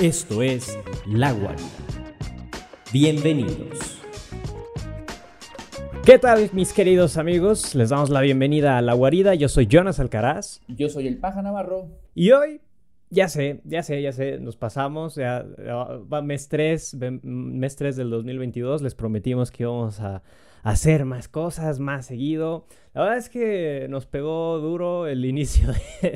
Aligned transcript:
Esto 0.00 0.40
es 0.40 0.78
La 1.06 1.30
Guarida. 1.32 1.68
Bienvenidos. 2.90 4.00
¿Qué 6.06 6.18
tal 6.18 6.48
mis 6.54 6.72
queridos 6.72 7.18
amigos? 7.18 7.74
Les 7.74 7.90
damos 7.90 8.08
la 8.08 8.22
bienvenida 8.22 8.78
a 8.78 8.80
La 8.80 8.94
Guarida. 8.94 9.34
Yo 9.34 9.50
soy 9.50 9.66
Jonas 9.70 10.00
Alcaraz. 10.00 10.62
Yo 10.68 10.88
soy 10.88 11.06
el 11.06 11.18
Paja 11.18 11.42
Navarro. 11.42 11.88
Y 12.14 12.30
hoy, 12.30 12.62
ya 13.10 13.28
sé, 13.28 13.60
ya 13.64 13.82
sé, 13.82 14.00
ya 14.00 14.12
sé, 14.12 14.38
nos 14.38 14.56
pasamos. 14.56 15.16
Ya, 15.16 15.44
va 16.10 16.22
mes 16.22 16.48
3, 16.48 16.96
mes 17.22 17.76
3 17.76 17.94
del 17.96 18.08
2022. 18.08 18.80
Les 18.80 18.94
prometimos 18.94 19.50
que 19.50 19.64
íbamos 19.64 20.00
a 20.00 20.22
hacer 20.62 21.04
más 21.04 21.28
cosas 21.28 21.78
más 21.78 22.06
seguido. 22.06 22.64
La 22.94 23.02
verdad 23.02 23.18
es 23.18 23.28
que 23.28 23.86
nos 23.90 24.06
pegó 24.06 24.60
duro 24.60 25.06
el 25.06 25.22
inicio 25.26 25.68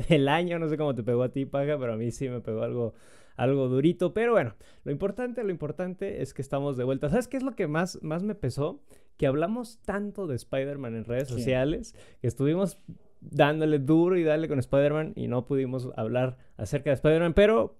del 0.09 0.27
año. 0.27 0.57
No 0.57 0.69
sé 0.69 0.75
cómo 0.75 0.95
te 0.95 1.03
pegó 1.03 1.21
a 1.21 1.29
ti, 1.29 1.45
Paja, 1.45 1.77
pero 1.77 1.93
a 1.93 1.97
mí 1.97 2.09
sí 2.09 2.29
me 2.29 2.41
pegó 2.41 2.63
algo 2.63 2.95
algo 3.35 3.67
durito, 3.67 4.13
pero 4.13 4.33
bueno, 4.33 4.55
lo 4.83 4.91
importante, 4.91 5.43
lo 5.43 5.51
importante 5.51 6.21
es 6.21 6.33
que 6.33 6.41
estamos 6.41 6.77
de 6.77 6.83
vuelta. 6.83 7.09
¿Sabes 7.09 7.27
qué 7.27 7.37
es 7.37 7.43
lo 7.43 7.55
que 7.55 7.67
más, 7.67 8.01
más 8.01 8.23
me 8.23 8.35
pesó? 8.35 8.81
Que 9.17 9.27
hablamos 9.27 9.79
tanto 9.85 10.27
de 10.27 10.35
Spider-Man 10.35 10.95
en 10.95 11.05
redes 11.05 11.27
sociales, 11.27 11.95
que 12.21 12.27
estuvimos 12.27 12.77
dándole 13.21 13.79
duro 13.79 14.17
y 14.17 14.23
darle 14.23 14.47
con 14.47 14.59
Spider-Man 14.59 15.13
y 15.15 15.27
no 15.27 15.45
pudimos 15.45 15.89
hablar 15.95 16.37
acerca 16.57 16.89
de 16.89 16.95
Spider-Man, 16.95 17.33
pero 17.33 17.77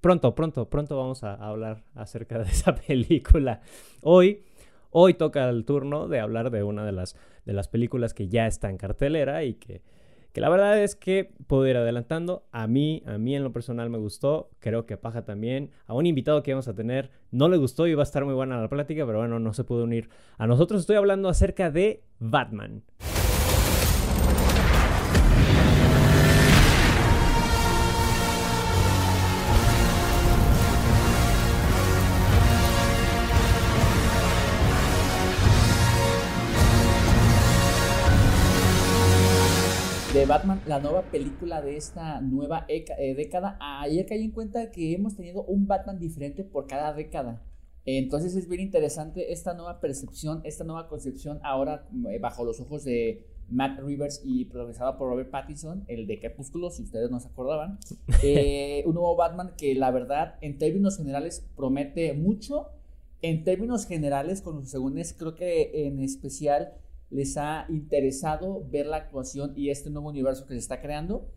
pronto, 0.00 0.34
pronto, 0.34 0.68
pronto 0.68 0.96
vamos 0.96 1.24
a 1.24 1.34
hablar 1.34 1.84
acerca 1.94 2.38
de 2.38 2.50
esa 2.50 2.74
película. 2.86 3.60
Hoy, 4.02 4.42
hoy 4.90 5.14
toca 5.14 5.48
el 5.48 5.64
turno 5.64 6.08
de 6.08 6.20
hablar 6.20 6.50
de 6.50 6.62
una 6.62 6.84
de 6.84 6.92
las, 6.92 7.16
de 7.44 7.52
las 7.52 7.68
películas 7.68 8.14
que 8.14 8.28
ya 8.28 8.46
está 8.46 8.68
en 8.68 8.76
cartelera 8.76 9.44
y 9.44 9.54
que 9.54 9.82
que 10.34 10.40
la 10.40 10.48
verdad 10.48 10.82
es 10.82 10.96
que 10.96 11.30
puedo 11.46 11.64
ir 11.68 11.76
adelantando. 11.76 12.44
A 12.50 12.66
mí, 12.66 13.04
a 13.06 13.18
mí 13.18 13.36
en 13.36 13.44
lo 13.44 13.52
personal 13.52 13.88
me 13.88 13.98
gustó. 13.98 14.50
Creo 14.58 14.84
que 14.84 14.96
Paja 14.96 15.24
también. 15.24 15.70
A 15.86 15.94
un 15.94 16.06
invitado 16.06 16.42
que 16.42 16.50
íbamos 16.50 16.66
a 16.66 16.74
tener 16.74 17.12
no 17.30 17.48
le 17.48 17.56
gustó 17.56 17.86
y 17.86 17.94
va 17.94 18.02
a 18.02 18.04
estar 18.04 18.24
muy 18.24 18.34
buena 18.34 18.60
la 18.60 18.68
plática, 18.68 19.06
pero 19.06 19.20
bueno, 19.20 19.38
no 19.38 19.54
se 19.54 19.62
pudo 19.62 19.84
unir 19.84 20.10
a 20.36 20.48
nosotros. 20.48 20.80
Estoy 20.80 20.96
hablando 20.96 21.28
acerca 21.28 21.70
de 21.70 22.02
Batman. 22.18 22.82
De 40.24 40.28
Batman, 40.28 40.62
la 40.66 40.80
nueva 40.80 41.02
película 41.02 41.60
de 41.60 41.76
esta 41.76 42.22
nueva 42.22 42.64
eh, 42.68 43.14
década. 43.14 43.58
Ayer 43.60 44.06
caí 44.06 44.24
en 44.24 44.30
cuenta 44.30 44.70
que 44.70 44.94
hemos 44.94 45.16
tenido 45.16 45.44
un 45.44 45.66
Batman 45.66 45.98
diferente 45.98 46.44
por 46.44 46.66
cada 46.66 46.94
década. 46.94 47.42
Entonces 47.84 48.34
es 48.34 48.48
bien 48.48 48.62
interesante 48.62 49.34
esta 49.34 49.52
nueva 49.52 49.80
percepción, 49.80 50.40
esta 50.44 50.64
nueva 50.64 50.88
concepción 50.88 51.40
ahora 51.42 51.86
eh, 52.08 52.18
bajo 52.20 52.42
los 52.42 52.58
ojos 52.58 52.84
de 52.84 53.26
Matt 53.50 53.80
Rivers 53.80 54.22
y 54.24 54.46
protagonizada 54.46 54.96
por 54.96 55.10
Robert 55.10 55.30
Pattinson, 55.30 55.84
el 55.88 56.06
de 56.06 56.18
Crepúsculo, 56.18 56.70
si 56.70 56.84
ustedes 56.84 57.10
no 57.10 57.20
se 57.20 57.28
acordaban. 57.28 57.78
Eh, 58.22 58.82
un 58.86 58.94
nuevo 58.94 59.16
Batman 59.16 59.52
que 59.58 59.74
la 59.74 59.90
verdad 59.90 60.36
en 60.40 60.56
términos 60.56 60.96
generales 60.96 61.46
promete 61.54 62.14
mucho. 62.14 62.70
En 63.20 63.44
términos 63.44 63.86
generales, 63.86 64.40
con 64.40 64.56
los 64.56 64.70
segundos, 64.70 65.14
creo 65.18 65.34
que 65.34 65.86
en 65.86 66.00
especial 66.00 66.72
les 67.10 67.36
ha 67.36 67.66
interesado 67.68 68.66
ver 68.70 68.86
la 68.86 68.96
actuación 68.96 69.52
y 69.56 69.70
este 69.70 69.90
nuevo 69.90 70.08
universo 70.08 70.46
que 70.46 70.54
se 70.54 70.60
está 70.60 70.80
creando. 70.80 71.28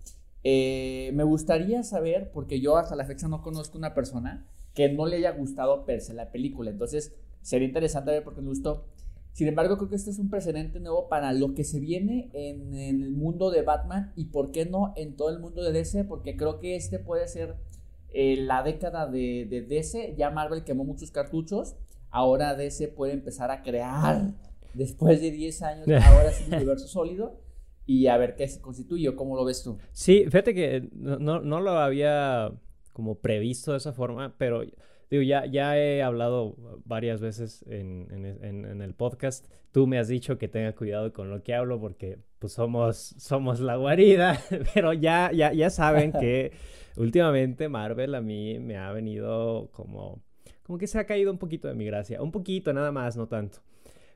Eh, 0.43 1.11
me 1.13 1.23
gustaría 1.23 1.83
saber, 1.83 2.31
porque 2.31 2.59
yo 2.61 2.77
hasta 2.77 2.95
la 2.95 3.05
fecha 3.05 3.27
no 3.27 3.41
conozco 3.41 3.77
una 3.77 3.93
persona 3.93 4.47
que 4.73 4.89
no 4.89 5.05
le 5.05 5.17
haya 5.17 5.31
gustado 5.31 5.85
per 5.85 6.01
se 6.01 6.13
la 6.13 6.31
película, 6.31 6.69
entonces 6.69 7.13
sería 7.41 7.67
interesante 7.67 8.11
ver 8.11 8.23
por 8.23 8.35
qué 8.35 8.41
me 8.41 8.49
gustó. 8.49 8.85
Sin 9.33 9.47
embargo, 9.47 9.77
creo 9.77 9.89
que 9.89 9.95
este 9.95 10.09
es 10.09 10.19
un 10.19 10.29
precedente 10.29 10.79
nuevo 10.79 11.09
para 11.09 11.31
lo 11.31 11.53
que 11.53 11.63
se 11.63 11.79
viene 11.79 12.29
en, 12.33 12.73
el 12.73 13.11
mundo 13.11 13.51
de 13.51 13.61
Batman 13.61 14.11
y 14.15 14.25
por 14.25 14.51
qué 14.51 14.65
no 14.65 14.93
en 14.95 15.15
todo 15.15 15.29
el 15.29 15.39
mundo 15.39 15.61
de 15.63 15.71
DC, 15.71 16.05
porque 16.05 16.35
creo 16.35 16.59
que 16.59 16.75
este 16.75 16.97
puede 16.97 17.27
ser 17.27 17.55
eh, 18.09 18.37
la 18.37 18.63
década 18.63 19.05
de, 19.05 19.45
de 19.47 19.61
DC. 19.61 20.15
Ya 20.17 20.31
Marvel 20.31 20.63
quemó 20.63 20.85
muchos 20.85 21.11
cartuchos, 21.11 21.75
ahora 22.09 22.55
DC 22.55 22.87
puede 22.87 23.13
empezar 23.13 23.51
a 23.51 23.61
crear 23.61 24.33
después 24.77 25.21
de 25.21 25.31
10 25.31 25.61
años, 25.63 25.87
ahora 26.05 26.29
es 26.29 26.47
un 26.47 26.53
universo 26.53 26.87
sólido 26.87 27.41
y 27.85 28.07
a 28.07 28.17
ver 28.17 28.35
qué 28.35 28.47
se 28.47 28.61
constituye, 28.61 29.13
¿cómo 29.15 29.35
lo 29.35 29.45
ves 29.45 29.63
tú? 29.63 29.77
Sí, 29.91 30.25
fíjate 30.25 30.53
que 30.53 30.89
no, 30.93 31.39
no 31.39 31.61
lo 31.61 31.71
había 31.71 32.51
como 32.93 33.19
previsto 33.19 33.71
de 33.71 33.77
esa 33.77 33.93
forma, 33.93 34.35
pero 34.37 34.63
digo, 35.09 35.23
ya, 35.23 35.45
ya 35.45 35.77
he 35.77 36.01
hablado 36.01 36.55
varias 36.85 37.21
veces 37.21 37.63
en, 37.67 38.07
en, 38.11 38.65
en, 38.65 38.81
el 38.81 38.93
podcast. 38.93 39.45
Tú 39.71 39.87
me 39.87 39.99
has 39.99 40.07
dicho 40.07 40.37
que 40.37 40.47
tenga 40.47 40.73
cuidado 40.73 41.13
con 41.13 41.29
lo 41.29 41.43
que 41.43 41.53
hablo 41.53 41.79
porque 41.79 42.19
pues 42.39 42.53
somos, 42.53 43.15
somos 43.17 43.59
la 43.59 43.75
guarida, 43.75 44.41
pero 44.73 44.93
ya, 44.93 45.31
ya, 45.31 45.53
ya 45.53 45.69
saben 45.69 46.11
que 46.11 46.51
últimamente 46.97 47.69
Marvel 47.69 48.15
a 48.15 48.21
mí 48.21 48.59
me 48.59 48.77
ha 48.77 48.91
venido 48.91 49.69
como, 49.71 50.21
como 50.63 50.77
que 50.77 50.87
se 50.87 50.99
ha 50.99 51.05
caído 51.05 51.31
un 51.31 51.37
poquito 51.37 51.67
de 51.67 51.73
mi 51.73 51.85
gracia, 51.85 52.21
un 52.21 52.31
poquito 52.31 52.73
nada 52.73 52.91
más, 52.91 53.15
no 53.15 53.27
tanto. 53.27 53.59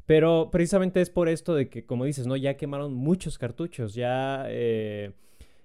Pero 0.05 0.49
precisamente 0.51 1.01
es 1.01 1.09
por 1.09 1.29
esto 1.29 1.55
de 1.55 1.69
que, 1.69 1.85
como 1.85 2.05
dices, 2.05 2.27
¿no? 2.27 2.35
Ya 2.35 2.57
quemaron 2.57 2.93
muchos 2.93 3.37
cartuchos, 3.37 3.93
ya, 3.93 4.45
eh, 4.47 5.13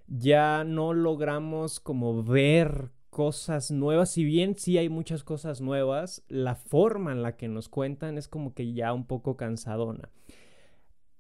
ya 0.07 0.65
no 0.65 0.93
logramos 0.93 1.81
como 1.81 2.23
ver 2.23 2.91
cosas 3.11 3.71
nuevas. 3.71 4.11
Si 4.11 4.25
bien 4.25 4.57
sí 4.57 4.79
hay 4.79 4.89
muchas 4.89 5.25
cosas 5.25 5.61
nuevas, 5.61 6.23
la 6.29 6.55
forma 6.55 7.13
en 7.13 7.23
la 7.23 7.37
que 7.37 7.49
nos 7.49 7.69
cuentan 7.69 8.19
es 8.19 8.29
como 8.29 8.55
que 8.55 8.73
ya 8.73 8.93
un 8.93 9.07
poco 9.07 9.37
cansadona. 9.37 10.11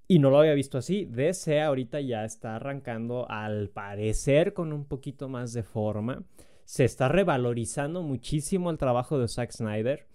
Y 0.08 0.18
no 0.20 0.30
lo 0.30 0.38
había 0.38 0.54
visto 0.54 0.78
así. 0.78 1.06
DC 1.06 1.60
ahorita 1.62 2.00
ya 2.00 2.24
está 2.24 2.56
arrancando, 2.56 3.28
al 3.28 3.70
parecer, 3.70 4.52
con 4.52 4.72
un 4.72 4.84
poquito 4.84 5.28
más 5.28 5.52
de 5.52 5.62
forma. 5.62 6.22
Se 6.64 6.84
está 6.84 7.08
revalorizando 7.08 8.02
muchísimo 8.02 8.70
el 8.70 8.78
trabajo 8.78 9.18
de 9.18 9.28
Zack 9.28 9.52
Snyder 9.52 10.06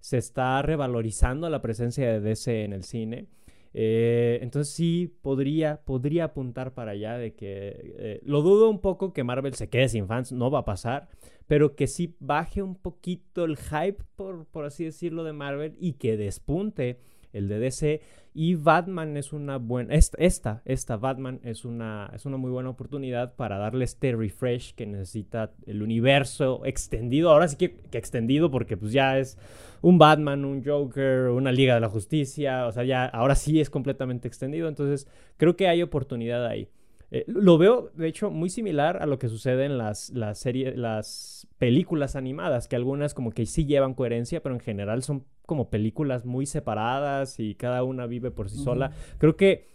se 0.00 0.18
está 0.18 0.60
revalorizando 0.62 1.48
la 1.50 1.62
presencia 1.62 2.10
de 2.10 2.20
DC 2.20 2.64
en 2.64 2.72
el 2.72 2.84
cine. 2.84 3.28
Eh, 3.74 4.38
entonces 4.42 4.74
sí 4.74 5.14
podría, 5.22 5.82
podría 5.84 6.24
apuntar 6.24 6.74
para 6.74 6.92
allá 6.92 7.18
de 7.18 7.34
que 7.34 7.94
eh, 7.98 8.20
lo 8.24 8.42
dudo 8.42 8.70
un 8.70 8.80
poco 8.80 9.12
que 9.12 9.24
Marvel 9.24 9.54
se 9.54 9.68
quede 9.68 9.88
sin 9.88 10.06
fans, 10.06 10.32
no 10.32 10.50
va 10.50 10.60
a 10.60 10.64
pasar, 10.64 11.08
pero 11.46 11.76
que 11.76 11.86
sí 11.86 12.16
baje 12.18 12.62
un 12.62 12.74
poquito 12.74 13.44
el 13.44 13.56
hype, 13.56 14.02
por, 14.16 14.46
por 14.46 14.64
así 14.64 14.84
decirlo, 14.84 15.22
de 15.24 15.32
Marvel 15.32 15.76
y 15.78 15.94
que 15.94 16.16
despunte 16.16 16.98
el 17.32 17.48
de 17.48 17.58
DC. 17.58 18.00
Y 18.34 18.54
Batman 18.54 19.16
es 19.16 19.32
una 19.32 19.56
buena, 19.56 19.94
esta, 19.94 20.62
esta, 20.64 20.96
Batman 20.96 21.40
es 21.42 21.64
una, 21.64 22.10
es 22.14 22.24
una 22.24 22.36
muy 22.36 22.50
buena 22.50 22.70
oportunidad 22.70 23.34
para 23.34 23.58
darle 23.58 23.84
este 23.84 24.14
refresh 24.14 24.74
que 24.74 24.86
necesita 24.86 25.52
el 25.66 25.82
universo 25.82 26.64
extendido. 26.64 27.30
Ahora 27.30 27.48
sí 27.48 27.56
que, 27.56 27.74
que 27.74 27.98
extendido 27.98 28.50
porque 28.50 28.76
pues 28.76 28.92
ya 28.92 29.18
es 29.18 29.38
un 29.82 29.98
Batman, 29.98 30.44
un 30.44 30.64
Joker, 30.64 31.30
una 31.30 31.50
Liga 31.50 31.74
de 31.74 31.80
la 31.80 31.88
Justicia. 31.88 32.66
O 32.66 32.72
sea, 32.72 32.84
ya 32.84 33.06
ahora 33.06 33.34
sí 33.34 33.60
es 33.60 33.70
completamente 33.70 34.28
extendido. 34.28 34.68
Entonces 34.68 35.08
creo 35.36 35.56
que 35.56 35.66
hay 35.66 35.82
oportunidad 35.82 36.46
ahí. 36.46 36.68
Eh, 37.10 37.24
lo 37.26 37.56
veo, 37.56 37.90
de 37.94 38.06
hecho, 38.06 38.30
muy 38.30 38.50
similar 38.50 39.02
a 39.02 39.06
lo 39.06 39.18
que 39.18 39.28
sucede 39.28 39.64
en 39.64 39.78
las, 39.78 40.10
las 40.10 40.38
series, 40.38 40.76
las 40.76 41.48
películas 41.58 42.16
animadas, 42.16 42.68
que 42.68 42.76
algunas 42.76 43.14
como 43.14 43.30
que 43.30 43.46
sí 43.46 43.64
llevan 43.64 43.94
coherencia, 43.94 44.42
pero 44.42 44.54
en 44.54 44.60
general 44.60 45.02
son 45.02 45.24
como 45.46 45.70
películas 45.70 46.26
muy 46.26 46.44
separadas 46.44 47.40
y 47.40 47.54
cada 47.54 47.82
una 47.82 48.06
vive 48.06 48.30
por 48.30 48.50
sí 48.50 48.58
sola. 48.58 48.92
Creo 49.18 49.36
que 49.36 49.68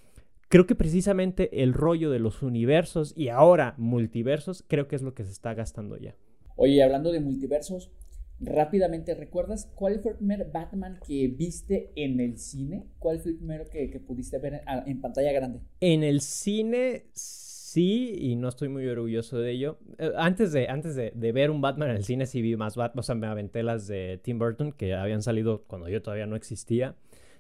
creo 0.48 0.68
que 0.68 0.76
precisamente 0.76 1.64
el 1.64 1.74
rollo 1.74 2.12
de 2.12 2.20
los 2.20 2.44
universos 2.44 3.12
y 3.18 3.30
ahora 3.30 3.74
multiversos, 3.78 4.64
creo 4.68 4.88
que 4.88 4.96
es 4.96 5.02
lo 5.02 5.16
que 5.16 5.24
se 5.24 5.32
está 5.32 5.56
gastando 5.56 5.98
ya. 5.98 6.16
Oye, 6.56 6.84
hablando 6.84 7.12
de 7.12 7.20
multiversos, 7.20 7.90
rápidamente, 8.40 9.16
¿recuerdas 9.16 9.72
cuál 9.76 10.00
fue 10.00 10.12
el 10.12 10.18
primer 10.18 10.52
Batman 10.52 11.00
que 11.06 11.28
viste 11.28 11.92
en 11.96 12.20
el 12.20 12.38
cine? 12.38 12.88
¿Cuál 13.00 13.20
fue 13.20 13.32
el 13.32 13.38
primero 13.38 13.66
que, 13.70 13.88
pudiste 14.06 14.38
ver 14.40 14.62
en, 14.86 15.02
pantalla 15.02 15.32
grande? 15.32 15.60
En 15.80 16.04
el 16.04 16.22
cine, 16.22 17.06
sí, 17.14 18.16
y 18.20 18.36
no 18.36 18.50
estoy 18.50 18.70
muy 18.70 18.88
orgulloso 18.88 19.38
de 19.38 19.52
ello. 19.52 19.80
Eh, 19.98 20.12
antes 20.18 20.52
de, 20.52 20.68
antes 20.68 20.96
de, 20.96 21.32
ver 21.32 21.52
un 21.52 21.62
Batman 21.62 21.90
en 21.90 21.98
el 21.98 22.04
cine, 22.04 22.26
sí 22.26 22.42
vi 22.42 22.56
más 22.56 22.76
Batman, 22.76 23.00
o 23.00 23.04
sea, 23.04 23.16
me 23.16 23.28
aventé 23.28 23.64
las 23.64 23.88
de 23.88 24.20
Tim 24.24 24.40
Burton, 24.40 24.72
que 24.72 24.94
habían 24.94 25.22
salido 25.22 25.64
cuando 25.64 25.90
yo 25.90 26.02
todavía 26.02 26.26
no 26.26 26.36
existía. 26.36 26.96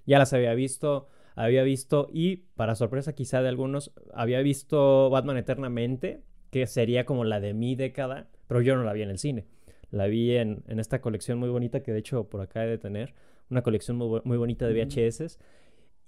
Ya 0.05 0.19
las 0.19 0.33
había 0.33 0.53
visto, 0.53 1.07
había 1.35 1.63
visto, 1.63 2.09
y 2.11 2.37
para 2.55 2.75
sorpresa 2.75 3.13
quizá 3.13 3.41
de 3.41 3.49
algunos, 3.49 3.93
había 4.13 4.41
visto 4.41 5.09
Batman 5.09 5.37
Eternamente, 5.37 6.21
que 6.49 6.67
sería 6.67 7.05
como 7.05 7.23
la 7.23 7.39
de 7.39 7.53
mi 7.53 7.75
década, 7.75 8.29
pero 8.47 8.61
yo 8.61 8.75
no 8.75 8.83
la 8.83 8.93
vi 8.93 9.01
en 9.01 9.09
el 9.09 9.17
cine. 9.17 9.47
La 9.93 10.07
vi 10.07 10.35
en, 10.35 10.63
esta 10.67 11.01
colección 11.01 11.37
muy 11.37 11.49
bonita 11.49 11.83
que 11.83 11.91
de 11.91 11.99
hecho 11.99 12.27
por 12.27 12.41
acá 12.41 12.65
he 12.65 12.67
de 12.67 12.79
tener. 12.79 13.13
Una 13.51 13.61
colección 13.61 13.95
muy, 13.95 14.37
bonita 14.37 14.67
de 14.67 14.73
VHS. 14.73 15.37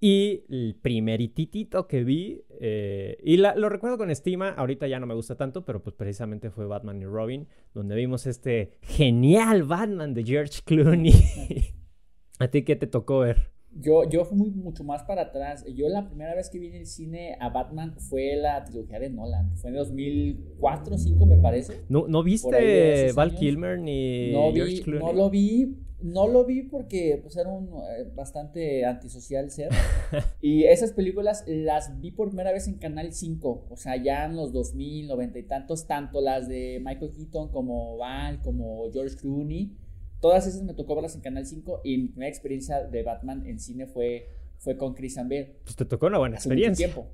Y 0.01 0.43
el 0.49 0.75
primeritito 0.81 1.87
que 1.87 2.03
vi, 2.03 2.41
eh, 2.59 3.15
y 3.23 3.37
lo 3.37 3.69
recuerdo 3.69 3.99
con 3.99 4.09
estima, 4.09 4.49
ahorita 4.49 4.87
ya 4.87 4.99
no 4.99 5.05
me 5.05 5.13
gusta 5.13 5.35
tanto, 5.35 5.65
pero 5.65 5.83
pues 5.83 5.95
precisamente 5.95 6.49
fue 6.49 6.65
Batman 6.65 6.99
y 6.99 7.05
Robin, 7.05 7.47
donde 7.75 7.95
vimos 7.95 8.25
este 8.25 8.71
genial 8.81 9.61
Batman 9.61 10.15
de 10.15 10.23
George 10.23 10.61
Clooney. 10.65 11.13
¿A 12.39 12.47
ti 12.47 12.63
qué 12.63 12.75
te 12.75 12.87
tocó 12.87 13.19
ver? 13.19 13.54
Yo, 13.77 14.09
yo 14.09 14.23
fui 14.23 14.37
mucho 14.37 14.85
más 14.85 15.03
para 15.03 15.23
atrás. 15.23 15.65
Yo 15.75 15.89
la 15.89 16.07
primera 16.07 16.33
vez 16.33 16.49
que 16.49 16.59
vi 16.59 16.67
en 16.67 16.75
el 16.75 16.85
cine 16.85 17.37
a 17.41 17.49
Batman 17.49 17.93
fue 17.97 18.37
la 18.37 18.63
trilogía 18.63 18.99
de 18.99 19.09
Nolan. 19.09 19.57
Fue 19.57 19.69
en 19.69 19.75
2004 19.75 20.87
o 20.87 20.89
2005 20.91 21.25
me 21.25 21.37
parece. 21.37 21.81
¿No, 21.89 22.07
no 22.07 22.23
viste 22.23 23.11
Val 23.13 23.35
Kilmer 23.35 23.77
ni 23.77 24.31
George 24.53 24.81
Clooney? 24.81 25.05
No 25.05 25.13
lo 25.13 25.29
vi, 25.29 25.75
no 26.01 26.27
lo 26.27 26.45
vi 26.45 26.63
porque 26.63 27.19
pues, 27.21 27.35
era 27.35 27.49
un 27.49 27.67
eh, 27.67 28.09
bastante 28.15 28.85
antisocial 28.85 29.51
ser. 29.51 29.71
y 30.41 30.63
esas 30.63 30.93
películas 30.93 31.43
las 31.45 31.99
vi 31.99 32.11
por 32.11 32.29
primera 32.29 32.53
vez 32.53 32.67
en 32.69 32.75
Canal 32.75 33.11
5. 33.11 33.67
O 33.69 33.75
sea, 33.75 34.01
ya 34.01 34.23
en 34.23 34.37
los 34.37 34.53
2000, 34.53 35.07
90 35.07 35.39
y 35.39 35.43
tantos, 35.43 35.85
tanto 35.85 36.21
las 36.21 36.47
de 36.47 36.81
Michael 36.81 37.11
Keaton 37.11 37.49
como 37.49 37.97
Val, 37.97 38.41
como 38.41 38.89
George 38.93 39.17
Clooney. 39.17 39.75
Todas 40.19 40.47
esas 40.47 40.63
me 40.63 40.73
tocó 40.73 40.95
verlas 40.95 41.15
en 41.15 41.21
Canal 41.21 41.45
5 41.45 41.81
y 41.83 41.97
mi 41.97 42.07
primera 42.07 42.29
experiencia 42.29 42.83
de 42.83 43.03
Batman 43.03 43.45
en 43.45 43.59
cine 43.59 43.85
fue, 43.85 44.29
fue 44.57 44.77
con 44.77 44.93
Christian 44.93 45.29
Bale. 45.29 45.57
Pues 45.63 45.75
te 45.75 45.85
tocó 45.85 46.07
una 46.07 46.17
buena 46.17 46.35
experiencia. 46.35 46.87
Tiempo. 46.87 47.07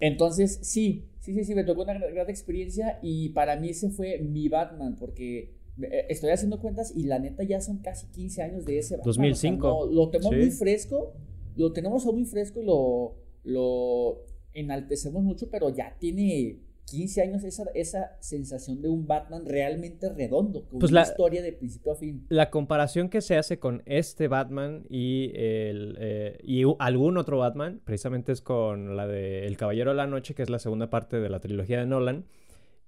Entonces, 0.00 0.58
sí, 0.62 1.08
sí, 1.20 1.34
sí, 1.34 1.44
sí, 1.44 1.54
me 1.54 1.64
tocó 1.64 1.82
una 1.82 1.94
gran 1.94 2.28
experiencia 2.28 2.98
y 3.02 3.30
para 3.30 3.56
mí 3.56 3.70
ese 3.70 3.90
fue 3.90 4.18
mi 4.18 4.48
Batman 4.48 4.96
porque 4.96 5.54
eh, 5.80 6.06
estoy 6.08 6.30
haciendo 6.30 6.60
cuentas 6.60 6.92
y 6.94 7.04
la 7.04 7.18
neta 7.18 7.42
ya 7.44 7.60
son 7.60 7.78
casi 7.78 8.06
15 8.08 8.42
años 8.42 8.64
de 8.64 8.78
ese. 8.78 8.98
2005. 9.02 9.90
lo 9.92 10.10
tenemos 10.10 10.32
muy 10.34 10.50
fresco, 10.50 11.12
lo 11.56 11.72
tenemos 11.72 12.04
muy 12.06 12.24
fresco 12.24 12.60
y 12.60 12.64
lo, 12.64 13.14
lo 13.44 14.24
enaltecemos 14.52 15.22
mucho, 15.22 15.48
pero 15.50 15.70
ya 15.70 15.96
tiene 15.98 16.58
15 16.86 17.22
años 17.22 17.44
esa, 17.44 17.64
esa 17.74 18.16
sensación 18.20 18.82
de 18.82 18.88
un 18.88 19.06
Batman 19.06 19.44
realmente 19.46 20.12
redondo, 20.12 20.66
con 20.68 20.80
pues 20.80 20.92
una 20.92 21.02
historia 21.02 21.42
de 21.42 21.52
principio 21.52 21.92
a 21.92 21.96
fin. 21.96 22.26
La 22.28 22.50
comparación 22.50 23.08
que 23.08 23.20
se 23.20 23.36
hace 23.36 23.58
con 23.58 23.82
este 23.86 24.28
Batman 24.28 24.84
y, 24.88 25.32
el, 25.34 25.96
eh, 26.00 26.38
y 26.42 26.62
algún 26.78 27.16
otro 27.16 27.38
Batman, 27.38 27.80
precisamente 27.84 28.32
es 28.32 28.40
con 28.40 28.96
la 28.96 29.06
de 29.06 29.46
El 29.46 29.56
Caballero 29.56 29.90
de 29.90 29.96
la 29.96 30.06
Noche, 30.06 30.34
que 30.34 30.42
es 30.42 30.50
la 30.50 30.58
segunda 30.58 30.90
parte 30.90 31.20
de 31.20 31.28
la 31.28 31.40
trilogía 31.40 31.80
de 31.80 31.86
Nolan 31.86 32.26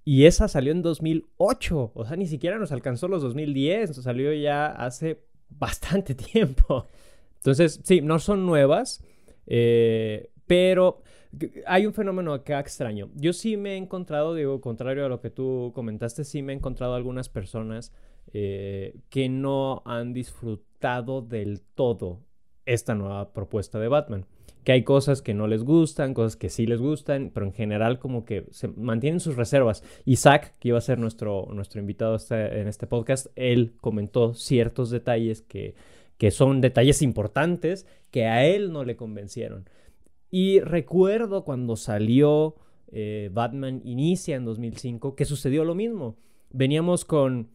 y 0.07 0.25
esa 0.25 0.47
salió 0.47 0.71
en 0.71 0.83
2008. 0.83 1.91
O 1.93 2.05
sea, 2.05 2.15
ni 2.15 2.27
siquiera 2.27 2.57
nos 2.57 2.71
alcanzó 2.71 3.09
los 3.09 3.21
2010. 3.23 3.93
Salió 3.93 4.31
ya 4.31 4.67
hace 4.67 5.25
bastante 5.49 6.15
tiempo. 6.31 6.87
Entonces, 7.35 7.81
sí, 7.83 7.99
no 7.99 8.17
son 8.19 8.45
nuevas. 8.45 9.03
Eh, 9.47 10.29
pero 10.45 11.01
hay 11.65 11.85
un 11.85 11.93
fenómeno 11.93 12.33
acá 12.33 12.59
extraño. 12.59 13.09
Yo 13.15 13.33
sí 13.33 13.57
me 13.57 13.73
he 13.73 13.77
encontrado, 13.77 14.33
digo, 14.33 14.61
contrario 14.61 15.05
a 15.05 15.09
lo 15.09 15.21
que 15.21 15.29
tú 15.29 15.71
comentaste, 15.75 16.23
sí 16.23 16.41
me 16.41 16.53
he 16.53 16.55
encontrado 16.55 16.95
algunas 16.95 17.29
personas 17.29 17.93
eh, 18.33 18.95
que 19.09 19.29
no 19.29 19.81
han 19.85 20.13
disfrutado 20.13 21.21
del 21.21 21.61
todo 21.61 22.21
esta 22.65 22.95
nueva 22.95 23.33
propuesta 23.33 23.79
de 23.79 23.87
Batman 23.87 24.25
que 24.67 24.73
hay 24.73 24.83
cosas 24.83 25.21
que 25.21 25.33
no 25.33 25.47
les 25.47 25.63
gustan, 25.63 26.13
cosas 26.13 26.35
que 26.35 26.49
sí 26.49 26.67
les 26.67 26.81
gustan, 26.81 27.31
pero 27.33 27.45
en 27.45 27.53
general 27.53 27.99
como 27.99 28.25
que 28.25 28.47
se 28.51 28.67
mantienen 28.67 29.21
sus 29.21 29.37
reservas. 29.37 29.81
Isaac, 30.03 30.55
que 30.59 30.67
iba 30.67 30.77
a 30.77 30.81
ser 30.81 30.99
nuestro, 30.99 31.47
nuestro 31.53 31.79
invitado 31.79 32.17
este, 32.17 32.59
en 32.59 32.67
este 32.67 32.85
podcast, 32.85 33.27
él 33.37 33.75
comentó 33.79 34.33
ciertos 34.33 34.89
detalles 34.89 35.41
que, 35.41 35.75
que 36.17 36.31
son 36.31 36.59
detalles 36.59 37.01
importantes 37.01 37.87
que 38.11 38.25
a 38.25 38.45
él 38.45 38.73
no 38.73 38.83
le 38.83 38.97
convencieron. 38.97 39.69
Y 40.29 40.59
recuerdo 40.59 41.43
cuando 41.43 41.75
salió 41.75 42.55
eh, 42.91 43.29
Batman 43.31 43.81
Inicia 43.83 44.35
en 44.35 44.45
2005, 44.45 45.15
que 45.15 45.25
sucedió 45.25 45.63
lo 45.63 45.75
mismo. 45.75 46.17
Veníamos 46.49 47.05
con 47.05 47.49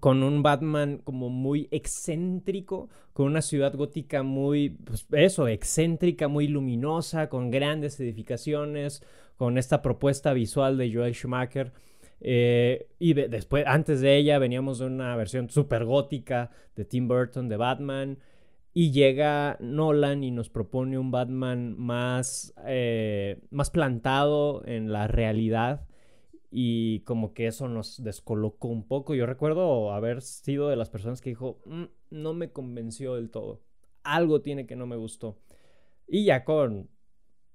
con 0.00 0.22
un 0.22 0.42
Batman 0.42 0.98
como 1.04 1.28
muy 1.28 1.68
excéntrico, 1.70 2.88
con 3.12 3.26
una 3.26 3.40
ciudad 3.40 3.74
gótica 3.74 4.22
muy, 4.22 4.70
pues 4.70 5.06
eso, 5.12 5.48
excéntrica, 5.48 6.28
muy 6.28 6.48
luminosa, 6.48 7.28
con 7.28 7.50
grandes 7.50 7.98
edificaciones, 8.00 9.02
con 9.36 9.58
esta 9.58 9.82
propuesta 9.82 10.32
visual 10.32 10.76
de 10.76 10.92
Joel 10.92 11.14
Schumacher. 11.14 11.72
Eh, 12.20 12.88
y 12.98 13.14
después, 13.14 13.64
antes 13.66 14.00
de 14.00 14.16
ella, 14.16 14.38
veníamos 14.38 14.78
de 14.80 14.86
una 14.86 15.14
versión 15.16 15.50
súper 15.50 15.84
gótica 15.84 16.50
de 16.74 16.84
Tim 16.84 17.06
Burton 17.06 17.48
de 17.48 17.56
Batman. 17.56 18.18
Y 18.78 18.92
llega 18.92 19.56
Nolan 19.58 20.22
y 20.22 20.30
nos 20.30 20.50
propone 20.50 20.98
un 20.98 21.10
Batman 21.10 21.78
más, 21.78 22.52
eh, 22.66 23.40
más 23.48 23.70
plantado 23.70 24.62
en 24.66 24.92
la 24.92 25.08
realidad 25.08 25.86
y 26.50 27.00
como 27.04 27.32
que 27.32 27.46
eso 27.46 27.68
nos 27.68 28.02
descolocó 28.02 28.68
un 28.68 28.86
poco. 28.86 29.14
Yo 29.14 29.24
recuerdo 29.24 29.92
haber 29.92 30.20
sido 30.20 30.68
de 30.68 30.76
las 30.76 30.90
personas 30.90 31.22
que 31.22 31.30
dijo, 31.30 31.62
mm, 31.64 31.84
no 32.10 32.34
me 32.34 32.52
convenció 32.52 33.14
del 33.14 33.30
todo, 33.30 33.62
algo 34.02 34.42
tiene 34.42 34.66
que 34.66 34.76
no 34.76 34.86
me 34.86 34.96
gustó. 34.96 35.38
Y 36.06 36.26
ya 36.26 36.44
con 36.44 36.90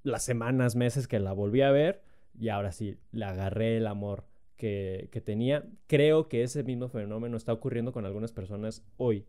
las 0.02 0.24
semanas, 0.24 0.76
meses 0.76 1.08
que 1.08 1.20
la 1.20 1.34
volví 1.34 1.62
a 1.62 1.70
ver, 1.70 2.02
y 2.34 2.50
ahora 2.50 2.72
sí, 2.72 2.98
le 3.12 3.26
agarré 3.26 3.78
el 3.78 3.86
amor 3.86 4.26
que, 4.58 5.08
que 5.12 5.22
tenía. 5.22 5.70
Creo 5.86 6.28
que 6.28 6.42
ese 6.42 6.64
mismo 6.64 6.90
fenómeno 6.90 7.38
está 7.38 7.54
ocurriendo 7.54 7.92
con 7.92 8.08
algunas 8.08 8.32
personas 8.32 8.84
hoy 8.98 9.28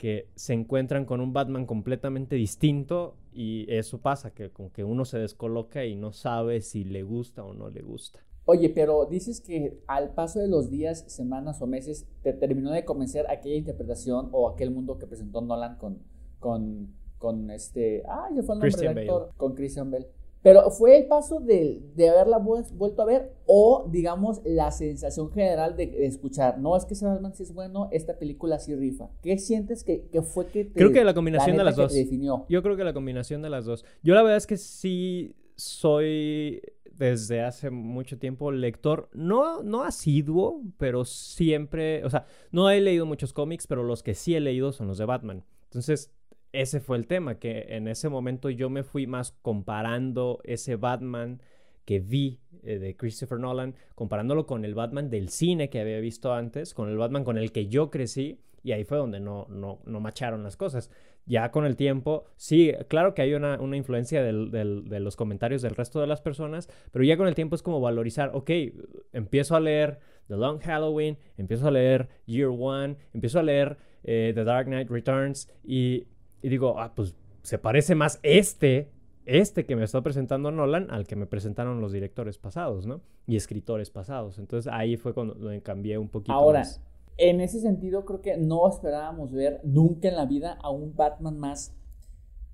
que 0.00 0.30
se 0.34 0.54
encuentran 0.54 1.04
con 1.04 1.20
un 1.20 1.34
Batman 1.34 1.66
completamente 1.66 2.34
distinto 2.34 3.16
y 3.34 3.70
eso 3.70 3.98
pasa, 3.98 4.30
que 4.30 4.48
como 4.48 4.72
que 4.72 4.82
uno 4.82 5.04
se 5.04 5.18
descoloca 5.18 5.84
y 5.84 5.94
no 5.94 6.10
sabe 6.12 6.62
si 6.62 6.84
le 6.84 7.02
gusta 7.02 7.44
o 7.44 7.52
no 7.52 7.68
le 7.68 7.82
gusta. 7.82 8.18
Oye, 8.46 8.70
pero 8.70 9.04
dices 9.04 9.42
que 9.42 9.78
al 9.86 10.14
paso 10.14 10.38
de 10.38 10.48
los 10.48 10.70
días, 10.70 11.04
semanas 11.06 11.60
o 11.60 11.66
meses, 11.66 12.06
te 12.22 12.32
terminó 12.32 12.72
de 12.72 12.86
convencer 12.86 13.26
aquella 13.30 13.56
interpretación 13.56 14.30
o 14.32 14.48
aquel 14.48 14.70
mundo 14.70 14.96
que 14.96 15.06
presentó 15.06 15.42
Nolan 15.42 15.76
con, 15.76 15.98
con, 16.38 16.94
con 17.18 17.50
este, 17.50 18.02
ah, 18.08 18.30
ya 18.34 18.42
fue 18.42 18.54
el 18.54 18.60
nombre 18.60 18.88
del 18.88 18.98
actor, 19.00 19.32
con 19.36 19.54
Christian 19.54 19.90
Bell. 19.90 20.06
Pero 20.42 20.70
fue 20.70 20.96
el 20.96 21.06
paso 21.06 21.40
de, 21.40 21.82
de 21.94 22.08
haberla 22.08 22.38
vuelto 22.38 23.02
a 23.02 23.04
ver 23.04 23.32
o, 23.46 23.86
digamos, 23.90 24.40
la 24.44 24.70
sensación 24.70 25.30
general 25.30 25.76
de, 25.76 26.06
escuchar, 26.06 26.58
no, 26.58 26.76
es 26.76 26.84
que 26.86 26.94
Batman 27.04 27.34
sí 27.34 27.42
es 27.42 27.52
bueno, 27.52 27.88
esta 27.92 28.18
película 28.18 28.58
sí 28.58 28.74
rifa. 28.74 29.10
¿Qué 29.22 29.38
sientes 29.38 29.84
que, 29.84 30.08
que 30.08 30.22
fue 30.22 30.46
que 30.46 30.64
te... 30.64 30.72
Creo 30.72 30.92
que 30.92 31.04
la 31.04 31.14
combinación 31.14 31.56
de 31.56 31.64
las 31.64 31.76
dos. 31.76 31.94
Yo 32.48 32.62
creo 32.62 32.76
que 32.76 32.84
la 32.84 32.94
combinación 32.94 33.42
de 33.42 33.50
las 33.50 33.66
dos. 33.66 33.84
Yo 34.02 34.14
la 34.14 34.22
verdad 34.22 34.38
es 34.38 34.46
que 34.46 34.56
sí 34.56 35.36
soy 35.56 36.62
desde 37.00 37.42
hace 37.42 37.70
mucho 37.70 38.18
tiempo 38.18 38.52
lector, 38.52 39.08
no, 39.14 39.62
no 39.62 39.84
asiduo, 39.84 40.62
pero 40.76 41.06
siempre, 41.06 42.04
o 42.04 42.10
sea, 42.10 42.26
no 42.50 42.68
he 42.68 42.78
leído 42.80 43.06
muchos 43.06 43.32
cómics, 43.32 43.66
pero 43.66 43.82
los 43.82 44.02
que 44.02 44.14
sí 44.14 44.34
he 44.34 44.40
leído 44.40 44.72
son 44.72 44.86
los 44.86 44.98
de 44.98 45.06
Batman. 45.06 45.44
Entonces, 45.64 46.12
ese 46.52 46.80
fue 46.80 46.96
el 46.96 47.06
tema, 47.06 47.38
que 47.38 47.66
en 47.70 47.88
ese 47.88 48.08
momento 48.08 48.50
yo 48.50 48.70
me 48.70 48.82
fui 48.82 49.06
más 49.06 49.32
comparando 49.42 50.40
ese 50.44 50.76
Batman 50.76 51.40
que 51.84 52.00
vi 52.00 52.40
eh, 52.62 52.78
de 52.78 52.96
Christopher 52.96 53.38
Nolan, 53.38 53.74
comparándolo 53.94 54.46
con 54.46 54.64
el 54.64 54.74
Batman 54.74 55.10
del 55.10 55.28
cine 55.28 55.70
que 55.70 55.80
había 55.80 56.00
visto 56.00 56.32
antes, 56.32 56.74
con 56.74 56.88
el 56.88 56.96
Batman 56.96 57.24
con 57.24 57.38
el 57.38 57.52
que 57.52 57.66
yo 57.66 57.90
crecí, 57.90 58.40
y 58.62 58.72
ahí 58.72 58.84
fue 58.84 58.98
donde 58.98 59.20
no, 59.20 59.46
no, 59.48 59.80
no 59.86 60.00
macharon 60.00 60.42
las 60.42 60.56
cosas. 60.56 60.90
Ya 61.26 61.50
con 61.50 61.64
el 61.64 61.76
tiempo, 61.76 62.24
sí, 62.36 62.72
claro 62.88 63.14
que 63.14 63.22
hay 63.22 63.34
una, 63.34 63.58
influencia 63.76 64.22
de 64.22 64.32
los 65.00 65.16
comentarios 65.16 65.62
del 65.62 65.76
resto 65.76 66.00
de 66.00 66.06
las 66.06 66.20
personas, 66.20 66.68
pero 66.90 67.04
ya 67.04 67.16
con 67.16 67.28
el 67.28 67.34
tiempo 67.34 67.54
es 67.54 67.62
como 67.62 67.80
valorizar, 67.80 68.30
ok, 68.34 68.50
empiezo 69.12 69.54
a 69.54 69.60
leer 69.60 70.00
The 70.28 70.36
Long 70.36 70.60
Halloween, 70.60 71.18
empiezo 71.36 71.68
a 71.68 71.70
leer 71.70 72.08
Year 72.26 72.50
One, 72.50 72.96
empiezo 73.12 73.38
a 73.38 73.42
leer 73.42 73.78
eh, 74.02 74.32
The 74.34 74.44
Dark 74.44 74.66
Knight 74.66 74.90
Returns 74.90 75.48
y, 75.62 76.06
digo, 76.48 76.78
ah, 76.78 76.92
pues 76.94 77.14
se 77.42 77.58
parece 77.58 77.94
más 77.94 78.20
este, 78.22 78.90
este 79.26 79.66
que 79.66 79.76
me 79.76 79.84
está 79.84 80.02
presentando 80.02 80.50
Nolan 80.50 80.90
al 80.90 81.06
que 81.06 81.16
me 81.16 81.26
presentaron 81.26 81.80
los 81.80 81.92
directores 81.92 82.38
pasados, 82.38 82.86
¿no? 82.86 83.00
Y 83.26 83.36
escritores 83.36 83.90
pasados. 83.90 84.38
Entonces 84.38 84.72
ahí 84.72 84.96
fue 84.96 85.14
cuando 85.14 85.36
cambié 85.62 85.98
un 85.98 86.08
poquito. 86.08 86.32
Ahora, 86.32 86.64
en 87.16 87.40
ese 87.40 87.60
sentido, 87.60 88.04
creo 88.04 88.22
que 88.22 88.36
no 88.36 88.68
esperábamos 88.68 89.32
ver 89.32 89.60
nunca 89.62 90.08
en 90.08 90.16
la 90.16 90.26
vida 90.26 90.58
a 90.62 90.70
un 90.70 90.96
Batman 90.96 91.38
más. 91.38 91.74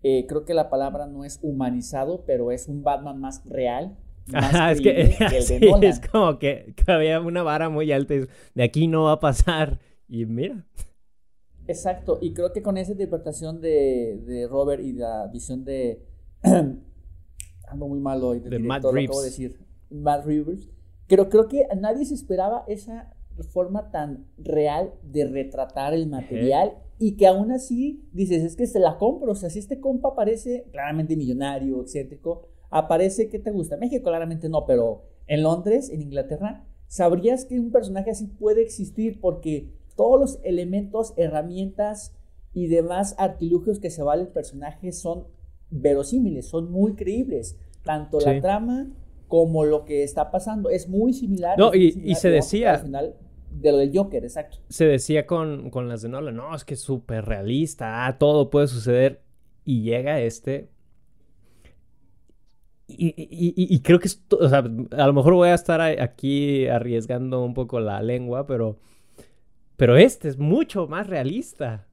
Eh, 0.03 0.27
creo 0.29 0.45
que 0.45 0.55
la 0.55 0.69
palabra 0.69 1.07
no 1.07 1.25
es 1.25 1.39
humanizado, 1.43 2.25
pero 2.27 2.51
es 2.51 2.69
un 2.69 2.83
Batman 2.83 3.21
más 3.21 3.43
real. 3.47 3.97
es 4.71 4.81
que, 4.81 5.17
es 5.83 6.01
como 6.01 6.39
que, 6.39 6.75
había 6.87 7.21
una 7.21 7.43
vara 7.43 7.69
muy 7.69 7.93
alta. 7.93 8.15
De 8.55 8.63
aquí 8.63 8.89
no 8.89 9.05
va 9.05 9.13
a 9.13 9.21
pasar. 9.21 9.79
Y 10.09 10.27
mira. 10.27 10.65
Exacto. 11.69 12.19
Y 12.21 12.33
creo 12.33 12.53
que 12.53 12.63
con 12.63 12.77
esa 12.77 12.93
interpretación 12.93 13.61
de, 13.61 14.47
Robert 14.51 14.83
y 14.83 14.93
la 14.93 15.27
visión 15.29 15.65
de. 15.65 16.03
ando 16.43 17.89
muy 17.89 18.01
malo 18.01 18.29
hoy. 18.29 18.41
De 18.41 18.59
Matt 18.59 18.85
Reeves. 18.85 19.23
decir. 19.23 19.59
Matt 19.91 20.25
Reeves. 20.25 20.69
Pero 21.09 21.29
creo 21.29 21.49
que 21.49 21.67
nadie 21.77 22.05
se 22.05 22.15
esperaba 22.15 22.65
esa 22.67 23.13
forma 23.45 23.91
tan 23.91 24.27
real 24.39 24.95
de 25.03 25.27
retratar 25.27 25.95
el 25.95 26.09
material 26.09 26.79
y 26.99 27.17
que 27.17 27.27
aún 27.27 27.53
así 27.53 28.09
dices, 28.13 28.43
es 28.43 28.57
que 28.57 28.67
se 28.67 28.81
la 28.81 28.97
compro, 28.97 29.33
o 29.33 29.35
sea, 29.35 29.51
si 29.51 29.59
este 29.59 29.81
compa 29.81 30.15
parece 30.15 30.67
claramente 30.73 31.17
millonario, 31.17 31.83
excéntrico, 31.83 32.49
aparece 32.71 33.29
que 33.29 33.39
te 33.39 33.51
gusta. 33.51 33.77
México 33.77 34.05
claramente 34.05 34.49
no, 34.49 34.65
pero 34.67 35.05
en 35.27 35.43
Londres, 35.43 35.91
en 35.91 36.03
Inglaterra, 36.03 36.65
sabrías 36.87 37.45
que 37.45 37.61
un 37.61 37.71
personaje 37.71 38.11
así 38.11 38.27
puede 38.27 38.63
existir 38.63 39.21
porque 39.21 39.73
todos 39.97 40.21
los 40.21 40.39
elementos, 40.45 41.15
herramientas 41.17 42.15
y 42.53 42.69
demás 42.69 43.15
artilugios 43.19 43.81
que 43.81 43.91
se 43.91 44.03
vale 44.03 44.23
el 44.23 44.29
personaje 44.29 44.93
son 44.93 45.27
verosímiles, 45.71 46.47
son 46.47 46.71
muy 46.71 46.95
creíbles. 46.95 47.59
Tanto 47.83 48.21
la 48.21 48.41
trama 48.41 48.89
como 49.29 49.65
lo 49.65 49.85
que 49.85 50.03
está 50.03 50.31
pasando 50.31 50.71
es 50.71 50.89
muy 50.89 51.13
similar. 51.13 51.59
No, 51.59 51.75
y, 51.75 52.15
se 52.15 52.31
decía. 52.31 52.75
Al 52.75 52.83
final 52.83 53.17
de 53.51 53.73
lo 53.73 53.79
del 53.79 53.97
Joker, 53.97 54.25
exacto. 54.25 54.59
Se 54.69 54.85
decía 54.85 55.27
con, 55.27 55.71
con 55.71 55.89
las 55.89 56.03
de 56.03 56.09
Nolan, 56.09 56.37
no, 56.37 56.55
es 56.55 56.65
que 56.65 56.75
es 56.75 56.81
súper 56.81 57.25
realista, 57.25 58.07
ah, 58.07 58.19
todo 58.19 58.51
puede 58.51 58.69
suceder. 58.69 59.23
Y 59.65 59.83
llega 59.83 60.21
este 60.21 60.69
y, 62.89 63.81
creo 63.81 63.99
que 63.99 64.07
es, 64.07 64.23
o 64.31 64.49
sea, 64.49 64.59
a 64.59 65.07
lo 65.07 65.13
mejor 65.13 65.35
voy 65.35 65.49
a 65.49 65.55
estar 65.55 65.81
aquí 65.81 66.69
arriesgando 66.69 67.45
un 67.45 67.53
poco 67.53 67.81
la 67.81 68.01
lengua, 68.01 68.47
pero, 68.47 68.79
pero 69.77 69.97
este 69.97 70.29
es 70.29 70.39
mucho 70.39 70.87
más 70.87 71.07
realista. 71.07 71.87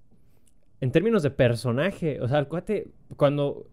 En 0.79 0.91
términos 0.91 1.23
de 1.23 1.31
personaje, 1.31 2.19
o 2.21 2.27
sea, 2.27 2.39
el 2.39 2.47
cuate, 2.47 2.91
cuando 3.15 3.67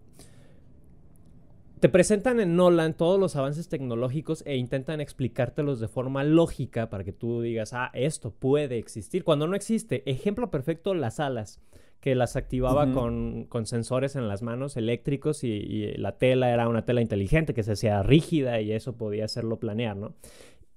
te 1.81 1.89
presentan 1.89 2.41
en 2.41 2.57
Nolan 2.57 2.95
todos 2.95 3.19
los 3.19 3.37
avances 3.37 3.69
tecnológicos 3.69 4.43
e 4.47 4.57
intentan 4.57 5.01
explicártelos 5.01 5.81
de 5.81 5.89
forma 5.89 6.23
lógica 6.25 6.91
para 6.91 7.05
que 7.05 7.13
tú 7.13 7.41
digas, 7.41 7.73
ah, 7.73 7.91
esto 7.95 8.33
puede 8.33 8.77
existir. 8.79 9.25
Cuando 9.25 9.47
no 9.47 9.57
existe, 9.57 10.09
ejemplo 10.09 10.51
perfecto, 10.51 10.95
las 10.95 11.21
alas 11.21 11.61
que 12.01 12.15
las 12.15 12.37
activaba 12.37 12.93
con, 12.93 13.49
sensores 13.65 14.15
en 14.17 14.29
las 14.29 14.43
manos 14.43 14.77
eléctricos 14.77 15.43
y, 15.43 15.93
la 15.97 16.17
tela 16.19 16.51
era 16.51 16.69
una 16.69 16.85
tela 16.85 17.01
inteligente 17.01 17.55
que 17.55 17.63
se 17.63 17.73
hacía 17.73 18.03
rígida 18.03 18.61
y 18.61 18.73
eso 18.73 18.97
podía 18.97 19.25
hacerlo 19.25 19.59
planear, 19.59 19.97
¿no? 19.97 20.15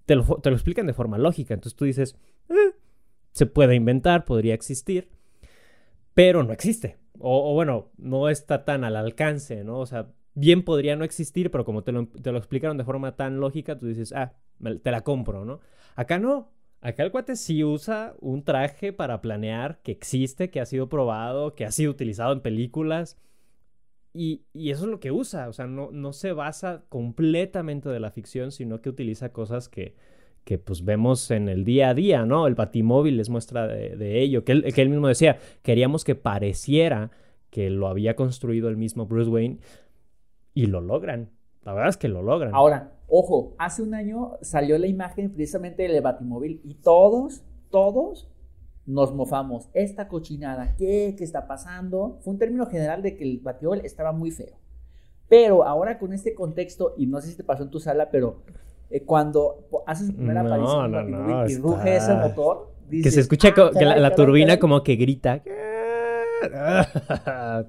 Te 0.05 0.15
lo, 0.15 0.23
te 0.23 0.49
lo 0.49 0.55
explican 0.55 0.85
de 0.85 0.93
forma 0.93 1.17
lógica, 1.17 1.53
entonces 1.53 1.77
tú 1.77 1.85
dices, 1.85 2.17
eh, 2.49 2.75
se 3.33 3.45
puede 3.45 3.75
inventar, 3.75 4.23
podría 4.25 4.53
existir, 4.53 5.09
pero 6.13 6.43
no 6.43 6.53
existe. 6.53 6.97
O, 7.19 7.53
bueno, 7.53 7.91
no 7.97 8.29
está 8.29 8.63
tan 8.63 8.83
al 8.83 8.95
alcance, 8.95 9.63
¿no? 9.63 9.79
O 9.79 9.85
sea, 9.85 10.07
bien 10.33 10.63
podría 10.63 10.95
no 10.95 11.03
existir, 11.03 11.51
pero 11.51 11.65
como 11.65 11.83
te 11.83 11.91
lo, 11.91 12.07
te 12.07 12.31
lo 12.31 12.37
explicaron 12.37 12.77
de 12.77 12.85
forma 12.85 13.15
tan 13.15 13.39
lógica, 13.39 13.77
tú 13.77 13.87
dices, 13.87 14.13
ah, 14.13 14.33
te 14.81 14.91
la 14.91 15.01
compro, 15.01 15.45
¿no? 15.45 15.59
Acá 15.95 16.19
no, 16.19 16.53
Acá 16.83 17.03
el 17.03 17.11
cuate 17.11 17.37
sí 17.37 17.63
usa 17.63 18.13
un 18.19 18.43
traje 18.43 18.91
para 18.91 19.21
planear 19.21 19.79
que 19.83 19.93
existe, 19.93 20.49
que 20.49 20.59
ha 20.59 20.65
sido 20.65 20.89
probado, 20.89 21.55
que 21.55 21.63
ha 21.63 21.71
sido 21.71 21.91
utilizado 21.91 22.33
en 22.33 22.41
películas. 22.41 23.17
Y, 24.13 24.43
eso 24.53 24.83
es 24.83 24.91
lo 24.91 24.99
que 24.99 25.13
usa. 25.13 25.47
O 25.47 25.53
sea, 25.53 25.65
no, 25.65 25.91
no, 25.91 26.11
se 26.11 26.33
basa 26.33 26.83
completamente 26.89 27.87
de 27.87 28.01
la 28.01 28.11
ficción, 28.11 28.51
sino 28.51 28.81
que 28.81 28.89
utiliza 28.89 29.31
cosas 29.31 29.69
que, 29.69 29.95
que 30.43 30.57
pues 30.57 30.83
vemos 30.83 31.31
en 31.31 31.47
el 31.47 31.63
día 31.63 31.89
a 31.89 31.93
día, 31.93 32.25
¿no? 32.25 32.47
El 32.47 32.55
batimóvil 32.55 33.19
es 33.19 33.29
muestra 33.29 33.67
de, 33.67 34.21
ello. 34.21 34.43
Que 34.43 34.51
él, 34.51 34.89
mismo 34.89 35.07
decía, 35.07 35.37
queríamos 35.61 36.03
que 36.03 36.15
pareciera 36.15 37.11
que 37.49 37.69
lo 37.69 37.87
había 37.87 38.15
construido 38.15 38.69
el 38.69 38.77
mismo 38.77 39.05
Bruce 39.05 39.29
Wayne. 39.29 39.59
Y 40.53 40.67
lo 40.67 40.81
logran. 40.81 41.29
La 41.63 41.73
verdad 41.73 41.89
es 41.89 41.97
que 41.97 42.09
lo 42.09 42.21
logran. 42.21 42.53
Ahora, 42.53 42.91
ojo, 43.07 43.55
hace 43.57 43.81
un 43.81 43.93
año 43.93 44.33
salió 44.41 44.77
la 44.77 44.87
imagen 44.87 45.31
precisamente 45.31 45.87
del 45.87 46.01
Batimóvil 46.01 46.61
y 46.63 46.75
todos, 46.75 47.43
todos 47.71 48.29
nos 48.85 49.13
mofamos. 49.13 49.69
Esta 49.73 50.09
cochinada, 50.09 50.75
¿qué? 50.75 51.15
¿Qué 51.17 51.23
está 51.23 51.47
pasando? 51.47 52.19
Fue 52.21 52.33
un 52.33 52.39
término 52.39 52.65
general 52.65 53.01
de 53.01 53.15
que 53.15 53.23
el 53.23 53.39
Batimóvil 53.39 53.85
estaba 53.85 54.11
muy 54.11 54.31
feo. 54.31 54.57
Pero 55.29 55.63
ahora 55.63 55.97
con 55.97 56.11
este 56.11 56.35
contexto, 56.35 56.93
y 56.97 57.07
no 57.07 57.21
sé 57.21 57.29
si 57.29 57.37
te 57.37 57.43
pasó 57.43 57.63
en 57.63 57.71
tu 57.71 57.79
sala, 57.79 58.11
pero 58.11 58.43
eh, 58.93 59.03
cuando 59.03 59.67
hace 59.85 60.05
su 60.07 60.15
primera 60.15 60.41
aparición 60.41 61.49
y 61.49 61.55
ruge 61.57 61.97
ese 61.97 62.13
motor, 62.13 62.71
que 62.89 63.11
se 63.11 63.19
escucha 63.21 63.53
que 63.53 63.85
la, 63.85 64.15
turbina 64.15 64.59
como 64.59 64.83
que 64.83 64.95
grita. 64.95 65.41
la 66.43 67.65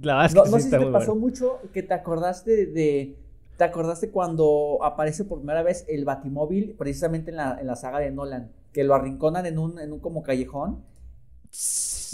verdad 0.00 0.30
no, 0.34 0.44
sé 0.46 0.60
si 0.60 0.70
te 0.70 0.86
pasó 0.86 1.14
mucho 1.14 1.60
que 1.72 1.82
te 1.82 1.94
acordaste 1.94 2.66
de 2.66 3.16
¿Te 3.58 3.64
acordaste 3.64 4.10
cuando 4.10 4.78
aparece 4.82 5.24
por 5.24 5.38
primera 5.38 5.64
vez 5.64 5.84
el 5.88 6.04
Batimóvil, 6.04 6.76
precisamente 6.78 7.32
en 7.32 7.38
la, 7.38 7.58
en 7.60 7.66
la 7.66 7.74
saga 7.74 7.98
de 7.98 8.12
Nolan? 8.12 8.52
Que 8.72 8.84
lo 8.84 8.94
arrinconan 8.94 9.46
en 9.46 9.58
un, 9.58 9.80
en 9.80 9.92
un 9.92 9.98
como 9.98 10.22
callejón. 10.22 10.84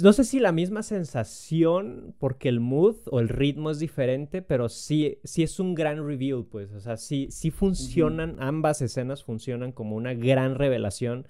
No 0.02 0.12
sé 0.12 0.24
si 0.24 0.40
la 0.40 0.52
misma 0.52 0.82
sensación, 0.82 2.14
porque 2.18 2.48
el 2.48 2.60
mood 2.60 2.96
o 3.10 3.20
el 3.20 3.28
ritmo 3.28 3.70
es 3.70 3.78
diferente, 3.78 4.42
pero 4.42 4.68
sí, 4.68 5.18
sí 5.24 5.42
es 5.42 5.60
un 5.60 5.74
gran 5.74 6.06
reveal, 6.06 6.44
pues. 6.50 6.72
O 6.72 6.80
sea, 6.80 6.96
sí, 6.96 7.28
sí 7.30 7.50
funcionan, 7.50 8.36
ambas 8.38 8.82
escenas 8.82 9.22
funcionan 9.22 9.72
como 9.72 9.96
una 9.96 10.14
gran 10.14 10.54
revelación 10.54 11.26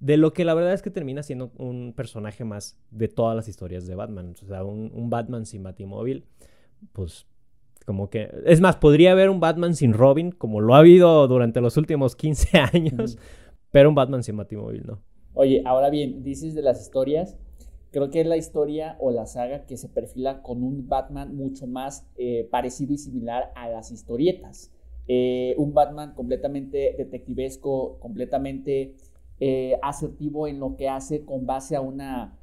de 0.00 0.16
lo 0.16 0.32
que 0.32 0.44
la 0.44 0.54
verdad 0.54 0.74
es 0.74 0.82
que 0.82 0.90
termina 0.90 1.22
siendo 1.22 1.52
un 1.56 1.94
personaje 1.96 2.44
más 2.44 2.78
de 2.90 3.08
todas 3.08 3.34
las 3.34 3.48
historias 3.48 3.86
de 3.86 3.94
Batman. 3.94 4.34
O 4.42 4.46
sea, 4.46 4.64
un, 4.64 4.90
un 4.94 5.08
Batman 5.08 5.46
sin 5.46 5.62
Batimóvil, 5.62 6.24
pues 6.92 7.26
como 7.86 8.08
que, 8.08 8.30
es 8.46 8.60
más, 8.60 8.76
podría 8.76 9.12
haber 9.12 9.30
un 9.30 9.40
Batman 9.40 9.74
sin 9.74 9.92
Robin, 9.92 10.32
como 10.32 10.60
lo 10.60 10.74
ha 10.74 10.78
habido 10.78 11.26
durante 11.28 11.60
los 11.60 11.76
últimos 11.76 12.16
15 12.16 12.58
años, 12.72 13.18
pero 13.70 13.88
un 13.88 13.94
Batman 13.94 14.22
sin 14.22 14.36
Batimóvil, 14.36 14.84
¿no? 14.86 15.00
Oye, 15.34 15.62
ahora 15.66 15.90
bien, 15.90 16.22
dices 16.22 16.54
de 16.54 16.62
las 16.62 16.80
historias, 16.80 17.36
creo 17.94 18.10
que 18.10 18.22
es 18.22 18.26
la 18.26 18.36
historia 18.36 18.96
o 18.98 19.12
la 19.12 19.24
saga 19.24 19.66
que 19.66 19.76
se 19.76 19.88
perfila 19.88 20.42
con 20.42 20.64
un 20.64 20.88
Batman 20.88 21.36
mucho 21.36 21.68
más 21.68 22.08
eh, 22.16 22.48
parecido 22.50 22.92
y 22.92 22.98
similar 22.98 23.52
a 23.54 23.68
las 23.68 23.92
historietas. 23.92 24.72
Eh, 25.06 25.54
un 25.58 25.74
Batman 25.74 26.12
completamente 26.12 26.96
detectivesco, 26.98 28.00
completamente 28.00 28.96
eh, 29.38 29.78
asertivo 29.80 30.48
en 30.48 30.58
lo 30.58 30.74
que 30.74 30.88
hace 30.88 31.24
con 31.24 31.46
base 31.46 31.76
a 31.76 31.80
una 31.80 32.36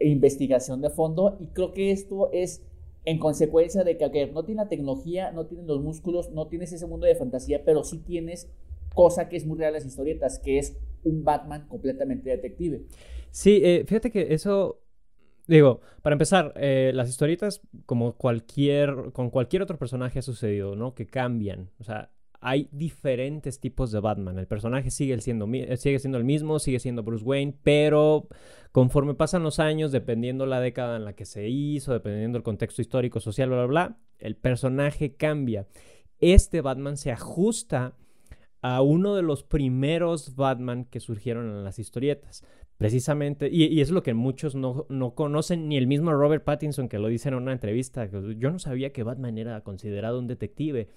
investigación 0.00 0.80
de 0.80 0.90
fondo 0.90 1.38
y 1.40 1.46
creo 1.46 1.72
que 1.72 1.92
esto 1.92 2.28
es 2.32 2.64
en 3.04 3.20
consecuencia 3.20 3.84
de 3.84 3.96
que 3.96 4.26
no 4.32 4.44
tiene 4.44 4.64
la 4.64 4.68
tecnología, 4.68 5.30
no 5.30 5.46
tiene 5.46 5.62
los 5.62 5.80
músculos, 5.80 6.32
no 6.32 6.48
tienes 6.48 6.72
ese 6.72 6.86
mundo 6.88 7.06
de 7.06 7.14
fantasía, 7.14 7.62
pero 7.64 7.84
sí 7.84 7.98
tienes 7.98 8.50
cosa 8.92 9.28
que 9.28 9.36
es 9.36 9.46
muy 9.46 9.56
real 9.56 9.68
en 9.68 9.74
las 9.74 9.86
historietas, 9.86 10.40
que 10.40 10.58
es 10.58 10.76
un 11.04 11.22
Batman 11.22 11.68
completamente 11.68 12.28
detective. 12.28 12.82
Sí, 13.30 13.62
fíjate 13.86 14.10
que 14.10 14.34
eso, 14.34 14.80
digo, 15.46 15.80
para 16.02 16.14
empezar, 16.14 16.52
eh, 16.56 16.92
las 16.94 17.08
historietas, 17.08 17.60
como 17.86 18.16
cualquier, 18.16 19.12
con 19.12 19.30
cualquier 19.30 19.62
otro 19.62 19.78
personaje 19.78 20.18
ha 20.18 20.22
sucedido, 20.22 20.76
¿no? 20.76 20.94
Que 20.94 21.06
cambian, 21.06 21.70
o 21.78 21.84
sea, 21.84 22.10
hay 22.40 22.68
diferentes 22.70 23.60
tipos 23.60 23.90
de 23.90 24.00
Batman. 24.00 24.38
El 24.38 24.46
personaje 24.46 24.90
sigue 24.90 25.18
siendo, 25.20 25.46
sigue 25.76 25.98
siendo 25.98 26.18
el 26.18 26.24
mismo, 26.24 26.58
sigue 26.58 26.78
siendo 26.78 27.02
Bruce 27.02 27.24
Wayne, 27.24 27.54
pero 27.62 28.28
conforme 28.72 29.14
pasan 29.14 29.42
los 29.42 29.58
años, 29.58 29.90
dependiendo 29.90 30.46
la 30.46 30.60
década 30.60 30.96
en 30.96 31.04
la 31.04 31.14
que 31.14 31.24
se 31.24 31.48
hizo, 31.48 31.92
dependiendo 31.92 32.38
el 32.38 32.44
contexto 32.44 32.82
histórico, 32.82 33.20
social, 33.20 33.48
bla, 33.48 33.58
bla, 33.58 33.66
bla, 33.66 33.98
el 34.18 34.36
personaje 34.36 35.16
cambia. 35.16 35.66
Este 36.20 36.60
Batman 36.60 36.96
se 36.96 37.10
ajusta 37.10 37.94
a 38.62 38.80
uno 38.82 39.14
de 39.14 39.22
los 39.22 39.42
primeros 39.42 40.34
Batman 40.34 40.84
que 40.84 41.00
surgieron 41.00 41.46
en 41.46 41.64
las 41.64 41.78
historietas. 41.78 42.44
Precisamente, 42.78 43.48
y, 43.50 43.80
es 43.80 43.90
lo 43.90 44.02
que 44.02 44.12
muchos 44.12 44.54
no, 44.54 44.86
no, 44.90 45.14
conocen, 45.14 45.68
ni 45.68 45.78
el 45.78 45.86
mismo 45.86 46.12
Robert 46.12 46.44
Pattinson 46.44 46.88
que 46.88 46.98
lo 46.98 47.08
dice 47.08 47.28
en 47.28 47.36
una 47.36 47.52
entrevista. 47.52 48.06
Yo 48.06 48.50
no 48.50 48.58
sabía 48.58 48.92
que 48.92 49.02
Batman 49.02 49.38
era 49.38 49.62
considerado 49.62 50.18
un 50.18 50.26
detective 50.26 50.88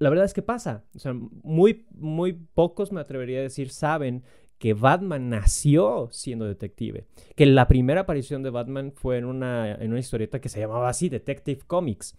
la 0.00 0.08
verdad 0.08 0.24
es 0.24 0.34
que 0.34 0.42
pasa. 0.42 0.82
O 1.04 1.14
muy, 1.14 1.86
muy 1.90 2.32
pocos, 2.32 2.90
me 2.90 3.00
atrevería 3.00 3.38
a 3.38 3.42
decir, 3.42 3.68
saben 3.68 4.24
que 4.58 4.72
Batman 4.72 5.28
nació 5.28 6.08
siendo 6.10 6.46
detective. 6.46 7.06
Que 7.36 7.44
la 7.44 7.68
primera 7.68 8.00
aparición 8.00 8.42
de 8.42 8.48
Batman 8.48 8.92
fue 8.92 9.18
en 9.18 9.26
una, 9.26 9.74
en 9.74 9.90
una 9.90 10.00
historieta 10.00 10.40
que 10.40 10.48
se 10.48 10.58
llamaba 10.58 10.88
así, 10.88 11.10
Detective 11.10 11.60
Comics. 11.66 12.18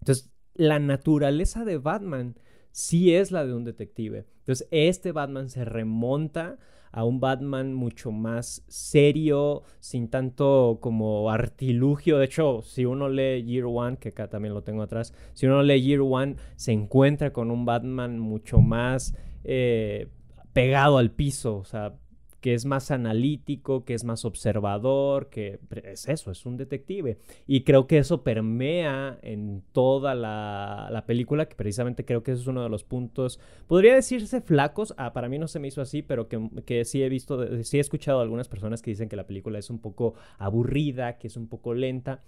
Entonces, 0.00 0.32
la 0.54 0.78
naturaleza 0.78 1.64
de 1.64 1.78
Batman 1.78 2.36
sí 2.70 3.14
es 3.14 3.32
la 3.32 3.44
de 3.44 3.54
un 3.54 3.64
detective. 3.64 4.24
Entonces, 4.38 4.68
este 4.70 5.10
Batman 5.10 5.48
se 5.48 5.64
remonta 5.64 6.58
a 6.92 7.04
un 7.04 7.20
Batman 7.20 7.72
mucho 7.72 8.12
más 8.12 8.62
serio, 8.68 9.62
sin 9.80 10.08
tanto 10.08 10.78
como 10.80 11.30
artilugio. 11.30 12.18
De 12.18 12.26
hecho, 12.26 12.60
si 12.62 12.84
uno 12.84 13.08
lee 13.08 13.42
Year 13.44 13.64
One, 13.66 13.96
que 13.96 14.10
acá 14.10 14.28
también 14.28 14.54
lo 14.54 14.62
tengo 14.62 14.82
atrás, 14.82 15.14
si 15.32 15.46
uno 15.46 15.62
lee 15.62 15.82
Year 15.82 16.02
One, 16.02 16.36
se 16.56 16.72
encuentra 16.72 17.32
con 17.32 17.50
un 17.50 17.64
Batman 17.64 18.18
mucho 18.18 18.60
más 18.60 19.14
eh, 19.42 20.08
pegado 20.52 20.98
al 20.98 21.10
piso, 21.10 21.56
o 21.56 21.64
sea, 21.64 21.94
que 22.42 22.54
es 22.54 22.66
más 22.66 22.90
analítico, 22.90 23.84
que 23.84 23.94
es 23.94 24.02
más 24.02 24.24
observador, 24.24 25.30
que 25.30 25.60
es 25.84 26.08
eso, 26.08 26.32
es 26.32 26.44
un 26.44 26.56
detective. 26.56 27.16
Y 27.46 27.62
creo 27.62 27.86
que 27.86 27.98
eso 27.98 28.24
permea 28.24 29.16
en 29.22 29.62
toda 29.70 30.16
la, 30.16 31.04
película, 31.06 31.46
que 31.46 31.54
precisamente 31.54 32.04
creo 32.04 32.24
que 32.24 32.32
eso 32.32 32.42
es 32.42 32.48
uno 32.48 32.64
de 32.64 32.68
los 32.68 32.82
puntos, 32.82 33.38
podría 33.68 33.94
decirse 33.94 34.40
flacos, 34.40 34.92
ah, 34.98 35.12
para 35.12 35.28
mí 35.28 35.38
no 35.38 35.46
se 35.46 35.60
me 35.60 35.68
hizo 35.68 35.80
así, 35.80 36.02
pero 36.02 36.28
que, 36.28 36.50
que 36.66 36.84
sí 36.84 37.02
he 37.04 37.08
visto, 37.08 37.62
sí 37.62 37.78
he 37.78 37.80
escuchado 37.80 38.20
algunas 38.20 38.48
personas 38.48 38.82
que 38.82 38.90
dicen 38.90 39.08
que 39.08 39.16
la 39.16 39.26
película 39.26 39.60
es 39.60 39.70
un 39.70 39.78
poco 39.78 40.14
aburrida, 40.38 41.18
que 41.18 41.28
es 41.28 41.36
un 41.36 41.46
poco 41.46 41.74
lenta. 41.74 42.22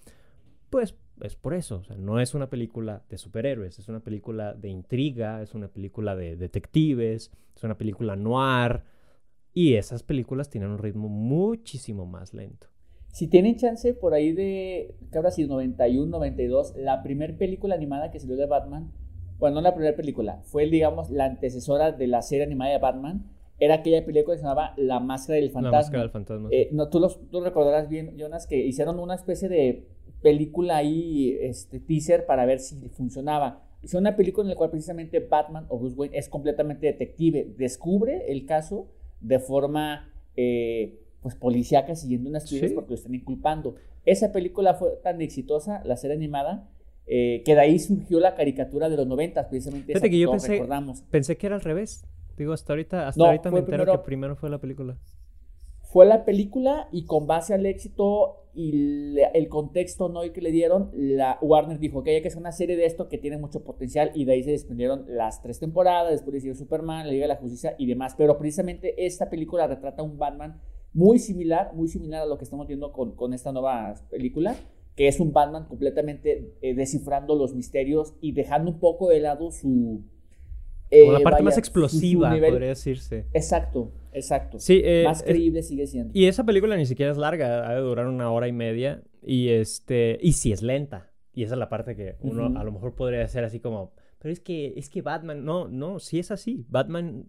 Pues 0.71 0.95
es 1.23 1.35
por 1.35 1.55
eso, 1.55 1.83
no 1.99 2.21
es 2.21 2.35
una 2.35 2.49
película 2.51 3.03
de 3.09 3.19
superhéroes, 3.19 3.81
es 3.81 3.89
una 3.89 4.01
película 4.01 4.55
de 4.55 4.69
intriga, 4.69 5.43
es 5.43 5.55
una 5.55 5.67
película 5.67 6.15
de 6.15 6.37
detectives, 6.37 7.33
es 7.57 7.65
una 7.65 7.77
película 7.77 8.15
noir, 8.15 8.83
y 9.55 9.75
esas 9.75 10.03
películas 10.03 10.51
tienen 10.51 10.71
un 10.71 10.79
ritmo 10.79 11.09
muchísimo 11.09 12.05
más 12.05 12.35
lento. 12.35 12.67
Si 13.13 13.29
tienen 13.29 13.57
chance 13.57 13.95
por 13.95 14.13
ahí 14.13 14.33
de, 14.33 14.97
¿qué 15.13 15.19
habrá 15.19 15.31
sido? 15.31 15.51
91, 15.51 16.11
92, 16.11 16.75
la 16.77 17.05
primera 17.05 17.39
película 17.39 17.77
animada 17.77 18.11
que 18.11 18.19
salió 18.19 18.37
de 18.37 18.47
Batman, 18.47 18.91
bueno, 19.39 19.57
no 19.57 19.61
la 19.61 19.73
primera 19.73 19.97
película, 19.97 20.43
fue, 20.43 20.67
digamos, 20.67 21.11
la 21.11 21.27
antecesora 21.27 21.93
de 21.93 22.09
la 22.09 22.23
serie 22.23 22.45
animada 22.45 22.73
de 22.73 22.79
Batman, 22.79 23.31
era 23.61 23.75
aquella 23.75 24.05
película 24.05 24.35
que 24.35 24.39
se 24.41 24.43
llamaba 24.45 24.75
La 24.77 24.99
Máscara 24.99 25.39
del 25.39 25.51
Fantasma. 25.51 25.71
La 25.71 25.79
Máscara 25.79 26.03
del 26.03 26.11
Fantasma. 26.11 26.49
Eh, 26.51 26.69
no, 26.73 26.89
tú, 26.89 26.99
los, 26.99 27.31
tú 27.31 27.41
recordarás 27.41 27.89
bien, 27.89 28.17
Jonas, 28.19 28.49
que 28.49 28.57
hicieron 28.57 28.99
una 28.99 29.15
especie 29.15 29.49
de 29.49 29.87
película 30.21 30.79
ahí, 30.79 31.39
este, 31.41 31.79
teaser, 31.79 32.27
para 32.27 32.47
ver 32.47 32.59
si 32.59 32.89
funcionaba. 32.89 33.63
Hicieron 33.81 34.03
una 34.03 34.17
película 34.17 34.45
en 34.45 34.51
la 34.51 34.57
cual 34.57 34.71
precisamente 34.71 35.21
Batman 35.21 35.67
o 35.69 35.79
Bruce 35.79 35.95
Wayne 35.95 36.19
es 36.19 36.29
completamente 36.29 36.87
detective, 36.87 37.55
descubre 37.57 38.33
el 38.33 38.45
caso 38.47 38.89
de 39.25 39.39
forma 39.39 40.09
eh, 40.37 41.01
pues 41.23 41.35
policíaca 41.35 41.97
siguiendo 41.97 42.29
unas 42.29 42.49
pistas 42.49 42.73
porque 42.73 42.91
lo 42.91 42.97
están 42.97 43.15
inculpando. 43.15 43.77
Esa 44.05 44.33
película 44.33 44.75
fue 44.75 44.91
tan 45.03 45.21
exitosa, 45.23 45.83
la 45.85 45.97
serie 45.97 46.17
animada, 46.17 46.69
eh, 47.07 47.43
que 47.45 47.55
de 47.55 47.61
ahí 47.61 47.79
surgió 47.79 48.21
la 48.21 48.35
caricatura 48.35 48.89
de 48.89 48.97
los 48.97 49.07
noventas, 49.07 49.47
precisamente 49.47 49.93
esa 49.93 50.09
que, 50.09 50.19
yo 50.19 50.31
pensé, 50.31 50.63
pensé 51.11 51.37
que 51.37 51.47
era 51.47 51.57
al 51.57 51.63
revés. 51.63 52.05
Digo, 52.37 52.53
hasta 52.53 52.73
ahorita, 52.73 53.09
hasta 53.09 53.25
ahorita 53.25 53.51
me 53.51 53.61
entero 53.61 53.87
que 53.87 53.99
primero 53.99 54.37
fue 54.37 54.51
la 54.51 54.59
película 54.59 54.97
fue 55.95 56.07
la 56.07 56.25
película 56.25 56.89
y 56.91 57.05
con 57.05 57.29
base 57.29 57.55
al 57.55 57.67
éxito 57.67 58.49
y 58.53 59.17
el 59.33 59.49
contexto 59.49 60.09
no 60.09 60.23
que 60.33 60.41
le 60.41 60.51
dieron, 60.51 60.91
la 60.93 61.39
Warner 61.41 61.79
dijo 61.79 62.03
que 62.03 62.17
hay 62.17 62.21
que 62.21 62.27
hacer 62.27 62.41
una 62.41 62.51
serie 62.51 62.77
de 62.77 62.85
esto 62.85 63.09
que 63.09 63.17
tiene 63.17 63.39
mucho 63.39 63.63
potencial 63.63 64.11
y 64.13 64.25
de 64.25 64.33
ahí 64.33 64.43
se 64.43 64.51
desprendieron 64.51 65.05
las 65.07 65.41
tres 65.41 65.61
temporadas, 65.61 66.11
después 66.11 66.35
hicieron 66.35 66.59
Superman, 66.59 67.07
la 67.07 67.13
Liga 67.13 67.27
de 67.27 67.29
la 67.29 67.37
Justicia 67.37 67.77
y 67.79 67.87
demás, 67.87 68.17
pero 68.19 68.37
precisamente 68.37 69.07
esta 69.07 69.31
película 69.31 69.69
retrata 69.69 70.03
un 70.03 70.19
Batman 70.19 70.61
muy 70.93 71.21
similar, 71.21 71.73
muy 71.77 71.87
similar 71.87 72.23
a 72.23 72.27
lo 72.27 72.39
que 72.39 72.45
estamos 72.45 72.67
viendo 72.67 72.91
con, 72.91 73.15
con 73.15 73.33
esta 73.33 73.53
nueva 73.53 73.95
película, 74.11 74.57
que 74.97 75.07
es 75.07 75.21
un 75.21 75.33
Batman 75.33 75.67
completamente 75.69 76.57
eh, 76.61 76.75
descifrando 76.75 77.37
los 77.37 77.55
misterios 77.55 78.17
y 78.21 78.33
dejando 78.33 78.73
un 78.73 78.81
poco 78.81 79.11
de 79.11 79.21
lado 79.21 79.53
su... 79.53 80.03
Eh, 80.91 81.11
la 81.11 81.21
parte 81.21 81.43
más 81.43 81.59
explosiva, 81.59 82.31
podría 82.31 82.69
decirse. 82.69 83.27
Exacto, 83.33 83.93
Exacto. 84.15 84.61
Sí, 84.61 84.81
eh, 84.85 85.03
Más 85.05 85.23
creíble 85.23 85.63
sigue 85.63 85.87
siendo. 85.87 86.13
Y 86.15 86.27
esa 86.27 86.45
película 86.45 86.77
ni 86.77 86.87
siquiera 86.87 87.13
es 87.13 87.19
larga, 87.19 87.69
ha 87.69 87.75
de 87.75 87.81
durar 87.81 88.07
una 88.07 88.31
hora 88.31 88.49
y 88.49 88.53
media. 88.53 89.03
Y 89.23 89.49
este. 89.49 90.19
Y 90.23 90.33
sí 90.33 90.53
es 90.53 90.63
lenta. 90.63 91.11
Y 91.35 91.43
esa 91.43 91.55
es 91.55 91.59
la 91.59 91.69
parte 91.69 91.97
que 91.97 92.17
uno 92.21 92.59
a 92.59 92.65
lo 92.65 92.73
mejor 92.73 92.95
podría 92.95 93.25
hacer 93.25 93.45
así 93.45 93.61
como. 93.61 93.93
Pero 94.21 94.33
es 94.33 94.41
que, 94.41 94.73
es 94.77 94.89
que 94.89 95.03
Batman. 95.03 95.45
No, 95.45 95.69
no, 95.69 95.99
sí 95.99 96.21
es 96.21 96.31
así. 96.31 96.65
Batman. 96.69 97.27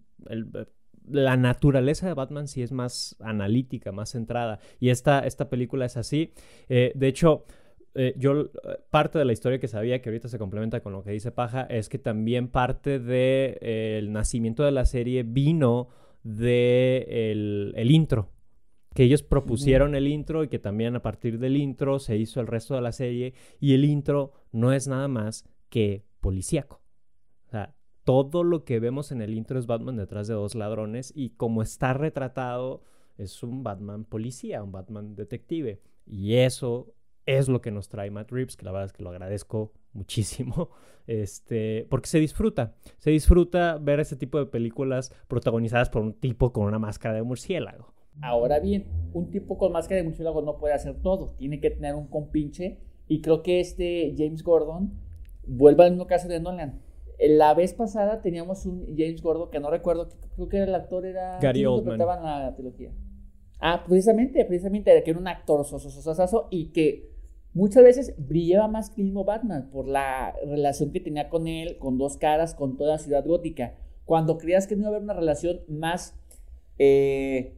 la 1.08 1.36
naturaleza 1.36 2.06
de 2.06 2.14
Batman 2.14 2.46
sí 2.46 2.62
es 2.62 2.70
más 2.70 3.16
analítica, 3.18 3.90
más 3.90 4.10
centrada. 4.10 4.60
Y 4.78 4.90
esta, 4.90 5.26
esta 5.26 5.50
película 5.50 5.84
es 5.84 5.96
así. 5.96 6.32
Eh, 6.68 6.92
de 6.94 7.08
hecho. 7.08 7.44
Eh, 7.98 8.14
yo 8.18 8.50
parte 8.90 9.18
de 9.18 9.24
la 9.24 9.32
historia 9.32 9.58
que 9.58 9.68
sabía 9.68 10.02
que 10.02 10.10
ahorita 10.10 10.28
se 10.28 10.38
complementa 10.38 10.80
con 10.80 10.92
lo 10.92 11.02
que 11.02 11.12
dice 11.12 11.32
Paja 11.32 11.62
es 11.62 11.88
que 11.88 11.98
también 11.98 12.48
parte 12.48 12.98
del 12.98 14.12
nacimiento 14.12 14.64
de 14.64 14.70
la 14.70 14.84
serie 14.84 15.22
vino 15.22 15.88
de 16.22 17.06
el, 17.74 17.90
intro. 17.90 18.30
Que 18.94 19.04
ellos 19.04 19.22
propusieron 19.22 19.94
el 19.94 20.08
intro 20.08 20.44
y 20.44 20.48
que 20.48 20.58
también 20.58 20.94
a 20.94 21.02
partir 21.02 21.38
del 21.38 21.56
intro 21.56 21.98
se 21.98 22.16
hizo 22.16 22.40
el 22.40 22.46
resto 22.46 22.74
de 22.74 22.82
la 22.82 22.92
serie. 22.92 23.34
Y 23.60 23.72
el 23.72 23.84
intro 23.84 24.32
no 24.52 24.72
es 24.72 24.88
nada 24.88 25.08
más 25.08 25.44
que 25.70 26.04
policíaco. 26.20 26.82
O 27.46 27.50
sea, 27.50 27.74
todo 28.04 28.44
lo 28.44 28.64
que 28.64 28.78
vemos 28.78 29.10
en 29.10 29.22
el 29.22 29.34
intro 29.34 29.58
es 29.58 29.66
Batman 29.66 29.96
detrás 29.96 30.28
de 30.28 30.34
dos 30.34 30.54
ladrones 30.54 31.12
y 31.14 31.30
como 31.30 31.62
está 31.62 31.94
retratado 31.94 32.82
es 33.16 33.42
un 33.42 33.62
Batman 33.62 34.04
policía, 34.04 34.62
un 34.62 34.72
Batman 34.72 35.14
detective. 35.14 35.80
Y 36.06 36.34
eso 36.34 36.94
es 37.26 37.48
lo 37.48 37.60
que 37.60 37.72
nos 37.72 37.88
trae 37.88 38.10
Matt 38.10 38.30
Reeves, 38.30 38.56
que 38.56 38.64
la 38.64 38.72
verdad 38.72 38.86
es 38.86 38.92
que 38.92 39.02
lo 39.02 39.10
agradezco 39.10 39.72
muchísimo, 39.92 40.70
este, 41.06 41.86
porque 41.90 42.08
se 42.08 42.18
disfruta, 42.18 42.74
se 42.98 43.10
disfruta 43.10 43.78
ver 43.78 44.00
ese 44.00 44.16
tipo 44.16 44.38
de 44.38 44.46
películas 44.46 45.12
protagonizadas 45.28 45.90
por 45.90 46.02
un 46.02 46.14
tipo 46.14 46.52
con 46.52 46.64
una 46.64 46.78
máscara 46.78 47.14
de 47.14 47.22
murciélago. 47.22 47.92
Ahora 48.22 48.60
bien, 48.60 48.86
un 49.12 49.30
tipo 49.30 49.58
con 49.58 49.72
máscara 49.72 49.96
de 49.96 50.04
murciélago 50.04 50.40
no 50.40 50.56
puede 50.56 50.72
hacer 50.72 51.02
todo, 51.02 51.34
tiene 51.36 51.60
que 51.60 51.70
tener 51.70 51.94
un 51.94 52.06
compinche 52.06 52.78
y 53.08 53.20
creo 53.20 53.42
que 53.42 53.60
este 53.60 54.14
James 54.16 54.42
Gordon 54.42 54.92
vuelve 55.46 55.84
al 55.84 55.90
mismo 55.90 56.06
caso 56.06 56.28
de 56.28 56.40
Nolan. 56.40 56.80
La 57.18 57.54
vez 57.54 57.72
pasada 57.72 58.20
teníamos 58.20 58.66
un 58.66 58.94
James 58.96 59.22
Gordon 59.22 59.50
que 59.50 59.60
no 59.60 59.70
recuerdo, 59.70 60.08
creo 60.34 60.48
que 60.48 60.62
el 60.62 60.74
actor 60.74 61.04
era 61.06 61.38
Gary 61.40 61.64
Oldman. 61.64 62.00
En 62.00 62.06
la 62.06 62.54
trilogía. 62.54 62.92
Ah, 63.58 63.84
precisamente, 63.86 64.44
precisamente, 64.44 65.02
que 65.02 65.10
era 65.10 65.18
un 65.18 65.28
actor 65.28 65.64
sosososazo 65.64 66.48
y 66.50 66.72
que 66.72 67.15
Muchas 67.56 67.84
veces 67.84 68.14
brillaba 68.18 68.68
más 68.68 68.90
que 68.90 69.00
el 69.00 69.06
mismo 69.06 69.24
Batman 69.24 69.70
por 69.72 69.88
la 69.88 70.34
relación 70.44 70.92
que 70.92 71.00
tenía 71.00 71.30
con 71.30 71.48
él, 71.48 71.78
con 71.78 71.96
dos 71.96 72.18
caras, 72.18 72.54
con 72.54 72.76
toda 72.76 72.92
la 72.92 72.98
ciudad 72.98 73.24
gótica. 73.24 73.72
Cuando 74.04 74.36
creías 74.36 74.66
que 74.66 74.76
no 74.76 74.82
iba 74.82 74.88
a 74.88 74.90
haber 74.90 75.04
una 75.04 75.14
relación 75.14 75.60
más 75.66 76.14
eh, 76.78 77.54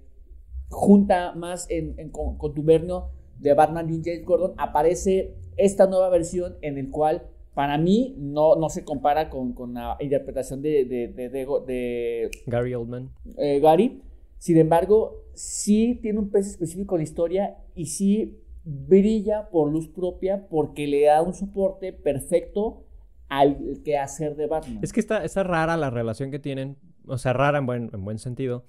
junta, 0.68 1.32
más 1.32 1.66
en, 1.68 2.10
contubernio 2.10 3.08
de 3.40 3.54
Batman 3.54 3.92
y 3.92 4.00
James 4.04 4.24
Gordon, 4.24 4.54
aparece 4.56 5.34
esta 5.56 5.88
nueva 5.88 6.10
versión 6.10 6.58
en 6.62 6.78
el 6.78 6.90
cual 6.90 7.26
para 7.54 7.76
mí 7.76 8.14
no, 8.18 8.54
no 8.54 8.68
se 8.68 8.84
compara 8.84 9.28
con, 9.28 9.52
la 9.74 9.96
interpretación 9.98 10.62
de, 10.62 10.84
de, 10.84 12.30
Gary 12.46 12.72
Oldman. 12.72 13.10
Eh, 13.36 13.58
Gary. 13.58 14.00
Sin 14.38 14.58
embargo, 14.58 15.24
sí 15.34 15.98
tiene 16.00 16.20
un 16.20 16.30
peso 16.30 16.50
específico 16.50 16.94
en 16.94 16.98
la 17.00 17.02
historia 17.02 17.56
y 17.74 17.86
sí 17.86 18.38
brilla 18.70 19.48
por 19.48 19.72
luz 19.72 19.88
propia 19.88 20.46
porque 20.48 20.86
le 20.86 21.04
da 21.04 21.22
un 21.22 21.32
soporte 21.32 21.92
perfecto 21.94 22.84
al 23.28 23.80
quehacer 23.82 24.36
de 24.36 24.46
Batman. 24.46 24.80
Es 24.82 24.92
que 24.92 25.00
está, 25.00 25.24
está 25.24 25.42
rara 25.42 25.76
la 25.78 25.88
relación 25.88 26.30
que 26.30 26.38
tienen, 26.38 26.76
o 27.06 27.16
sea, 27.16 27.32
rara 27.32 27.58
en 27.58 27.66
buen, 27.66 27.90
en 27.92 28.04
buen 28.04 28.18
sentido, 28.18 28.66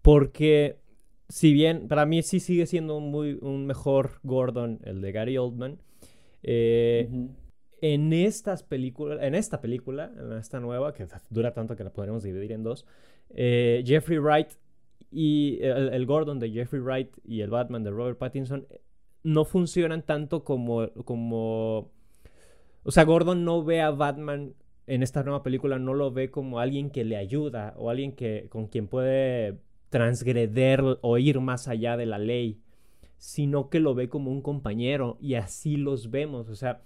porque 0.00 0.78
si 1.28 1.52
bien 1.52 1.88
para 1.88 2.06
mí 2.06 2.22
sí 2.22 2.40
sigue 2.40 2.66
siendo 2.66 2.96
un, 2.96 3.10
muy, 3.10 3.38
un 3.42 3.66
mejor 3.66 4.12
Gordon 4.22 4.80
el 4.84 5.02
de 5.02 5.12
Gary 5.12 5.36
Oldman, 5.36 5.78
eh, 6.42 7.08
en 7.82 8.12
estas 8.14 8.62
películas, 8.62 9.18
en 9.22 9.34
esta 9.34 9.60
película, 9.60 10.10
en 10.16 10.32
esta 10.38 10.58
nueva, 10.58 10.94
que 10.94 11.06
dura 11.28 11.52
tanto 11.52 11.76
que 11.76 11.84
la 11.84 11.92
podríamos 11.92 12.22
dividir 12.22 12.52
en 12.52 12.62
dos, 12.62 12.86
eh, 13.30 13.82
Jeffrey 13.84 14.18
Wright 14.18 14.52
y 15.10 15.58
el, 15.62 16.06
Gordon 16.06 16.38
de 16.38 16.50
Jeffrey 16.50 16.80
Wright 16.80 17.10
y 17.24 17.42
el 17.42 17.50
Batman 17.50 17.84
de 17.84 17.90
Robert 17.90 18.16
Pattinson 18.16 18.66
no 19.22 19.44
funcionan 19.44 20.02
tanto 20.02 20.44
como, 20.44 20.88
como... 21.04 21.90
O 22.84 22.90
sea, 22.90 23.04
Gordon 23.04 23.44
no 23.44 23.62
ve 23.64 23.80
a 23.80 23.90
Batman 23.90 24.54
en 24.86 25.02
esta 25.02 25.22
nueva 25.22 25.42
película, 25.42 25.78
no 25.78 25.94
lo 25.94 26.10
ve 26.12 26.30
como 26.30 26.58
alguien 26.58 26.90
que 26.90 27.04
le 27.04 27.16
ayuda 27.16 27.74
o 27.76 27.90
alguien 27.90 28.12
que, 28.12 28.48
con 28.50 28.66
quien 28.66 28.88
puede 28.88 29.58
transgreder 29.90 30.82
o 31.00 31.18
ir 31.18 31.40
más 31.40 31.68
allá 31.68 31.96
de 31.96 32.06
la 32.06 32.18
ley, 32.18 32.60
sino 33.18 33.68
que 33.68 33.78
lo 33.78 33.94
ve 33.94 34.08
como 34.08 34.30
un 34.30 34.42
compañero 34.42 35.18
y 35.20 35.34
así 35.34 35.76
los 35.76 36.10
vemos. 36.10 36.48
O 36.48 36.56
sea, 36.56 36.82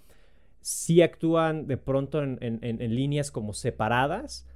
sí 0.61 1.01
actúan 1.01 1.65
de 1.65 1.77
pronto 1.77 2.21
en, 2.21 2.37
en 2.41 2.95
líneas 2.95 3.31
como 3.31 3.53
separadas, 3.53 4.47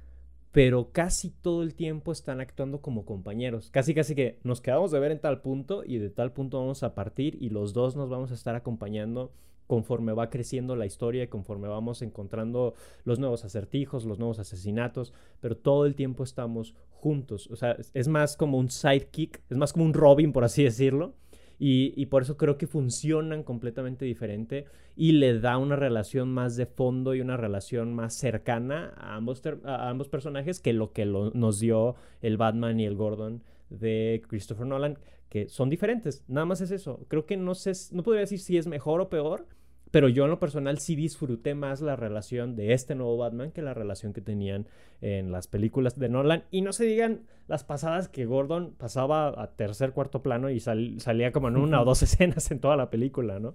pero 0.52 0.92
casi 0.92 1.30
todo 1.30 1.62
el 1.62 1.74
tiempo 1.74 2.12
están 2.12 2.40
actuando 2.40 2.82
como 2.82 3.06
compañeros. 3.06 3.70
Casi, 3.70 3.94
casi 3.94 4.14
que 4.14 4.38
nos 4.44 4.60
quedamos 4.60 4.90
de 4.90 5.00
ver 5.00 5.10
en 5.10 5.20
tal 5.20 5.40
punto 5.40 5.82
y 5.84 5.98
de 5.98 6.10
tal 6.10 6.32
punto 6.32 6.60
vamos 6.60 6.82
a 6.82 6.94
partir 6.94 7.38
y 7.40 7.48
los 7.48 7.72
dos 7.72 7.96
nos 7.96 8.10
vamos 8.10 8.30
a 8.30 8.34
estar 8.34 8.54
acompañando 8.54 9.32
conforme 9.66 10.12
va 10.12 10.28
creciendo 10.28 10.76
la 10.76 10.84
historia 10.84 11.30
conforme 11.30 11.68
vamos 11.68 12.02
encontrando 12.02 12.74
los 13.04 13.18
nuevos 13.18 13.46
acertijos, 13.46 14.04
los 14.04 14.18
nuevos 14.18 14.38
asesinatos, 14.38 15.14
pero 15.40 15.56
todo 15.56 15.86
el 15.86 15.94
tiempo 15.94 16.24
estamos 16.24 16.74
juntos. 16.90 17.48
O 17.50 17.56
sea, 17.56 17.78
es 17.94 18.08
más 18.08 18.36
como 18.36 18.58
un 18.58 18.70
sidekick, 18.70 19.40
es 19.48 19.56
más 19.56 19.72
como 19.72 19.86
un 19.86 19.94
Robin, 19.94 20.32
por 20.32 20.44
así 20.44 20.62
decirlo, 20.62 21.14
y, 21.58 22.06
por 22.06 22.22
eso 22.22 22.36
creo 22.36 22.58
que 22.58 22.66
funcionan 22.66 23.42
completamente 23.42 24.04
diferente 24.04 24.66
y 24.96 25.12
le 25.12 25.38
da 25.38 25.58
una 25.58 25.76
relación 25.76 26.32
más 26.32 26.56
de 26.56 26.66
fondo 26.66 27.14
y 27.14 27.20
una 27.20 27.36
relación 27.36 27.94
más 27.94 28.14
cercana 28.14 28.92
a 28.96 29.16
ambos, 29.16 29.42
a 29.64 29.88
ambos 29.88 30.08
personajes 30.08 30.60
que 30.60 30.72
lo 30.72 30.92
que 30.92 31.06
nos 31.06 31.60
dio 31.60 31.94
el 32.20 32.36
Batman 32.36 32.80
y 32.80 32.86
el 32.86 32.96
Gordon 32.96 33.42
de 33.70 34.22
Christopher 34.28 34.66
Nolan, 34.66 34.98
que 35.28 35.48
son 35.48 35.70
diferentes. 35.70 36.24
Nada 36.28 36.44
más 36.44 36.60
es 36.60 36.70
eso. 36.70 37.00
Creo 37.08 37.24
que 37.24 37.36
no 37.36 37.54
sé, 37.54 37.72
no 37.92 38.02
podría 38.02 38.20
decir 38.20 38.38
si 38.38 38.58
es 38.58 38.66
mejor 38.66 39.00
o 39.00 39.08
peor, 39.08 39.46
pero 39.92 40.08
yo 40.08 40.24
en 40.24 40.30
lo 40.30 40.40
personal 40.40 40.78
sí 40.78 40.96
disfruté 40.96 41.54
más 41.54 41.82
la 41.82 41.96
relación 41.96 42.56
de 42.56 42.72
este 42.72 42.94
nuevo 42.94 43.18
Batman 43.18 43.52
que 43.52 43.60
la 43.60 43.74
relación 43.74 44.14
que 44.14 44.22
tenían 44.22 44.66
en 45.02 45.30
las 45.30 45.48
películas 45.48 45.98
de 45.98 46.08
Nolan. 46.08 46.44
Y 46.50 46.62
no 46.62 46.72
se 46.72 46.86
digan 46.86 47.26
las 47.46 47.62
pasadas 47.62 48.08
que 48.08 48.24
Gordon 48.24 48.72
pasaba 48.78 49.28
a 49.40 49.52
tercer, 49.54 49.92
cuarto 49.92 50.22
plano 50.22 50.48
y 50.48 50.60
salía 50.60 51.30
como 51.30 51.48
en 51.48 51.58
una 51.58 51.82
o 51.82 51.84
dos 51.84 52.02
escenas 52.02 52.50
en 52.50 52.58
toda 52.58 52.76
la 52.76 52.88
película, 52.88 53.38
¿no? 53.38 53.54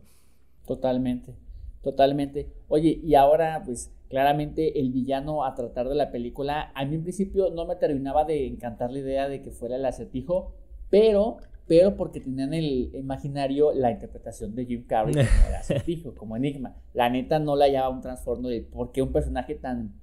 Totalmente, 0.67 1.34
totalmente. 1.82 2.54
Oye, 2.67 3.02
y 3.04 3.15
ahora 3.15 3.63
pues 3.65 3.91
claramente 4.08 4.80
el 4.80 4.91
villano 4.91 5.43
a 5.43 5.56
tratar 5.56 5.89
de 5.89 5.95
la 5.95 6.12
película, 6.12 6.71
a 6.76 6.86
mí 6.86 6.95
en 6.95 7.02
principio 7.02 7.50
no 7.50 7.65
me 7.65 7.78
terminaba 7.78 8.26
de 8.26 8.45
encantar 8.45 8.91
la 8.91 9.00
idea 9.00 9.28
de 9.28 9.41
que 9.41 9.50
fuera 9.50 9.76
el 9.76 9.86
acertijo, 9.86 10.54
pero 10.91 11.38
pero 11.67 11.97
porque 11.97 12.21
tenían 12.21 12.53
el 12.53 12.95
imaginario 12.95 13.73
la 13.73 13.91
interpretación 13.91 14.56
de 14.56 14.65
Jim 14.65 14.86
Carrey 14.88 15.13
como 16.15 16.36
enigma. 16.38 16.75
La 16.93 17.10
neta 17.10 17.39
no 17.39 17.56
la 17.56 17.65
hallaba 17.65 17.89
un 17.89 18.01
trastorno 18.01 18.47
de 18.47 18.62
por 18.62 18.91
qué 18.91 19.01
un 19.01 19.12
personaje 19.12 19.56
tan 19.56 19.93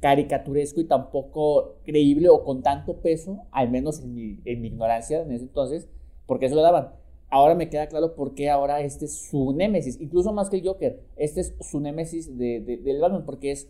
caricaturesco 0.00 0.80
y 0.80 0.84
tan 0.84 1.10
poco 1.10 1.76
creíble 1.84 2.28
o 2.28 2.44
con 2.44 2.62
tanto 2.62 3.00
peso, 3.00 3.46
al 3.50 3.70
menos 3.70 4.00
en 4.00 4.14
mi, 4.14 4.40
ignorancia 4.44 5.22
en 5.22 5.32
ese 5.32 5.44
entonces, 5.44 5.88
porque 6.26 6.46
eso 6.46 6.54
lo 6.54 6.62
daban. 6.62 6.90
Ahora 7.30 7.54
me 7.54 7.68
queda 7.68 7.88
claro 7.88 8.14
por 8.14 8.34
qué 8.34 8.48
ahora 8.48 8.80
este 8.80 9.06
es 9.06 9.28
su 9.28 9.52
némesis, 9.52 10.00
incluso 10.00 10.32
más 10.32 10.50
que 10.50 10.58
el 10.58 10.66
Joker, 10.66 11.00
este 11.16 11.40
es 11.40 11.54
su 11.60 11.80
némesis 11.80 12.38
de, 12.38 12.60
del 12.60 13.00
Batman, 13.00 13.24
porque 13.24 13.50
es, 13.50 13.68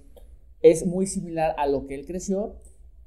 es 0.61 0.87
muy 0.87 1.07
similar 1.07 1.55
a 1.57 1.67
lo 1.67 1.87
que 1.87 1.95
él 1.95 2.07
creció 2.07 2.57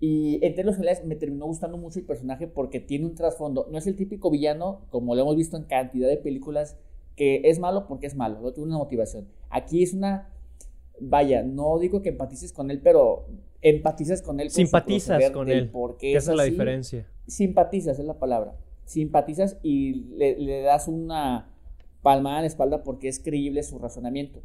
y 0.04 0.44
en 0.44 0.56
términos 0.56 0.78
generales 0.78 1.06
me 1.06 1.16
terminó 1.16 1.46
gustando 1.46 1.78
mucho 1.78 2.00
el 2.00 2.06
personaje 2.06 2.48
porque 2.48 2.80
tiene 2.80 3.06
un 3.06 3.14
trasfondo. 3.14 3.68
No 3.70 3.78
es 3.78 3.86
el 3.86 3.96
típico 3.96 4.32
villano, 4.32 4.82
como 4.90 5.14
lo 5.14 5.22
hemos 5.22 5.36
visto 5.36 5.58
en 5.58 5.64
cantidad 5.64 6.10
de 6.10 6.18
películas, 6.18 6.76
que 7.16 7.42
es 7.46 7.60
malo 7.60 7.86
porque 7.88 8.08
es 8.08 8.16
malo, 8.16 8.42
no 8.42 8.52
tiene 8.52 8.70
una 8.70 8.80
motivación. 8.80 9.28
Aquí 9.52 9.84
es 9.84 9.94
una. 9.94 10.34
Vaya, 11.00 11.44
no 11.44 11.78
digo 11.78 12.02
que 12.02 12.10
empatices 12.10 12.52
con 12.52 12.72
él, 12.72 12.82
pero 12.82 13.28
empatizas 13.62 14.24
con 14.24 14.40
él. 14.40 14.50
Simpatizas 14.50 15.30
con 15.30 15.50
él. 15.50 15.70
Porque 15.70 16.16
esa 16.16 16.32
es 16.32 16.38
la 16.38 16.44
diferencia. 16.46 17.08
Simpatizas 17.28 18.00
es 18.00 18.06
la 18.06 18.18
palabra. 18.18 18.56
Simpatizas 18.86 19.60
y 19.62 20.06
le, 20.16 20.62
das 20.64 20.88
una 20.88 21.54
palmada 22.02 22.38
en 22.38 22.44
la 22.44 22.48
espalda 22.48 22.84
porque 22.84 23.08
es 23.08 23.20
creíble 23.20 23.62
su 23.62 23.78
razonamiento. 23.78 24.42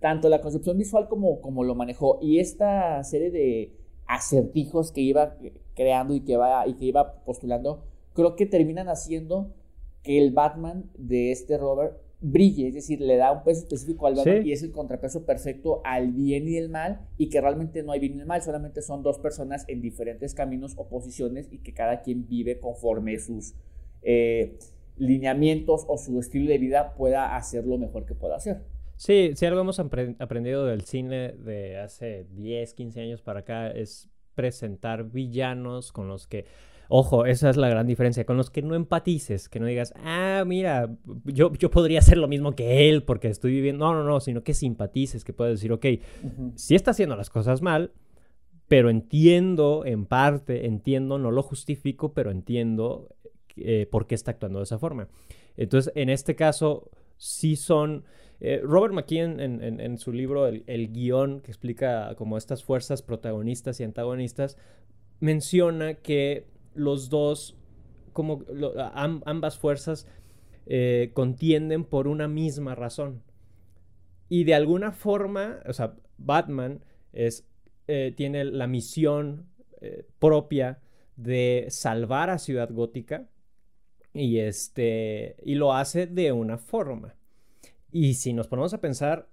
Tanto 0.00 0.28
la 0.28 0.42
concepción 0.42 0.76
visual 0.76 1.08
como, 1.08 1.40
como 1.40 1.64
lo 1.64 1.74
manejó. 1.74 2.18
Y 2.20 2.40
esta 2.40 3.02
serie 3.04 3.30
de 3.30 3.87
acertijos 4.08 4.90
que 4.90 5.02
iba 5.02 5.36
creando 5.74 6.14
y 6.14 6.20
que, 6.20 6.36
va, 6.36 6.66
y 6.66 6.74
que 6.74 6.86
iba 6.86 7.22
postulando, 7.24 7.84
creo 8.14 8.34
que 8.34 8.46
terminan 8.46 8.88
haciendo 8.88 9.54
que 10.02 10.18
el 10.18 10.32
Batman 10.32 10.90
de 10.96 11.30
este 11.30 11.58
Robert 11.58 11.98
brille, 12.20 12.68
es 12.68 12.74
decir, 12.74 13.00
le 13.00 13.16
da 13.16 13.30
un 13.30 13.44
peso 13.44 13.60
específico 13.60 14.06
al 14.06 14.16
Batman 14.16 14.44
y 14.44 14.52
es 14.52 14.62
el 14.62 14.72
contrapeso 14.72 15.24
perfecto 15.24 15.82
al 15.84 16.10
bien 16.10 16.48
y 16.48 16.56
el 16.56 16.68
mal 16.68 17.06
y 17.16 17.28
que 17.28 17.40
realmente 17.40 17.82
no 17.82 17.92
hay 17.92 18.00
bien 18.00 18.18
y 18.18 18.24
mal, 18.24 18.42
solamente 18.42 18.82
son 18.82 19.02
dos 19.02 19.18
personas 19.18 19.64
en 19.68 19.80
diferentes 19.80 20.34
caminos 20.34 20.74
o 20.76 20.88
posiciones 20.88 21.48
y 21.52 21.58
que 21.58 21.72
cada 21.72 22.00
quien 22.00 22.26
vive 22.26 22.58
conforme 22.58 23.18
sus 23.18 23.54
eh, 24.02 24.58
lineamientos 24.96 25.84
o 25.86 25.96
su 25.96 26.18
estilo 26.18 26.50
de 26.50 26.58
vida 26.58 26.94
pueda 26.94 27.36
hacer 27.36 27.64
lo 27.66 27.78
mejor 27.78 28.04
que 28.04 28.14
pueda 28.14 28.36
hacer. 28.36 28.62
Sí, 28.98 29.30
si 29.36 29.46
algo 29.46 29.60
hemos 29.60 29.78
aprendido 29.78 30.66
del 30.66 30.82
cine 30.82 31.30
de 31.32 31.78
hace 31.78 32.26
10, 32.32 32.74
15 32.74 33.00
años 33.00 33.22
para 33.22 33.40
acá 33.40 33.70
es 33.70 34.10
presentar 34.34 35.04
villanos 35.04 35.92
con 35.92 36.08
los 36.08 36.26
que, 36.26 36.46
ojo, 36.88 37.24
esa 37.24 37.48
es 37.48 37.56
la 37.56 37.68
gran 37.68 37.86
diferencia, 37.86 38.24
con 38.24 38.36
los 38.36 38.50
que 38.50 38.60
no 38.60 38.74
empatices, 38.74 39.48
que 39.48 39.60
no 39.60 39.66
digas, 39.66 39.94
ah, 40.04 40.42
mira, 40.44 40.90
yo, 41.24 41.52
yo 41.52 41.70
podría 41.70 42.00
hacer 42.00 42.18
lo 42.18 42.26
mismo 42.26 42.56
que 42.56 42.88
él 42.88 43.04
porque 43.04 43.28
estoy 43.28 43.52
viviendo, 43.52 43.86
no, 43.86 44.02
no, 44.02 44.02
no, 44.02 44.18
sino 44.18 44.42
que 44.42 44.52
simpatices, 44.52 45.22
que 45.22 45.32
puedes 45.32 45.60
decir, 45.60 45.70
ok, 45.70 45.86
si 46.56 46.74
está 46.74 46.90
haciendo 46.90 47.14
las 47.14 47.30
cosas 47.30 47.62
mal, 47.62 47.92
pero 48.66 48.90
entiendo 48.90 49.84
en 49.86 50.06
parte, 50.06 50.66
entiendo, 50.66 51.18
no 51.18 51.30
lo 51.30 51.44
justifico, 51.44 52.14
pero 52.14 52.32
entiendo 52.32 53.14
eh, 53.54 53.86
por 53.88 54.08
qué 54.08 54.16
está 54.16 54.32
actuando 54.32 54.58
de 54.58 54.64
esa 54.64 54.80
forma. 54.80 55.06
Entonces, 55.56 55.92
en 55.94 56.08
este 56.08 56.34
caso, 56.34 56.90
sí 57.16 57.54
son 57.54 58.04
eh, 58.40 58.60
Robert 58.62 58.94
McKean 58.94 59.40
en, 59.40 59.98
su 59.98 60.12
libro 60.12 60.46
el, 60.46 60.92
guion 60.92 61.40
que 61.40 61.50
explica 61.50 62.14
como 62.16 62.36
estas 62.36 62.62
fuerzas 62.62 63.02
protagonistas 63.02 63.80
y 63.80 63.84
antagonistas, 63.84 64.56
menciona 65.20 65.94
que 65.94 66.46
los 66.74 67.08
dos, 67.08 67.56
como 68.12 68.44
ambas 68.94 69.58
fuerzas, 69.58 70.06
eh, 70.66 71.10
contienden 71.14 71.84
por 71.84 72.06
una 72.06 72.28
misma 72.28 72.74
razón. 72.74 73.22
Y 74.28 74.44
de 74.44 74.54
alguna 74.54 74.92
forma, 74.92 75.60
o 75.66 75.72
sea, 75.72 75.96
Batman 76.18 76.84
es, 77.12 77.48
eh, 77.88 78.12
tiene 78.16 78.44
la 78.44 78.66
misión 78.66 79.46
propia 80.18 80.80
de 81.14 81.66
salvar 81.68 82.30
a 82.30 82.38
Ciudad 82.38 82.68
Gótica 82.68 83.28
y, 84.12 84.38
este, 84.38 85.36
y 85.44 85.54
lo 85.54 85.72
hace 85.72 86.08
de 86.08 86.32
una 86.32 86.58
forma. 86.58 87.17
Y 87.90 88.14
si 88.14 88.32
nos 88.32 88.48
ponemos 88.48 88.74
a 88.74 88.80
pensar, 88.80 89.28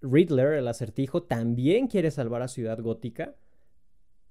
Riddler, 0.00 0.54
el 0.54 0.68
acertijo, 0.68 1.22
también 1.22 1.88
quiere 1.88 2.10
salvar 2.10 2.42
a 2.42 2.48
Ciudad 2.48 2.78
Gótica 2.80 3.34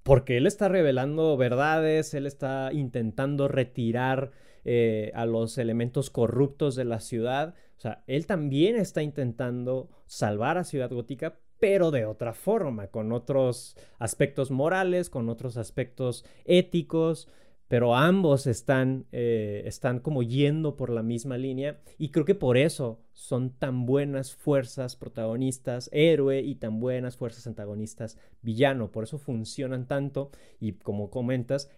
porque 0.06 0.36
él 0.36 0.46
está 0.46 0.68
revelando 0.68 1.36
verdades, 1.36 2.14
él 2.14 2.26
está 2.26 2.72
intentando 2.72 3.48
retirar 3.48 4.30
eh, 4.64 5.10
a 5.16 5.26
los 5.26 5.58
elementos 5.58 6.10
corruptos 6.10 6.76
de 6.76 6.84
la 6.84 7.00
ciudad. 7.00 7.54
O 7.76 7.80
sea, 7.80 8.04
él 8.06 8.24
también 8.24 8.76
está 8.76 9.02
intentando 9.02 9.90
salvar 10.06 10.58
a 10.58 10.64
Ciudad 10.64 10.90
Gótica, 10.90 11.40
pero 11.58 11.90
de 11.90 12.06
otra 12.06 12.34
forma, 12.34 12.86
con 12.86 13.10
otros 13.10 13.76
aspectos 13.98 14.52
morales, 14.52 15.10
con 15.10 15.28
otros 15.28 15.56
aspectos 15.56 16.24
éticos 16.44 17.28
pero 17.68 17.96
ambos 17.96 18.46
están, 18.46 19.06
eh, 19.12 19.62
están 19.66 20.00
como 20.00 20.22
yendo 20.22 20.76
por 20.76 20.90
la 20.90 21.02
misma 21.02 21.36
línea 21.36 21.80
y 21.98 22.10
creo 22.10 22.24
que 22.24 22.34
por 22.34 22.56
eso 22.56 23.00
son 23.12 23.50
tan 23.50 23.86
buenas 23.86 24.34
fuerzas 24.34 24.96
protagonistas 24.96 25.90
héroe 25.92 26.40
y 26.40 26.54
tan 26.56 26.78
buenas 26.78 27.16
fuerzas 27.16 27.46
antagonistas 27.46 28.18
villano, 28.42 28.92
por 28.92 29.04
eso 29.04 29.18
funcionan 29.18 29.86
tanto 29.86 30.30
y 30.60 30.72
como 30.72 31.10
comentas, 31.10 31.70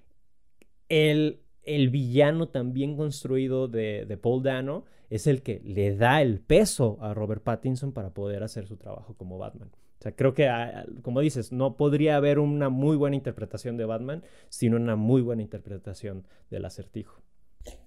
el, 0.89 1.41
el 1.63 1.91
villano 1.91 2.49
también 2.49 2.97
construido 2.97 3.69
de, 3.69 4.05
de 4.07 4.17
Paul 4.17 4.43
Dano 4.43 4.85
es 5.11 5.27
el 5.27 5.43
que 5.43 5.61
le 5.65 5.97
da 5.97 6.21
el 6.21 6.41
peso 6.41 6.99
a 7.01 7.15
Robert 7.15 7.43
Pattinson 7.43 7.93
para 7.93 8.13
poder 8.13 8.43
hacer 8.43 8.67
su 8.67 8.77
trabajo 8.77 9.15
como 9.15 9.39
Batman. 9.39 9.71
O 9.99 10.03
sea, 10.03 10.13
creo 10.13 10.33
que, 10.33 10.47
ah, 10.47 10.87
como 11.03 11.21
dices, 11.21 11.51
no 11.51 11.77
podría 11.77 12.17
haber 12.17 12.39
una 12.39 12.69
muy 12.69 12.97
buena 12.97 13.17
interpretación 13.17 13.77
de 13.77 13.85
Batman, 13.85 14.23
sino 14.49 14.77
una 14.77 14.95
muy 14.95 15.23
buena 15.23 15.43
interpretación 15.43 16.25
del 16.51 16.65
acertijo. 16.65 17.21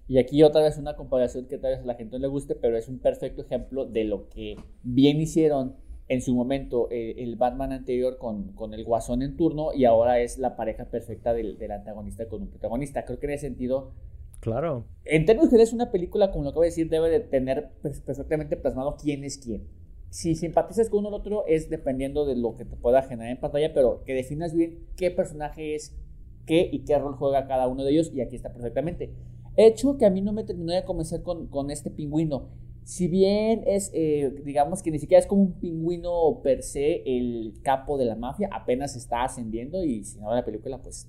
Y 0.08 0.18
aquí 0.18 0.42
otra 0.42 0.60
vez 0.60 0.76
una 0.76 0.94
comparación 0.94 1.46
que 1.46 1.56
tal 1.56 1.72
vez 1.72 1.80
a 1.80 1.86
la 1.86 1.94
gente 1.94 2.16
no 2.16 2.20
le 2.20 2.28
guste, 2.28 2.54
pero 2.54 2.76
es 2.76 2.88
un 2.88 2.98
perfecto 2.98 3.42
ejemplo 3.42 3.86
de 3.86 4.04
lo 4.04 4.28
que 4.28 4.56
bien 4.82 5.20
hicieron 5.20 5.76
en 6.08 6.20
su 6.20 6.34
momento 6.34 6.88
eh, 6.90 7.14
el 7.18 7.36
Batman 7.36 7.72
anterior 7.72 8.18
con, 8.18 8.52
con, 8.52 8.74
el 8.74 8.84
Guasón 8.84 9.22
en 9.22 9.36
turno 9.36 9.72
y 9.72 9.86
ahora 9.86 10.20
es 10.20 10.36
la 10.36 10.56
pareja 10.56 10.84
perfecta 10.84 11.32
del, 11.32 11.56
del, 11.56 11.70
antagonista 11.70 12.28
con 12.28 12.42
un 12.42 12.48
protagonista. 12.48 13.06
Creo 13.06 13.18
que 13.18 13.26
en 13.26 13.32
ese 13.32 13.46
sentido... 13.46 13.92
Claro. 14.40 14.84
En 15.04 15.24
términos 15.24 15.48
generales, 15.48 15.72
una 15.72 15.90
película, 15.90 16.30
como 16.30 16.44
lo 16.44 16.50
acabo 16.50 16.62
de 16.62 16.68
decir, 16.68 16.90
debe 16.90 17.08
de 17.08 17.20
tener 17.20 17.70
perfectamente 17.80 18.56
plasmado 18.58 18.96
quién 19.00 19.24
es 19.24 19.38
quién 19.38 19.66
si 20.12 20.34
simpatizas 20.34 20.90
con 20.90 21.06
uno 21.06 21.08
o 21.08 21.18
otro 21.18 21.46
es 21.46 21.70
dependiendo 21.70 22.26
de 22.26 22.36
lo 22.36 22.54
que 22.54 22.66
te 22.66 22.76
pueda 22.76 23.00
generar 23.00 23.32
en 23.32 23.40
pantalla, 23.40 23.72
pero 23.72 24.04
que 24.04 24.12
definas 24.12 24.52
bien 24.52 24.80
qué 24.94 25.10
personaje 25.10 25.74
es 25.74 25.96
qué 26.44 26.68
y 26.70 26.80
qué 26.80 26.98
rol 26.98 27.16
juega 27.16 27.46
cada 27.46 27.66
uno 27.66 27.82
de 27.82 27.92
ellos, 27.92 28.12
y 28.14 28.20
aquí 28.20 28.36
está 28.36 28.52
perfectamente. 28.52 29.14
Hecho 29.56 29.96
que 29.96 30.04
a 30.04 30.10
mí 30.10 30.20
no 30.20 30.34
me 30.34 30.44
terminó 30.44 30.74
de 30.74 30.84
convencer 30.84 31.22
con, 31.22 31.46
con 31.46 31.70
este 31.70 31.90
pingüino. 31.90 32.50
Si 32.84 33.08
bien 33.08 33.64
es, 33.66 33.90
eh, 33.94 34.34
digamos 34.44 34.82
que 34.82 34.90
ni 34.90 34.98
siquiera 34.98 35.18
es 35.18 35.26
como 35.26 35.44
un 35.44 35.52
pingüino 35.54 36.42
per 36.42 36.62
se 36.62 37.02
el 37.06 37.54
capo 37.62 37.96
de 37.96 38.04
la 38.04 38.14
mafia, 38.14 38.50
apenas 38.52 38.96
está 38.96 39.24
ascendiendo 39.24 39.82
y 39.82 40.04
si 40.04 40.20
no 40.20 40.34
la 40.34 40.44
película, 40.44 40.76
pues 40.82 41.08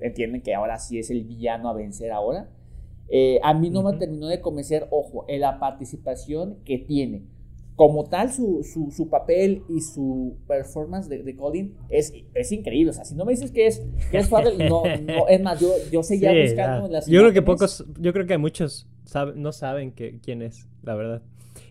entienden 0.00 0.42
que 0.42 0.56
ahora 0.56 0.76
sí 0.80 0.98
es 0.98 1.08
el 1.12 1.22
villano 1.22 1.68
a 1.68 1.72
vencer 1.72 2.10
ahora. 2.10 2.50
Eh, 3.10 3.38
a 3.44 3.54
mí 3.54 3.70
no 3.70 3.84
me 3.84 3.96
terminó 3.96 4.26
de 4.26 4.40
convencer, 4.40 4.88
ojo, 4.90 5.24
en 5.28 5.42
la 5.42 5.60
participación 5.60 6.58
que 6.64 6.78
tiene 6.78 7.22
como 7.80 8.04
tal, 8.04 8.30
su, 8.30 8.62
su, 8.62 9.08
papel 9.08 9.62
y 9.70 9.80
su 9.80 10.36
performance 10.46 11.08
de, 11.08 11.22
de, 11.22 11.34
Colin 11.34 11.74
es, 11.88 12.12
es 12.34 12.52
increíble. 12.52 12.90
O 12.90 12.92
sea, 12.92 13.06
si 13.06 13.14
no 13.14 13.24
me 13.24 13.32
dices 13.32 13.50
que 13.52 13.66
es, 13.66 13.82
que 14.10 14.18
es 14.18 14.30
no, 14.30 14.82
no, 15.00 15.28
es 15.30 15.40
más, 15.40 15.58
yo, 15.58 15.72
yo 15.90 16.02
seguía 16.02 16.30
buscando 16.30 16.84
en 16.84 16.92
las 16.92 17.06
Yo 17.06 17.20
creo 17.20 17.32
que 17.32 17.40
pocos, 17.40 17.86
yo 17.98 18.12
creo 18.12 18.26
que 18.26 18.36
muchos 18.36 18.86
no 19.34 19.52
saben 19.52 19.92
que, 19.92 20.20
quién 20.20 20.42
es, 20.42 20.68
la 20.82 20.94
verdad. 20.94 21.22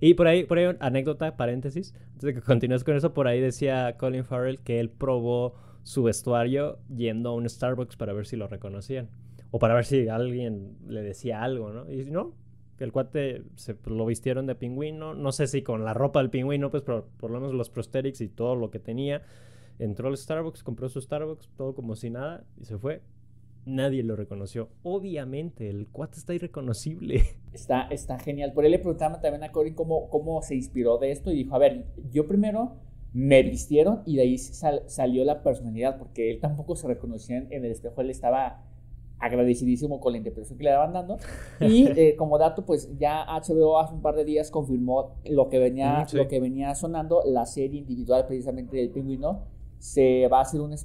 Y 0.02 0.16
por 0.16 0.28
ahí, 0.28 0.46
por 0.46 0.58
ahí, 0.58 0.76
anécdota, 0.80 1.38
paréntesis, 1.38 1.94
antes 2.14 2.24
de 2.24 2.34
que 2.34 2.42
continúes 2.42 2.84
con 2.84 2.96
eso, 2.96 3.14
por 3.14 3.28
ahí 3.28 3.40
decía 3.40 3.96
Colin 4.00 4.26
Farrell 4.26 4.58
que 4.62 4.80
él 4.80 4.90
probó 4.90 5.54
su 5.84 6.02
vestuario 6.02 6.80
yendo 6.92 7.30
a 7.30 7.36
un 7.36 7.48
Starbucks 7.48 7.98
para 7.98 8.14
ver 8.14 8.26
si 8.26 8.36
lo 8.36 8.48
reconocían. 8.48 9.10
o 9.52 9.60
para 9.60 9.76
ver 9.76 9.86
si 9.86 10.08
alguien 10.08 10.76
le 10.88 11.04
decía 11.04 11.44
algo, 11.44 11.72
¿no? 11.72 11.88
Y 11.88 12.10
no, 12.10 12.34
el 12.84 12.92
cuate 12.92 13.44
se 13.56 13.76
lo 13.86 14.06
vistieron 14.06 14.46
de 14.46 14.56
pingüino, 14.56 15.14
no 15.14 15.32
sé 15.32 15.48
si 15.48 15.62
con 15.62 15.86
la 15.86 15.94
ropa 15.94 16.20
del 16.20 16.30
pingüino, 16.30 16.72
pues 16.72 16.84
pero 16.84 17.08
por 17.18 17.32
lo 17.32 17.40
menos 17.40 17.56
los 17.56 17.70
prosthetics 17.70 18.22
y 18.22 18.28
todo 18.28 18.56
lo 18.56 18.72
que 18.72 18.80
tenía. 18.80 19.22
Entró 19.80 20.10
al 20.10 20.18
Starbucks, 20.18 20.64
compró 20.64 20.90
su 20.90 21.02
Starbucks, 21.02 21.50
todo 21.56 21.74
como 21.74 21.96
si 21.96 22.10
nada, 22.10 22.44
y 22.60 22.66
se 22.66 22.78
fue. 22.78 23.02
Nadie 23.66 24.04
lo 24.04 24.16
reconoció. 24.16 24.70
Obviamente, 24.84 25.70
el 25.70 25.88
cuate 25.88 26.18
está 26.18 26.34
irreconocible. 26.34 27.24
Está, 27.54 27.88
está 27.90 28.20
genial. 28.20 28.54
Por 28.54 28.64
ahí 28.64 28.70
le 28.70 28.78
preguntaba 28.78 29.20
también 29.22 29.44
a 29.44 29.52
Cory 29.52 29.74
cómo, 29.74 30.08
cómo 30.10 30.40
se 30.44 30.54
inspiró 30.54 31.00
de 31.00 31.12
esto 31.12 31.32
y 31.32 31.36
dijo, 31.36 31.56
a 31.56 31.58
ver, 31.58 31.88
yo 32.12 32.28
primero 32.28 32.78
me 33.12 33.42
vistieron 33.42 34.04
y 34.06 34.18
de 34.18 34.22
ahí 34.22 34.38
salió 34.38 35.26
la 35.26 35.42
personalidad, 35.42 35.98
porque 35.98 36.30
él 36.30 36.40
tampoco 36.40 36.76
se 36.76 36.88
reconocía 36.88 37.38
en 37.38 37.66
el 37.66 37.72
espejo, 37.72 38.02
él 38.02 38.12
estaba 38.12 38.64
agradecidísimo 39.20 40.00
con 40.00 40.14
la 40.14 40.18
interpretación 40.18 40.58
que 40.58 40.64
le 40.64 40.72
daban 40.72 40.94
dando. 40.94 41.18
Y 41.60 41.88
eh, 42.00 42.16
como 42.18 42.38
dato, 42.38 42.66
pues 42.66 42.90
ya 42.98 43.26
HBO 43.26 43.80
hace 43.80 43.94
un 43.94 44.02
par 44.02 44.16
de 44.16 44.26
días 44.26 44.50
confirmó 44.50 45.16
lo 45.26 45.50
que 45.50 45.60
venía, 45.60 46.08
lo 46.14 46.28
que 46.28 46.40
venía 46.40 46.74
sonando, 46.76 47.22
la 47.26 47.46
serie 47.46 47.80
individual 47.80 48.26
precisamente 48.26 48.78
del 48.78 48.90
pingüino. 48.90 49.44
Se 49.78 50.28
va 50.28 50.40
a 50.40 50.42
hacer 50.42 50.62
una, 50.62 50.76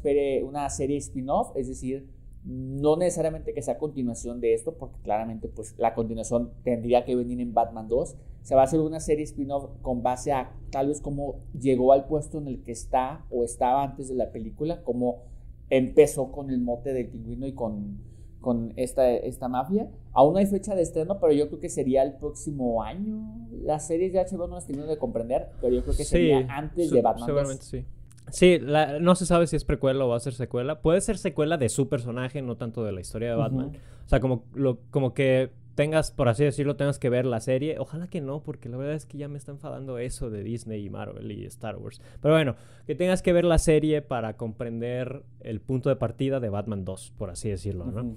una 0.45 0.71
serie 0.71 0.97
spin-off, 0.99 1.57
es 1.57 1.69
decir, 1.69 2.07
no 2.45 2.97
necesariamente 2.97 3.55
que 3.55 3.63
sea 3.63 3.79
continuación 3.79 4.41
de 4.41 4.53
esto, 4.53 4.75
porque 4.75 4.99
claramente 5.03 5.49
pues 5.49 5.75
la 5.79 5.95
continuación 5.95 6.53
tendría 6.63 7.05
que 7.05 7.17
venir 7.17 7.41
en 7.41 7.55
Batman 7.55 7.89
2. 7.89 8.17
Se 8.43 8.55
va 8.55 8.61
a 8.61 8.65
hacer 8.65 8.81
una 8.81 9.01
serie 9.01 9.25
spin-off 9.25 9.71
con 9.81 10.03
base 10.03 10.33
a 10.33 10.53
tal 10.71 10.89
vez 10.89 11.01
cómo 11.01 11.37
llegó 11.59 11.93
al 11.93 12.07
puesto 12.07 12.39
en 12.39 12.49
el 12.49 12.63
que 12.63 12.73
está 12.73 13.25
o 13.31 13.45
estaba 13.45 13.83
antes 13.83 14.09
de 14.09 14.15
la 14.15 14.31
película, 14.31 14.83
cómo 14.83 15.23
empezó 15.71 16.31
con 16.31 16.51
el 16.51 16.61
mote 16.61 16.93
del 16.93 17.09
pingüino 17.09 17.47
y 17.47 17.55
con 17.55 17.99
con 18.45 18.75
esta, 18.77 19.11
esta 19.11 19.49
mafia. 19.49 19.89
Aún 20.13 20.35
no 20.35 20.39
hay 20.39 20.47
fecha 20.47 20.75
de 20.75 20.83
estreno, 20.83 21.19
pero 21.19 21.33
yo 21.33 21.49
creo 21.49 21.59
que 21.59 21.71
sería 21.71 22.03
el 22.03 22.13
próximo 22.13 22.83
año. 22.83 23.49
Las 23.63 23.87
series 23.87 24.13
de 24.13 24.21
HBO 24.21 24.47
no 24.47 24.57
las 24.57 24.67
termino 24.67 24.87
de 24.87 24.99
comprender, 24.99 25.49
pero 25.61 25.75
yo 25.75 25.83
creo 25.83 25.97
que 25.97 26.05
sería 26.05 26.47
antes 26.51 26.91
de 26.91 27.03
Batman. 27.03 27.27
Seguramente 27.27 27.65
sí. 27.65 27.85
Sí, 28.31 28.59
no 29.01 29.15
se 29.15 29.27
sabe 29.27 29.47
si 29.47 29.57
es 29.57 29.65
precuela 29.65 30.05
o 30.05 30.09
va 30.09 30.17
a 30.17 30.21
ser 30.21 30.35
secuela. 30.35 30.81
Puede 30.81 31.01
ser 31.01 31.19
secuela 31.19 31.57
de 31.57 31.69
su 31.69 31.89
personaje, 31.89 32.43
no 32.43 32.57
tanto 32.57 32.85
de 32.85 32.93
la 32.93 33.01
historia 33.01 33.31
de 33.31 33.37
Batman. 33.37 33.73
O 34.05 34.09
sea, 34.09 34.21
como, 34.21 34.45
lo, 34.55 34.81
como 34.91 35.15
que 35.15 35.51
tengas, 35.75 36.11
por 36.11 36.29
así 36.29 36.45
decirlo, 36.45 36.77
tengas 36.77 36.99
que 36.99 37.11
ver 37.11 37.27
la 37.27 37.41
serie. 37.41 37.77
Ojalá 37.79 38.09
que 38.09 38.21
no, 38.21 38.43
porque 38.43 38.69
la 38.69 38.77
verdad 38.77 38.95
es 38.95 39.07
que 39.07 39.19
ya 39.19 39.29
me 39.29 39.39
está 39.39 39.53
enfadando 39.53 39.99
eso 39.99 40.31
de 40.31 40.43
Disney 40.43 40.85
y 40.85 40.91
Marvel 40.91 41.31
y 41.33 41.45
Star 41.47 41.77
Wars. 41.77 42.01
Pero 42.21 42.35
bueno, 42.35 42.57
que 42.87 42.95
tengas 42.95 43.23
que 43.23 43.33
ver 43.33 43.45
la 43.45 43.59
serie 43.59 44.03
para 44.03 44.37
comprender 44.37 45.23
el 45.41 45.61
punto 45.61 45.89
de 45.89 45.97
partida 45.97 46.41
de 46.41 46.49
Batman 46.49 46.85
2, 46.85 47.15
por 47.19 47.31
así 47.31 47.51
decirlo, 47.51 47.87
¿no? 47.87 48.17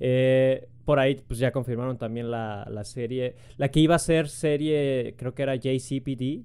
Eh, 0.00 0.68
por 0.84 0.98
ahí, 0.98 1.16
pues 1.26 1.38
ya 1.38 1.50
confirmaron 1.52 1.98
también 1.98 2.30
la, 2.30 2.66
la, 2.70 2.84
serie. 2.84 3.34
La 3.56 3.70
que 3.70 3.80
iba 3.80 3.94
a 3.94 3.98
ser 3.98 4.28
serie, 4.28 5.14
creo 5.18 5.34
que 5.34 5.42
era 5.42 5.56
JCPD 5.56 6.44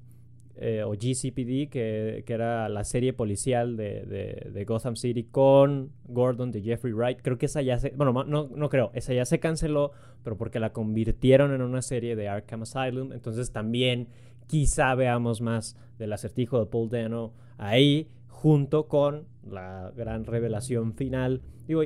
eh, 0.56 0.84
o 0.84 0.92
GCPD, 0.92 1.70
que, 1.70 2.24
que, 2.26 2.34
era 2.34 2.70
la 2.70 2.84
serie 2.84 3.12
policial 3.12 3.76
de, 3.76 4.52
de, 4.54 4.66
Gotham 4.66 4.96
City 4.96 5.24
con 5.24 5.92
Gordon 6.06 6.52
de 6.52 6.62
Jeffrey 6.62 6.94
Wright. 6.94 7.20
Creo 7.22 7.40
que 7.40 7.48
esa 7.48 7.62
ya 7.62 7.80
se. 7.80 7.90
Bueno, 7.92 8.24
no, 8.24 8.50
no 8.56 8.70
creo, 8.70 8.92
esa 8.94 9.14
ya 9.14 9.26
se 9.26 9.40
canceló, 9.40 9.92
pero 10.24 10.38
porque 10.38 10.60
la 10.60 10.72
convirtieron 10.72 11.54
en 11.54 11.64
una 11.64 11.82
serie 11.82 12.16
de 12.16 12.28
Arkham 12.28 12.62
Asylum. 12.62 13.14
Entonces 13.14 13.52
también 13.52 14.10
quizá 14.46 14.94
veamos 14.94 15.42
más 15.42 15.76
del 15.98 16.14
acertijo 16.14 16.60
de 16.60 16.68
Paul 16.68 16.90
Dano 16.90 17.34
ahí, 17.58 18.10
junto 18.28 18.88
con 18.88 19.26
la 19.44 19.92
gran 19.96 20.26
revelación 20.26 20.94
final. 20.94 21.42
Digo, 21.66 21.82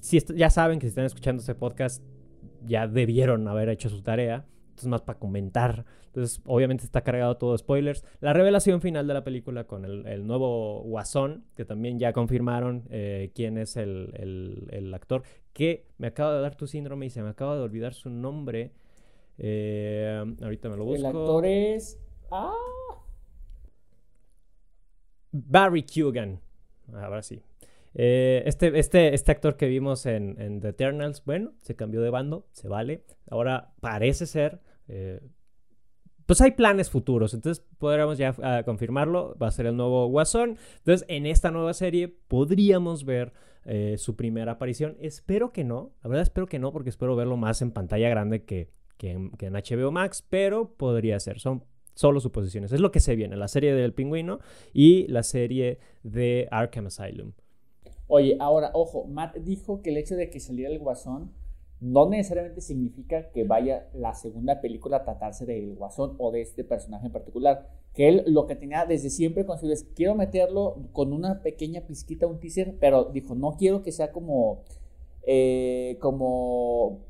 si 0.00 0.18
ya 0.36 0.50
saben 0.50 0.78
que 0.78 0.86
si 0.86 0.90
están 0.90 1.06
escuchando 1.06 1.40
este 1.40 1.54
podcast, 1.54 2.04
ya 2.66 2.86
debieron 2.86 3.48
haber 3.48 3.70
hecho 3.70 3.88
su 3.88 4.02
tarea. 4.02 4.44
Entonces, 4.74 4.88
más 4.88 5.02
para 5.02 5.20
comentar. 5.20 5.84
Entonces, 6.06 6.40
obviamente 6.46 6.84
está 6.84 7.02
cargado 7.02 7.36
todo 7.36 7.52
de 7.52 7.58
spoilers. 7.58 8.04
La 8.18 8.32
revelación 8.32 8.80
final 8.80 9.06
de 9.06 9.14
la 9.14 9.22
película 9.22 9.68
con 9.68 9.84
el, 9.84 10.26
nuevo 10.26 10.82
Guasón, 10.82 11.44
que 11.54 11.64
también 11.64 12.00
ya 12.00 12.12
confirmaron 12.12 12.82
eh, 12.90 13.30
quién 13.36 13.56
es 13.56 13.76
el, 13.76 14.90
actor, 14.92 15.22
que 15.52 15.86
me 15.98 16.08
acaba 16.08 16.34
de 16.34 16.40
dar 16.40 16.56
tu 16.56 16.66
síndrome 16.66 17.06
y 17.06 17.10
se 17.10 17.22
me 17.22 17.28
acaba 17.28 17.54
de 17.54 17.62
olvidar 17.62 17.94
su 17.94 18.10
nombre. 18.10 18.72
Eh, 19.38 20.24
ahorita 20.42 20.68
me 20.68 20.76
lo 20.76 20.86
busco. 20.86 20.98
El 20.98 21.06
actor 21.06 21.46
es. 21.46 22.00
¡Ah! 22.32 22.52
Barry 25.30 25.84
Kugan. 25.84 26.40
Ahora 26.92 27.22
sí. 27.22 27.40
Eh, 27.94 28.42
este, 28.46 28.78
este, 28.78 29.14
este 29.14 29.32
actor 29.32 29.56
que 29.56 29.66
vimos 29.66 30.04
en, 30.06 30.60
The 30.60 30.68
Eternals, 30.68 31.24
bueno, 31.24 31.52
se 31.62 31.76
cambió 31.76 32.02
de 32.02 32.10
bando, 32.10 32.46
se 32.52 32.68
vale. 32.68 33.04
Ahora 33.30 33.72
parece 33.80 34.26
ser. 34.26 34.60
Eh, 34.88 35.20
pues 36.26 36.40
hay 36.40 36.52
planes 36.52 36.88
futuros, 36.90 37.34
entonces 37.34 37.64
podríamos 37.78 38.16
ya 38.16 38.34
ah, 38.42 38.62
confirmarlo. 38.64 39.36
Va 39.40 39.48
a 39.48 39.52
ser 39.52 39.66
el 39.66 39.76
nuevo 39.76 40.06
Guasón. 40.08 40.56
Entonces, 40.78 41.06
en 41.08 41.26
esta 41.26 41.50
nueva 41.50 41.74
serie 41.74 42.08
podríamos 42.08 43.04
ver 43.04 43.32
eh, 43.64 43.96
su 43.98 44.16
primera 44.16 44.52
aparición. 44.52 44.96
Espero 45.00 45.52
que 45.52 45.64
no, 45.64 45.92
la 46.02 46.08
verdad, 46.08 46.22
espero 46.22 46.46
que 46.46 46.58
no, 46.58 46.72
porque 46.72 46.90
espero 46.90 47.14
verlo 47.14 47.36
más 47.36 47.62
en 47.62 47.72
pantalla 47.72 48.08
grande 48.08 48.44
que, 48.44 48.70
en, 49.00 49.30
que 49.32 49.46
en 49.46 49.52
HBO 49.52 49.90
Max, 49.92 50.24
pero 50.28 50.74
podría 50.76 51.20
ser. 51.20 51.40
Son 51.40 51.64
solo 51.94 52.20
suposiciones. 52.20 52.72
Es 52.72 52.80
lo 52.80 52.90
que 52.90 53.00
se 53.00 53.16
viene: 53.16 53.36
la 53.36 53.48
serie 53.48 53.74
del 53.74 53.92
pingüino 53.92 54.40
y 54.72 55.06
la 55.08 55.22
serie 55.22 55.78
de 56.02 56.48
Arkham 56.50 56.86
Asylum. 56.86 57.32
Oye, 58.16 58.36
ahora, 58.38 58.70
ojo, 58.74 59.06
Matt 59.06 59.38
dijo 59.38 59.82
que 59.82 59.90
el 59.90 59.96
hecho 59.96 60.14
de 60.14 60.30
que 60.30 60.38
saliera 60.38 60.70
el 60.70 60.78
Guasón 60.78 61.32
no 61.80 62.08
necesariamente 62.08 62.60
significa 62.60 63.32
que 63.32 63.42
vaya 63.42 63.88
la 63.92 64.14
segunda 64.14 64.60
película 64.60 64.98
a 64.98 65.02
tratarse 65.02 65.44
del 65.46 65.74
Guasón 65.74 66.14
o 66.18 66.30
de 66.30 66.40
este 66.40 66.62
personaje 66.62 67.06
en 67.06 67.12
particular. 67.12 67.68
Que 67.92 68.08
él 68.08 68.22
lo 68.28 68.46
que 68.46 68.54
tenía 68.54 68.86
desde 68.86 69.10
siempre 69.10 69.44
consigo 69.44 69.72
es, 69.72 69.82
quiero 69.96 70.14
meterlo 70.14 70.76
con 70.92 71.12
una 71.12 71.42
pequeña 71.42 71.80
pizquita, 71.88 72.28
un 72.28 72.38
teaser, 72.38 72.76
pero 72.78 73.06
dijo, 73.06 73.34
no 73.34 73.56
quiero 73.56 73.82
que 73.82 73.90
sea 73.90 74.12
como, 74.12 74.62
eh, 75.26 75.98
como, 76.00 77.00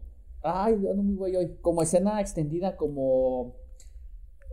ay, 0.40 0.74
no 0.76 1.02
muy 1.02 1.16
voy 1.16 1.36
hoy, 1.36 1.54
como 1.60 1.82
escena 1.82 2.18
extendida, 2.22 2.78
como... 2.78 3.56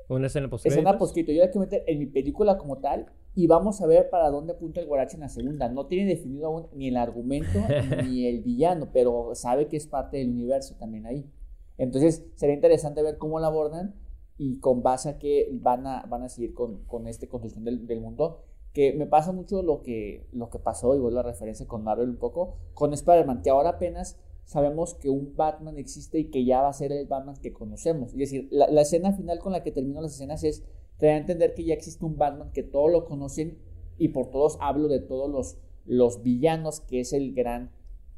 Una 0.09 0.27
escena 0.27 0.49
post 0.49 0.65
Escena 0.65 0.97
post 0.97 1.15
Yo 1.15 1.41
la 1.41 1.49
quiero 1.49 1.61
meter 1.61 1.85
en 1.87 1.97
mi 1.97 2.07
película 2.07 2.57
como 2.57 2.79
tal 2.79 3.05
y 3.33 3.47
vamos 3.47 3.81
a 3.81 3.87
ver 3.87 4.09
para 4.09 4.29
dónde 4.29 4.53
apunta 4.53 4.81
el 4.81 4.87
Guarache 4.87 5.15
en 5.15 5.21
la 5.21 5.29
segunda. 5.29 5.69
No 5.69 5.85
tiene 5.87 6.09
definido 6.09 6.47
aún 6.47 6.67
ni 6.73 6.89
el 6.89 6.97
argumento 6.97 7.59
ni 8.03 8.25
el 8.25 8.41
villano, 8.41 8.89
pero 8.91 9.35
sabe 9.35 9.67
que 9.67 9.77
es 9.77 9.87
parte 9.87 10.17
del 10.17 10.31
universo 10.31 10.75
también 10.77 11.05
ahí. 11.05 11.29
Entonces 11.77 12.25
sería 12.35 12.55
interesante 12.55 13.01
ver 13.01 13.17
cómo 13.17 13.39
la 13.39 13.47
abordan 13.47 13.95
y 14.37 14.59
con 14.59 14.83
base 14.83 15.09
a 15.09 15.17
que 15.17 15.49
van 15.53 15.87
a, 15.87 16.03
van 16.07 16.23
a 16.23 16.29
seguir 16.29 16.53
con, 16.53 16.83
con 16.85 17.07
esta 17.07 17.27
construcción 17.27 17.63
del, 17.63 17.87
del, 17.87 18.01
mundo. 18.01 18.43
Que 18.73 18.93
me 18.93 19.05
pasa 19.05 19.31
mucho 19.31 19.61
lo 19.61 19.81
que, 19.81 20.27
lo 20.31 20.49
que 20.49 20.59
pasó, 20.59 20.95
y 20.95 20.99
vuelvo 20.99 21.19
a 21.19 21.23
referencia 21.23 21.67
con 21.67 21.83
Marvel 21.83 22.09
un 22.09 22.17
poco, 22.17 22.55
con 22.73 22.93
Spider-Man, 22.93 23.41
que 23.41 23.49
ahora 23.49 23.71
apenas 23.71 24.17
sabemos 24.45 24.95
que 24.95 25.09
un 25.09 25.35
Batman 25.35 25.77
existe 25.77 26.19
y 26.19 26.29
que 26.29 26.43
ya 26.43 26.61
va 26.61 26.69
a 26.69 26.73
ser 26.73 26.91
el 26.91 27.07
Batman 27.07 27.35
que 27.41 27.53
conocemos. 27.53 28.13
Es 28.13 28.17
decir, 28.17 28.47
la, 28.51 28.67
la 28.67 28.81
escena 28.81 29.13
final 29.13 29.39
con 29.39 29.51
la 29.51 29.63
que 29.63 29.71
termino 29.71 30.01
las 30.01 30.13
escenas 30.13 30.43
es 30.43 30.63
te 31.01 31.07
da 31.07 31.13
a 31.13 31.17
entender 31.17 31.55
que 31.55 31.63
ya 31.63 31.73
existe 31.73 32.05
un 32.05 32.15
Batman 32.15 32.51
que 32.53 32.61
todos 32.61 32.91
lo 32.91 33.05
conocen 33.05 33.57
y 33.97 34.09
por 34.09 34.29
todos 34.29 34.59
hablo 34.61 34.87
de 34.87 34.99
todos 34.99 35.31
los, 35.31 35.57
los 35.87 36.21
villanos, 36.21 36.79
que 36.79 36.99
es 36.99 37.11
el 37.11 37.33
gran 37.33 37.71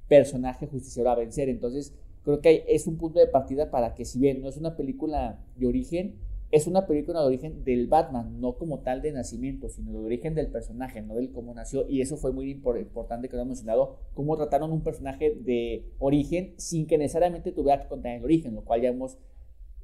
personaje 0.09 0.67
justiciero 0.67 1.09
a 1.09 1.15
vencer. 1.15 1.47
Entonces, 1.47 1.93
creo 2.25 2.41
que 2.41 2.65
es 2.67 2.85
un 2.85 2.97
punto 2.97 3.21
de 3.21 3.27
partida 3.27 3.71
para 3.71 3.95
que 3.95 4.03
si 4.03 4.19
bien 4.19 4.41
no 4.41 4.49
es 4.49 4.57
una 4.57 4.75
película 4.75 5.39
de 5.55 5.65
origen, 5.65 6.15
es 6.51 6.67
una 6.67 6.85
película 6.85 7.21
de 7.21 7.27
origen 7.27 7.63
del 7.63 7.87
Batman, 7.87 8.41
no 8.41 8.57
como 8.57 8.79
tal 8.79 9.01
de 9.01 9.13
nacimiento, 9.13 9.69
sino 9.69 9.93
de 9.93 10.05
origen 10.05 10.35
del 10.35 10.47
personaje, 10.47 11.01
no 11.01 11.15
del 11.15 11.31
cómo 11.31 11.53
nació. 11.53 11.87
Y 11.87 12.01
eso 12.01 12.17
fue 12.17 12.33
muy 12.33 12.51
importante 12.51 13.29
que 13.29 13.37
lo 13.37 13.43
hemos 13.43 13.59
mencionado, 13.59 13.95
cómo 14.13 14.35
trataron 14.35 14.73
un 14.73 14.81
personaje 14.81 15.33
de 15.33 15.85
origen 15.99 16.53
sin 16.57 16.85
que 16.85 16.97
necesariamente 16.97 17.53
tuviera 17.53 17.81
que 17.81 17.87
contar 17.87 18.17
el 18.17 18.25
origen, 18.25 18.55
lo 18.55 18.65
cual 18.65 18.81
ya 18.81 18.89
hemos 18.89 19.17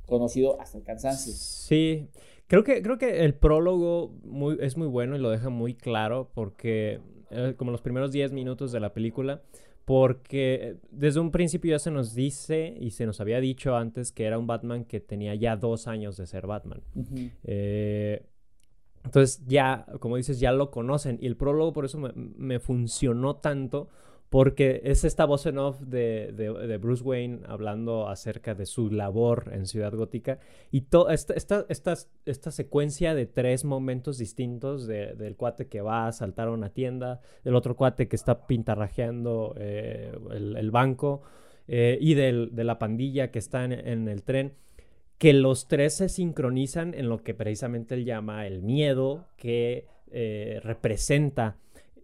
conocido 0.05 0.59
hasta 0.59 0.77
el 0.77 0.83
cansancio. 0.83 1.31
Sí, 1.31 2.09
Creo 2.49 2.63
que, 2.63 2.81
creo 2.81 2.97
que 2.97 3.25
el 3.25 3.35
prólogo 3.35 4.12
muy, 4.23 4.57
es 4.59 4.75
muy 4.75 4.88
bueno 4.88 5.15
y 5.15 5.19
lo 5.19 5.29
deja 5.29 5.49
muy 5.49 5.75
claro 5.75 6.31
porque, 6.33 6.99
eh, 7.29 7.53
como 7.55 7.69
los 7.69 7.81
primeros 7.81 8.12
10 8.12 8.31
minutos 8.31 8.71
de 8.71 8.79
la 8.79 8.91
película, 8.91 9.43
porque 9.85 10.77
desde 10.89 11.19
un 11.19 11.29
principio 11.29 11.69
ya 11.69 11.77
se 11.77 11.91
nos 11.91 12.15
dice 12.15 12.75
y 12.79 12.89
se 12.89 13.05
nos 13.05 13.21
había 13.21 13.39
dicho 13.39 13.75
antes 13.75 14.12
que 14.12 14.25
era 14.25 14.39
un 14.39 14.47
Batman 14.47 14.83
que 14.83 14.99
tenía 14.99 15.35
ya 15.35 15.57
dos 15.57 15.88
años 15.88 16.17
de 16.17 16.25
ser 16.25 16.47
Batman. 16.47 16.81
Eh, 17.43 18.25
entonces 19.03 19.45
ya, 19.45 19.85
como 19.99 20.17
dices, 20.17 20.39
ya 20.39 20.51
lo 20.51 20.71
conocen 20.71 21.19
y 21.21 21.27
el 21.27 21.38
prólogo 21.38 21.71
por 21.71 21.85
eso 21.85 21.99
me, 21.99 22.13
me 22.15 22.59
funcionó 22.59 23.35
tanto 23.35 23.89
porque 24.29 24.81
es 24.83 25.03
esta 25.05 25.25
voz 25.25 25.47
en 25.47 25.57
off 25.57 25.79
de, 25.81 26.31
de, 26.31 26.77
Bruce 26.77 27.03
Wayne 27.03 27.39
hablando 27.47 28.07
acerca 28.07 28.53
de 28.53 28.67
su 28.67 28.91
labor 28.91 29.49
en 29.51 29.65
Ciudad 29.65 29.91
Gótica. 29.91 30.39
Y 30.69 30.81
toda 30.81 31.15
esta, 31.15 31.33
esta, 31.33 31.65
esta, 31.67 31.95
esta, 32.25 32.51
secuencia 32.51 33.15
de 33.15 33.25
tres 33.25 33.65
momentos 33.65 34.19
distintos 34.19 34.85
del 34.85 35.35
cuate 35.35 35.67
que 35.67 35.81
va 35.81 36.05
a 36.05 36.09
asaltar 36.09 36.47
a 36.47 36.51
una 36.51 36.69
tienda, 36.69 37.21
del 37.43 37.55
otro 37.55 37.75
cuate 37.75 38.07
que 38.07 38.15
está 38.15 38.45
pintarrajeando 38.45 39.55
eh, 39.57 40.15
el, 40.31 40.69
banco 40.69 41.23
eh, 41.67 41.97
y 41.99 42.13
de 42.13 42.63
la 42.63 42.77
pandilla 42.77 43.31
que 43.31 43.39
está 43.39 43.65
en, 43.65 44.07
el 44.07 44.23
tren 44.23 44.53
que 45.17 45.33
los 45.33 45.67
tres 45.67 45.95
se 45.95 46.07
sincronizan 46.07 46.93
en 46.93 47.09
lo 47.09 47.23
que 47.23 47.33
precisamente 47.33 47.95
él 47.95 48.05
llama 48.05 48.47
el 48.47 48.61
miedo 48.61 49.27
que 49.35 49.85
eh, 50.11 50.61
representa 50.63 51.57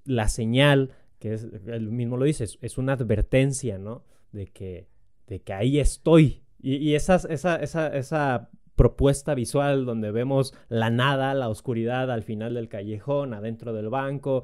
la 0.03 0.27
señal 0.27 0.91
es, 1.33 1.47
él 1.67 1.89
mismo 1.89 2.17
lo 2.17 2.25
dice, 2.25 2.45
es, 2.61 2.77
una 2.77 2.93
advertencia, 2.93 3.77
¿no? 3.77 4.03
De 4.31 4.47
que, 4.47 4.87
de 5.27 5.41
que 5.41 5.53
ahí 5.53 5.79
estoy. 5.79 6.41
Y, 6.61 6.95
esa, 6.95 7.15
esa, 7.29 7.57
esa, 7.57 8.49
propuesta 8.75 9.35
visual 9.35 9.85
donde 9.85 10.11
vemos 10.11 10.53
la 10.67 10.89
nada, 10.89 11.33
la 11.33 11.47
oscuridad 11.47 12.11
al 12.11 12.23
final 12.23 12.55
del 12.55 12.67
callejón, 12.67 13.33
adentro 13.33 13.71
del 13.71 13.89
banco, 13.89 14.43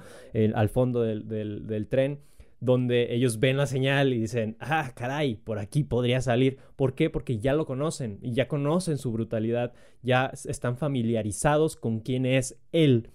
al 0.55 0.69
fondo 0.69 1.01
del, 1.01 1.27
del, 1.27 1.87
tren, 1.87 2.21
donde 2.61 3.13
ellos 3.13 3.39
ven 3.39 3.57
la 3.57 3.65
señal 3.65 4.13
y 4.13 4.19
dicen, 4.19 4.55
ah, 4.61 4.91
caray, 4.95 5.35
por 5.35 5.59
aquí 5.59 5.83
podría 5.83 6.21
salir. 6.21 6.59
¿Por 6.77 6.95
qué? 6.95 7.09
Porque 7.09 7.39
ya 7.39 7.53
lo 7.53 7.65
conocen 7.65 8.19
y 8.21 8.31
ya 8.31 8.47
conocen 8.47 8.97
su 8.97 9.11
brutalidad, 9.11 9.73
ya 10.01 10.31
están 10.45 10.77
familiarizados 10.77 11.75
con 11.75 11.99
quién 11.99 12.25
es 12.25 12.57
él. 12.71 13.09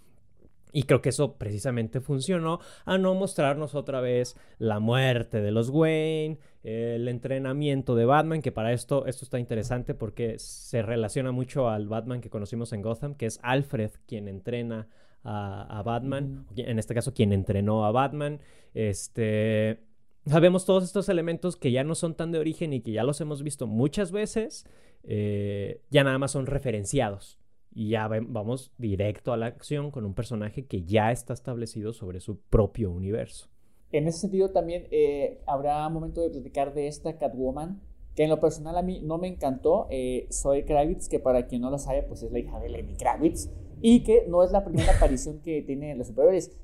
Y 0.76 0.82
creo 0.82 1.00
que 1.00 1.08
eso 1.08 1.38
precisamente 1.38 2.02
funcionó 2.02 2.60
a 2.84 2.98
no 2.98 3.14
mostrarnos 3.14 3.74
otra 3.74 4.02
vez 4.02 4.36
la 4.58 4.78
muerte 4.78 5.40
de 5.40 5.50
los 5.50 5.70
Wayne, 5.70 6.36
el 6.64 7.08
entrenamiento 7.08 7.94
de 7.94 8.04
Batman, 8.04 8.42
que 8.42 8.52
para 8.52 8.74
esto 8.74 9.06
esto 9.06 9.24
está 9.24 9.38
interesante 9.38 9.94
porque 9.94 10.38
se 10.38 10.82
relaciona 10.82 11.32
mucho 11.32 11.70
al 11.70 11.88
Batman 11.88 12.20
que 12.20 12.28
conocimos 12.28 12.74
en 12.74 12.82
Gotham, 12.82 13.14
que 13.14 13.24
es 13.24 13.40
Alfred 13.42 13.90
quien 14.06 14.28
entrena 14.28 14.86
a, 15.24 15.82
Batman, 15.82 16.44
en 16.54 16.78
este 16.78 16.94
caso 16.94 17.14
quien 17.14 17.32
entrenó 17.32 17.86
a 17.86 17.90
Batman. 17.90 18.40
Este, 18.74 19.80
sabemos 20.26 20.66
todos 20.66 20.84
estos 20.84 21.08
elementos 21.08 21.56
que 21.56 21.72
ya 21.72 21.84
no 21.84 21.94
son 21.94 22.14
tan 22.14 22.32
de 22.32 22.38
origen 22.38 22.74
y 22.74 22.82
que 22.82 22.92
ya 22.92 23.02
los 23.02 23.18
hemos 23.22 23.42
visto 23.42 23.66
muchas 23.66 24.12
veces, 24.12 24.66
eh, 25.04 25.80
ya 25.88 26.04
nada 26.04 26.18
más 26.18 26.32
son 26.32 26.44
referenciados 26.44 27.38
y 27.76 27.90
ya 27.90 28.08
vamos 28.08 28.72
directo 28.78 29.34
a 29.34 29.36
la 29.36 29.46
acción 29.46 29.90
con 29.90 30.06
un 30.06 30.14
personaje 30.14 30.64
que 30.64 30.84
ya 30.84 31.12
está 31.12 31.34
establecido 31.34 31.92
sobre 31.92 32.20
su 32.20 32.38
propio 32.38 32.90
universo. 32.90 33.50
En 33.92 34.08
ese 34.08 34.20
sentido 34.20 34.50
también 34.50 34.86
eh, 34.90 35.42
habrá 35.46 35.86
momento 35.90 36.22
de 36.22 36.30
platicar 36.30 36.72
de 36.72 36.88
esta 36.88 37.18
Catwoman, 37.18 37.82
que 38.14 38.24
en 38.24 38.30
lo 38.30 38.40
personal 38.40 38.78
a 38.78 38.82
mí 38.82 39.02
no 39.02 39.18
me 39.18 39.28
encantó. 39.28 39.88
Eh, 39.90 40.26
soy 40.30 40.64
Kravitz, 40.64 41.10
que 41.10 41.20
para 41.20 41.46
quien 41.48 41.60
no 41.60 41.70
lo 41.70 41.78
sabe, 41.78 42.02
pues 42.02 42.22
es 42.22 42.32
la 42.32 42.38
hija 42.38 42.58
de 42.60 42.70
Lenny 42.70 42.94
Kravitz, 42.94 43.50
y 43.82 44.02
que 44.04 44.24
no 44.26 44.42
es 44.42 44.52
la 44.52 44.64
primera 44.64 44.96
aparición 44.96 45.40
que 45.42 45.60
tiene 45.60 45.90
en 45.90 45.98
los 45.98 46.06
superiores. 46.06 46.56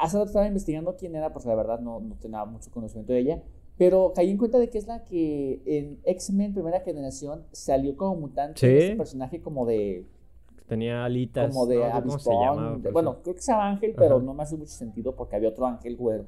Hace 0.00 0.16
rato 0.16 0.28
estaba 0.28 0.46
investigando 0.46 0.94
quién 0.94 1.16
era, 1.16 1.32
pues 1.32 1.44
la 1.44 1.56
verdad 1.56 1.80
no, 1.80 1.98
no 1.98 2.14
tenía 2.20 2.44
mucho 2.44 2.70
conocimiento 2.70 3.12
de 3.12 3.18
ella, 3.18 3.42
pero 3.76 4.12
caí 4.14 4.30
en 4.30 4.38
cuenta 4.38 4.60
de 4.60 4.70
que 4.70 4.78
es 4.78 4.86
la 4.86 5.04
que 5.04 5.60
en 5.66 5.98
X-Men 6.04 6.54
primera 6.54 6.80
generación 6.82 7.46
salió 7.50 7.96
como 7.96 8.14
mutante, 8.14 8.60
¿Sí? 8.60 8.84
ese 8.84 8.96
personaje 8.96 9.42
como 9.42 9.66
de 9.66 10.06
Tenía 10.72 11.04
alitas. 11.04 11.52
Como 11.52 11.66
de 11.66 11.76
¿no? 11.76 12.92
bueno, 12.92 13.22
creo 13.22 13.34
que 13.34 13.42
se 13.42 13.52
llama 13.52 13.70
Ángel, 13.70 13.94
pero 13.96 14.20
no 14.20 14.34
me 14.34 14.42
hace 14.42 14.56
mucho 14.56 14.72
sentido 14.72 15.14
porque 15.14 15.36
había 15.36 15.50
otro 15.50 15.66
Ángel 15.66 15.96
güero. 15.96 16.24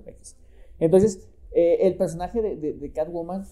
Entonces, 0.78 1.28
eh, 1.52 1.78
el 1.86 1.96
personaje 1.96 2.42
de, 2.42 2.56
de, 2.56 2.92
Catwoman 2.92 3.44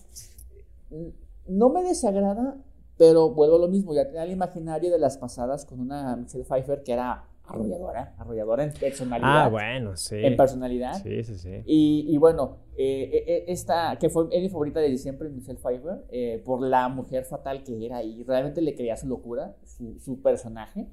mm, 0.90 1.08
no 1.48 1.70
me 1.70 1.82
desagrada, 1.82 2.56
pero 2.98 3.30
vuelvo 3.30 3.56
a 3.56 3.60
lo 3.60 3.68
mismo. 3.68 3.94
Ya 3.94 4.06
tenía 4.06 4.24
el 4.24 4.32
imaginario 4.32 4.90
de 4.90 4.98
las 4.98 5.16
pasadas 5.16 5.64
con 5.64 5.80
una 5.80 6.16
Michelle 6.16 6.44
Pfeiffer 6.44 6.82
que 6.82 6.92
era 6.92 7.24
arrolladora, 7.44 8.14
arrolladora 8.18 8.64
en 8.64 8.72
personalidad. 8.72 9.44
Ah, 9.44 9.48
bueno, 9.48 9.96
sí. 9.96 10.16
En 10.16 10.36
personalidad. 10.36 11.02
Sí, 11.02 11.22
sí, 11.24 11.36
sí. 11.36 11.62
Y, 11.66 12.06
y 12.08 12.16
bueno, 12.18 12.58
eh, 12.76 13.10
eh, 13.12 13.24
eh, 13.26 13.44
esta, 13.48 13.96
que 13.98 14.08
fue 14.08 14.26
mi 14.28 14.48
favorita 14.48 14.80
desde 14.80 14.98
siempre, 14.98 15.28
Michelle 15.28 15.58
Pfeiffer, 15.58 16.42
por 16.44 16.62
la 16.62 16.88
mujer 16.88 17.24
fatal 17.24 17.62
que 17.64 17.84
era 17.84 18.02
y 18.02 18.22
realmente 18.24 18.60
le 18.62 18.74
creía 18.74 18.96
su 18.96 19.08
locura, 19.08 19.56
su, 19.64 19.98
su, 19.98 20.22
personaje. 20.22 20.88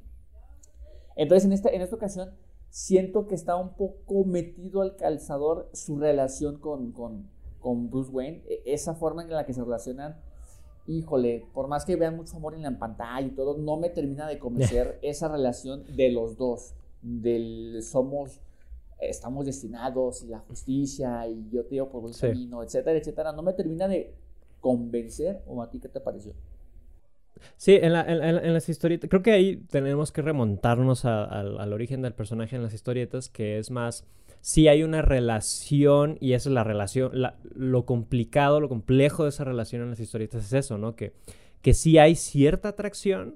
Entonces, 1.15 1.45
en 1.45 1.53
esta, 1.53 1.69
en 1.69 1.81
esta 1.81 1.95
ocasión, 1.95 2.31
siento 2.69 3.27
que 3.27 3.35
está 3.35 3.55
un 3.55 3.75
poco 3.75 4.25
metido 4.25 4.81
al 4.81 4.95
calzador 4.95 5.69
su 5.73 5.97
relación 5.97 6.59
con, 6.59 6.91
con, 6.91 7.29
con 7.59 7.89
Bruce 7.89 8.11
Wayne, 8.11 8.43
e, 8.47 8.73
esa 8.73 8.95
forma 8.95 9.23
en 9.23 9.29
la 9.29 9.45
que 9.45 9.53
se 9.53 9.63
relacionan 9.63 10.19
híjole, 10.89 11.45
por 11.53 11.67
más 11.67 11.85
que 11.85 11.95
vean 11.95 12.15
mucho 12.15 12.35
amor 12.35 12.55
en 12.55 12.63
la 12.63 12.77
pantalla 12.77 13.27
y 13.27 13.31
todo, 13.31 13.57
no 13.57 13.77
me 13.77 13.89
termina 13.89 14.27
de 14.27 14.39
convencer 14.39 14.97
esa 15.03 15.27
relación 15.27 15.83
de 15.95 16.11
los 16.11 16.35
dos, 16.35 16.73
del 17.01 17.81
somos, 17.83 18.41
estamos 18.99 19.45
destinados 19.45 20.23
y 20.23 20.27
la 20.27 20.39
justicia 20.39 21.27
y 21.27 21.47
yo 21.51 21.63
te 21.63 21.75
digo 21.75 21.89
por 21.89 22.01
buen 22.01 22.13
camino, 22.13 22.63
etcétera, 22.63 22.97
etcétera, 22.97 23.31
no 23.31 23.43
me 23.43 23.53
termina 23.53 23.87
de 23.87 24.13
convencer, 24.59 25.41
o 25.47 25.61
a 25.61 25.69
ti 25.69 25.79
qué 25.79 25.87
te 25.87 25.99
pareció. 25.99 26.33
Sí, 27.57 27.75
en, 27.81 27.93
la, 27.93 28.01
en, 28.01 28.53
las 28.53 28.69
historietas, 28.69 29.09
creo 29.09 29.21
que 29.21 29.31
ahí 29.31 29.57
tenemos 29.69 30.11
que 30.11 30.21
remontarnos 30.21 31.05
al 31.05 31.73
origen 31.73 32.01
del 32.01 32.13
personaje 32.13 32.55
en 32.55 32.63
las 32.63 32.73
historietas, 32.73 33.29
que 33.29 33.57
es 33.57 33.71
más 33.71 34.05
si 34.41 34.67
hay 34.67 34.83
una 34.83 35.01
relación 35.01 36.17
y 36.21 36.33
esa 36.33 36.49
es 36.49 36.53
la 36.53 36.63
relación, 36.63 37.11
lo 37.55 37.85
complicado, 37.85 38.61
lo 38.61 38.69
complejo 38.69 39.23
de 39.23 39.29
esa 39.29 39.43
relación 39.43 39.81
en 39.81 39.89
las 39.89 39.99
historietas 39.99 40.45
es 40.45 40.53
eso, 40.53 40.77
¿no? 40.77 40.95
Que, 40.95 41.13
que 41.61 41.73
sí 41.73 41.97
hay 41.97 42.15
cierta 42.15 42.69
atracción, 42.69 43.35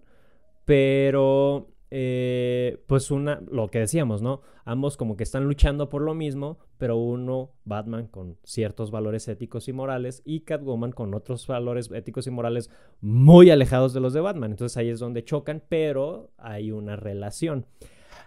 pero 0.66 1.72
eh, 1.95 2.79
pues 2.88 3.12
una, 3.12 3.39
lo 3.51 3.67
que 3.67 3.77
decíamos, 3.77 4.23
¿no? 4.23 4.41
Ambos 4.65 4.97
como 4.97 5.15
que 5.15 5.21
están 5.21 5.43
luchando 5.43 5.89
por 5.89 6.01
lo 6.01 6.15
mismo, 6.15 6.58
pero 6.79 6.97
uno, 6.97 7.51
Batman, 7.65 8.08
con 8.08 8.39
ciertos 8.43 8.89
valores 8.89 9.27
éticos 9.27 9.67
y 9.67 9.73
morales, 9.73 10.23
y 10.25 10.39
Catwoman 10.39 10.91
con 10.91 11.13
otros 11.13 11.45
valores 11.45 11.91
éticos 11.91 12.25
y 12.25 12.32
morales 12.32 12.71
muy 12.99 13.51
alejados 13.51 13.93
de 13.93 13.99
los 13.99 14.12
de 14.13 14.21
Batman. 14.21 14.49
Entonces 14.49 14.75
ahí 14.75 14.89
es 14.89 14.99
donde 14.99 15.23
chocan, 15.23 15.62
pero 15.69 16.32
hay 16.39 16.71
una 16.71 16.95
relación. 16.95 17.67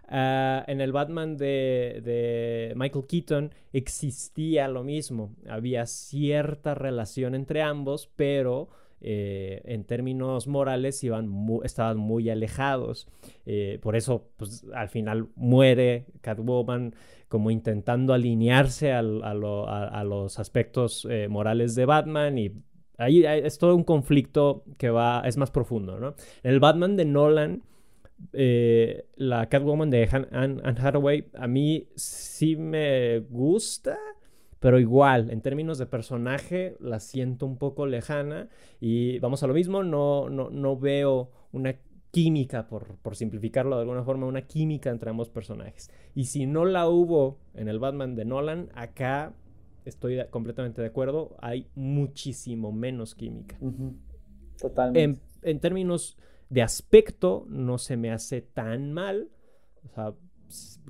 Ah, 0.06 0.62
en 0.68 0.80
el 0.80 0.92
Batman 0.92 1.36
de, 1.36 2.72
Michael 2.76 3.06
Keaton 3.08 3.52
existía 3.72 4.68
lo 4.68 4.84
mismo. 4.84 5.34
Había 5.48 5.86
cierta 5.86 6.76
relación 6.76 7.34
entre 7.34 7.62
ambos, 7.62 8.08
pero 8.14 8.68
eh, 9.00 9.62
en 9.66 9.84
términos 9.84 10.46
morales 10.46 11.02
iban 11.04 11.30
estaban 11.64 11.98
muy 11.98 12.30
alejados. 12.30 13.08
Eh, 13.44 13.78
por 13.82 13.96
eso, 13.96 14.28
pues, 14.36 14.64
al 14.74 14.88
final 14.88 15.28
muere 15.36 16.06
Catwoman 16.22 16.94
como 17.28 17.50
intentando 17.50 18.14
alinearse 18.14 18.92
a, 18.92 19.02
los 19.02 20.38
aspectos 20.38 21.06
eh, 21.10 21.28
morales 21.28 21.74
de 21.74 21.84
Batman 21.84 22.38
y 22.38 22.52
ahí 22.98 23.24
es 23.24 23.58
todo 23.58 23.74
un 23.74 23.84
conflicto 23.84 24.64
que 24.78 24.90
va, 24.90 25.22
es 25.26 25.36
más 25.36 25.50
profundo, 25.50 25.98
¿no? 25.98 26.14
El 26.42 26.60
Batman 26.60 26.96
de 26.96 27.04
Nolan 27.04 27.62
la 28.32 29.46
Catwoman 29.50 29.90
de 29.90 30.08
Anne, 30.32 30.62
Hathaway 30.64 31.28
a 31.34 31.46
mí 31.46 31.88
sí 31.96 32.56
me 32.56 33.18
gusta, 33.18 33.98
pero 34.66 34.80
igual, 34.80 35.30
en 35.30 35.42
términos 35.42 35.78
de 35.78 35.86
personaje, 35.86 36.76
la 36.80 36.98
siento 36.98 37.46
un 37.46 37.56
poco 37.56 37.86
lejana 37.86 38.48
y 38.80 39.20
vamos 39.20 39.44
a 39.44 39.46
lo 39.46 39.54
mismo, 39.54 39.84
no, 39.84 40.28
no, 40.28 40.50
no 40.50 40.76
veo 40.76 41.30
una 41.52 41.76
química, 42.10 42.66
por, 42.66 42.96
por, 42.96 43.14
simplificarlo 43.14 43.76
de 43.76 43.82
alguna 43.82 44.02
forma, 44.02 44.26
una 44.26 44.42
química 44.42 44.90
entre 44.90 45.10
ambos 45.10 45.30
personajes. 45.30 45.88
Y 46.16 46.24
si 46.24 46.46
no 46.46 46.64
la 46.64 46.88
hubo 46.88 47.38
en 47.54 47.68
el 47.68 47.78
Batman 47.78 48.16
de 48.16 48.24
Nolan, 48.24 48.70
acá 48.74 49.34
estoy 49.84 50.18
completamente 50.30 50.82
de 50.82 50.88
acuerdo, 50.88 51.36
hay 51.38 51.68
muchísimo 51.76 52.72
menos 52.72 53.14
química. 53.14 53.56
Totalmente. 54.58 55.20
en 55.42 55.60
términos 55.60 56.16
de 56.50 56.62
aspecto 56.62 57.46
no 57.48 57.78
se 57.78 57.96
me 57.96 58.10
hace 58.10 58.40
tan 58.42 58.92
mal. 58.92 59.28
O 59.84 59.94
sea, 59.94 60.14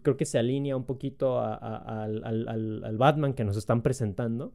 creo 0.06 0.16
que 0.16 0.24
se 0.24 0.38
alinea 0.38 0.76
un 0.76 0.84
poquito 0.84 1.40
al, 1.40 2.96
Batman 2.96 3.34
que 3.34 3.44
nos 3.44 3.56
están 3.56 3.82
presentando. 3.82 4.54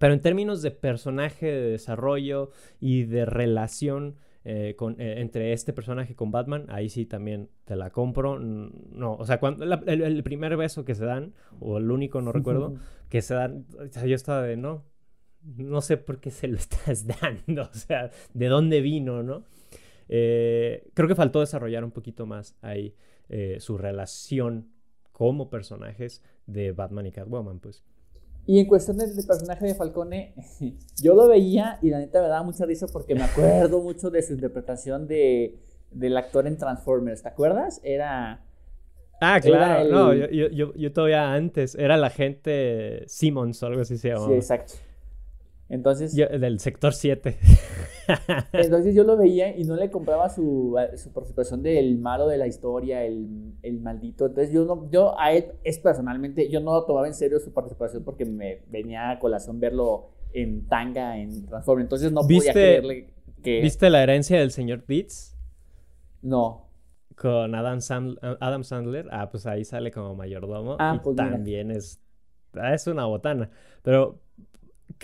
Pero 0.00 0.12
en 0.12 0.20
términos 0.20 0.62
de 0.62 0.72
personaje, 0.72 1.46
de 1.46 1.70
desarrollo 1.70 2.50
y 2.80 3.04
de 3.04 3.24
relación 3.24 4.16
eh, 4.44 4.74
con, 4.76 5.00
eh, 5.00 5.20
entre 5.20 5.52
este 5.52 5.72
personaje 5.72 6.16
con 6.16 6.32
Batman, 6.32 6.66
ahí 6.70 6.88
sí 6.88 7.06
también 7.06 7.50
te 7.64 7.76
la 7.76 7.90
compro. 7.90 8.40
No, 8.40 9.14
o 9.14 9.24
sea, 9.24 9.38
cuando 9.38 9.64
el, 9.64 10.22
primer 10.24 10.56
beso 10.56 10.84
que 10.84 10.96
se 10.96 11.04
dan, 11.04 11.34
o 11.60 11.78
el 11.78 11.88
único, 11.92 12.20
no 12.20 12.32
recuerdo, 12.32 12.74
que 13.08 13.22
se 13.22 13.34
dan, 13.34 13.66
yo 14.04 14.16
estaba 14.16 14.42
de 14.42 14.56
no, 14.56 14.82
no 15.40 15.82
sé 15.82 15.98
por 15.98 16.18
qué 16.18 16.32
se 16.32 16.48
lo 16.48 16.56
estás 16.58 17.06
dando, 17.06 17.62
o 17.62 17.74
sea, 17.74 18.10
de 18.32 18.48
dónde 18.48 18.80
vino, 18.80 19.22
¿no? 19.22 19.44
Eh, 20.08 20.90
creo 20.94 21.06
que 21.06 21.14
faltó 21.14 21.38
desarrollar 21.38 21.84
un 21.84 21.92
poquito 21.92 22.26
más 22.26 22.56
ahí 22.60 22.96
eh, 23.28 23.56
su 23.60 23.78
relación 23.78 24.72
como 25.12 25.50
personajes 25.50 26.22
de 26.46 26.72
Batman 26.72 27.06
y 27.06 27.12
Catwoman, 27.12 27.60
pues. 27.60 27.84
Y 28.46 28.58
en 28.58 28.66
cuestión 28.66 28.98
del, 28.98 29.10
personaje 29.26 29.66
de 29.66 29.74
Falcone, 29.74 30.34
yo 31.02 31.14
lo 31.14 31.28
veía 31.28 31.78
y 31.80 31.90
la 31.90 31.98
neta 31.98 32.20
me 32.20 32.28
daba 32.28 32.42
mucha 32.42 32.66
risa 32.66 32.86
porque 32.86 33.14
me 33.14 33.22
acuerdo 33.22 33.80
mucho 33.80 34.10
de 34.10 34.22
su 34.22 34.34
interpretación 34.34 35.06
de, 35.06 35.58
del 35.90 36.16
actor 36.16 36.46
en 36.46 36.58
Transformers. 36.58 37.22
¿Te 37.22 37.28
acuerdas? 37.28 37.80
Era. 37.82 38.42
Ah, 39.20 39.40
claro, 39.40 39.88
no, 39.88 40.12
yo, 40.12 40.48
yo, 40.48 40.74
yo, 40.74 40.92
todavía 40.92 41.32
antes, 41.32 41.76
era 41.76 41.96
la 41.96 42.10
gente 42.10 43.04
Simmons 43.06 43.62
o 43.62 43.66
algo 43.66 43.80
así 43.80 43.96
se 43.96 44.08
llamaba. 44.08 44.28
Sí, 44.28 44.34
exacto. 44.34 44.74
Entonces. 45.68 46.14
del 46.14 46.60
sector 46.60 46.92
7. 46.92 47.38
entonces 48.52 48.94
yo 48.94 49.04
lo 49.04 49.16
veía 49.16 49.56
y 49.56 49.64
no 49.64 49.76
le 49.76 49.90
compraba 49.90 50.28
su, 50.28 50.76
su 50.96 51.12
participación 51.12 51.62
del 51.62 51.98
malo 51.98 52.28
de 52.28 52.38
la 52.38 52.46
historia, 52.46 53.04
el, 53.04 53.54
el, 53.62 53.80
maldito. 53.80 54.26
Entonces 54.26 54.52
yo 54.52 54.64
no, 54.64 54.90
yo 54.90 55.18
a 55.18 55.32
él 55.32 55.52
es 55.64 55.78
personalmente, 55.78 56.48
yo 56.50 56.60
no 56.60 56.82
tomaba 56.84 57.06
en 57.06 57.14
serio 57.14 57.38
su 57.40 57.52
participación 57.52 58.04
porque 58.04 58.24
me 58.24 58.62
venía 58.68 59.10
a 59.10 59.18
colación 59.18 59.58
verlo 59.58 60.10
en 60.32 60.66
tanga, 60.66 61.16
en 61.18 61.46
Transformers. 61.46 61.86
Entonces 61.86 62.12
no 62.12 62.22
podía 62.22 62.52
creerle 62.52 63.08
que. 63.42 63.60
¿Viste 63.60 63.88
la 63.88 64.02
herencia 64.02 64.38
del 64.38 64.50
señor 64.50 64.84
Deeds? 64.86 65.36
No. 66.20 66.68
Con 67.16 67.54
Adam, 67.54 67.78
Adam 68.40 68.64
Sandler. 68.64 69.08
Ah, 69.12 69.30
pues 69.30 69.46
ahí 69.46 69.64
sale 69.64 69.90
como 69.90 70.14
mayordomo. 70.14 70.76
Ah, 70.78 71.00
pues 71.02 71.16
también 71.16 71.70
es. 71.70 72.00
Ah, 72.54 72.74
es 72.74 72.86
una 72.86 73.06
botana. 73.06 73.50
Pero 73.82 74.20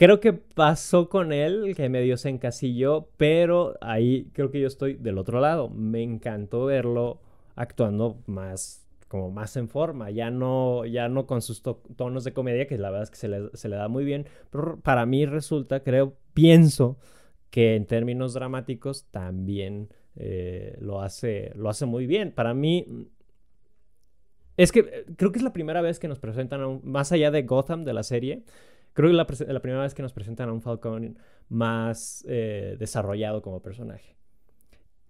creo 0.01 0.19
que 0.19 0.33
pasó 0.33 1.11
con 1.11 1.31
él, 1.31 1.75
que 1.77 1.91
medio 1.91 2.17
se 2.17 2.31
encasilló, 2.31 3.11
pero 3.19 3.75
ahí 3.83 4.31
creo 4.33 4.51
que 4.51 4.59
yo 4.59 4.67
estoy 4.67 4.95
del 4.95 5.19
otro 5.19 5.41
lado. 5.41 5.69
Me 5.69 6.03
encantó 6.03 6.65
verlo 6.65 7.21
actuando 7.55 8.23
más 8.25 8.87
como 9.09 9.31
más 9.31 9.59
en 9.59 9.69
forma, 9.69 10.11
ya 10.11 10.31
no, 10.31 10.87
ya 10.87 11.11
no 11.11 11.27
con 11.27 11.43
sus 11.43 11.63
tonos 11.63 12.25
de 12.25 12.33
comedia, 12.33 12.67
que 12.67 12.79
la 12.79 12.89
verdad 12.91 13.03
es 13.03 13.11
que 13.11 13.17
se 13.17 13.29
le, 13.29 13.51
se 13.53 13.69
le, 13.69 13.77
da 13.77 13.89
muy 13.89 14.05
bien, 14.05 14.25
pero 14.51 14.81
para 14.81 15.05
mí 15.05 15.27
resulta, 15.27 15.83
creo, 15.83 16.17
pienso 16.33 16.97
que 17.51 17.75
en 17.75 17.85
términos 17.85 18.33
dramáticos 18.33 19.05
también 19.11 19.93
eh, 20.17 20.79
lo, 20.81 21.03
hace, 21.03 21.53
lo 21.57 21.69
hace 21.69 21.85
muy 21.85 22.07
bien. 22.07 22.33
Para 22.33 22.55
mí, 22.55 22.87
es 24.57 24.73
que 24.73 25.05
creo 25.17 25.31
que 25.31 25.41
es 25.41 25.45
la 25.45 25.53
primera 25.53 25.83
vez 25.83 25.99
que 25.99 26.09
nos 26.09 26.21
presentan, 26.21 26.81
más 26.85 27.13
allá 27.13 27.31
de 27.31 27.43
Gotham, 27.43 27.85
de 27.85 27.93
la 27.93 28.05
serie, 28.05 28.45
Creo 28.93 29.09
que 29.09 29.33
es 29.33 29.41
la, 29.49 29.61
primera 29.61 29.83
vez 29.83 29.95
que 29.95 30.03
nos 30.03 30.13
presentan 30.13 30.49
a 30.49 30.53
un 30.53 30.63
Falcón 30.63 31.19
más 31.49 32.25
eh, 32.29 32.77
desarrollado 32.79 33.43
como 33.43 33.63
personaje. 33.63 34.17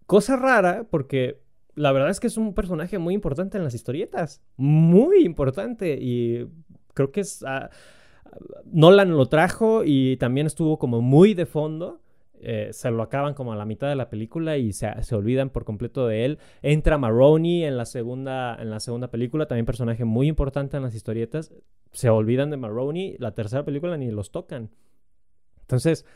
Cosa 0.06 0.36
rara, 0.36 0.86
porque 0.90 1.40
la 1.74 1.92
verdad 1.92 2.10
es 2.10 2.20
que 2.20 2.26
es 2.26 2.36
un 2.36 2.54
personaje 2.54 2.98
muy 2.98 3.14
importante 3.14 3.58
en 3.58 3.64
las 3.64 3.74
historietas. 3.74 4.42
Muy 4.56 5.24
importante. 5.24 5.98
Y 6.00 6.46
creo 6.94 7.10
que 7.12 7.20
es. 7.20 7.42
Ah, 7.46 7.70
Nolan 8.64 9.16
lo 9.16 9.26
trajo 9.26 9.82
y 9.84 10.16
también 10.18 10.46
estuvo 10.46 10.78
como 10.78 11.00
muy 11.00 11.34
de 11.34 11.46
fondo. 11.46 12.00
Eh, 12.42 12.70
se 12.72 12.90
lo 12.90 13.02
acaban 13.02 13.34
como 13.34 13.52
a 13.52 13.56
la 13.56 13.66
mitad 13.66 13.88
de 13.88 13.96
la 13.96 14.08
película 14.08 14.56
y 14.56 14.72
se, 14.72 14.88
olvidan 15.12 15.50
por 15.50 15.64
completo 15.64 16.06
de 16.06 16.24
él. 16.24 16.38
Entra 16.62 16.96
Maroney 16.96 17.64
en 17.64 17.76
la, 17.76 17.84
segunda, 17.84 18.56
en 18.60 18.70
la 18.70 18.80
segunda 18.80 19.08
película, 19.10 19.46
también 19.46 19.66
personaje 19.66 20.04
muy 20.04 20.26
importante 20.26 20.76
en 20.76 20.82
las 20.82 20.94
historietas. 20.94 21.52
Se 21.92 22.08
olvidan 22.08 22.50
de 22.50 22.56
Maroney, 22.56 23.16
la 23.18 23.34
tercera 23.34 23.64
película 23.64 23.96
ni 23.96 24.10
los 24.10 24.30
tocan. 24.30 24.70
Entonces, 25.60 26.06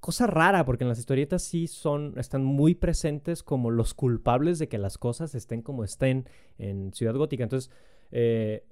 cosa 0.00 0.26
rara, 0.26 0.64
porque 0.64 0.84
en 0.84 0.88
las 0.88 0.98
historietas 0.98 1.42
sí 1.42 1.66
son, 1.66 2.14
están 2.18 2.44
muy 2.44 2.74
presentes 2.74 3.42
como 3.42 3.70
los 3.70 3.94
culpables 3.94 4.58
de 4.58 4.68
que 4.68 4.78
las 4.78 4.98
cosas 4.98 5.34
estén 5.34 5.62
como 5.62 5.84
estén 5.84 6.28
en 6.58 6.92
Ciudad 6.92 7.14
Gótica. 7.14 7.44
Entonces, 7.44 7.70
eh, 8.10 8.64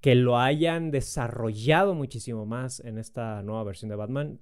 que 0.00 0.16
lo 0.16 0.38
hayan 0.38 0.90
desarrollado 0.90 1.94
muchísimo 1.94 2.44
más 2.44 2.80
en 2.80 2.98
esta 2.98 3.42
nueva 3.42 3.62
versión 3.62 3.88
de 3.88 3.94
Batman, 3.94 4.40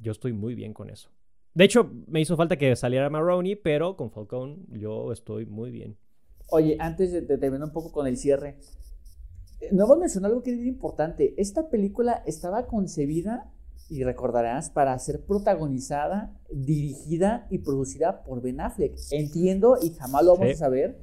yo 0.00 0.12
estoy 0.12 0.32
muy 0.32 0.54
bien 0.54 0.72
con 0.72 0.90
eso. 0.90 1.10
De 1.54 1.64
hecho, 1.64 1.90
me 2.06 2.20
hizo 2.20 2.36
falta 2.36 2.56
que 2.56 2.74
saliera 2.76 3.10
Maroney, 3.10 3.56
pero 3.56 3.96
con 3.96 4.10
Falcón 4.10 4.66
yo 4.68 5.12
estoy 5.12 5.46
muy 5.46 5.70
bien. 5.70 5.96
Oye, 6.48 6.76
antes 6.80 7.12
de, 7.12 7.22
terminar 7.22 7.68
un 7.68 7.72
poco 7.72 7.92
con 7.92 8.06
el 8.06 8.16
cierre, 8.16 8.56
eh, 9.60 9.68
no 9.72 9.86
voy 9.86 9.96
a 9.96 10.00
mencionar 10.00 10.30
algo 10.30 10.42
que 10.42 10.50
es 10.52 10.58
muy 10.58 10.68
importante. 10.68 11.34
Esta 11.38 11.68
película 11.68 12.22
estaba 12.26 12.66
concebida, 12.66 13.52
y 13.88 14.04
recordarás, 14.04 14.70
para 14.70 14.96
ser 15.00 15.24
protagonizada, 15.24 16.32
dirigida 16.52 17.48
y 17.50 17.58
producida 17.58 18.22
por 18.22 18.40
Ben 18.40 18.60
Affleck. 18.60 18.96
Entiendo, 19.10 19.76
y 19.82 19.90
jamás 19.90 20.24
lo 20.24 20.36
vamos 20.36 20.54
a 20.54 20.58
saber, 20.58 21.00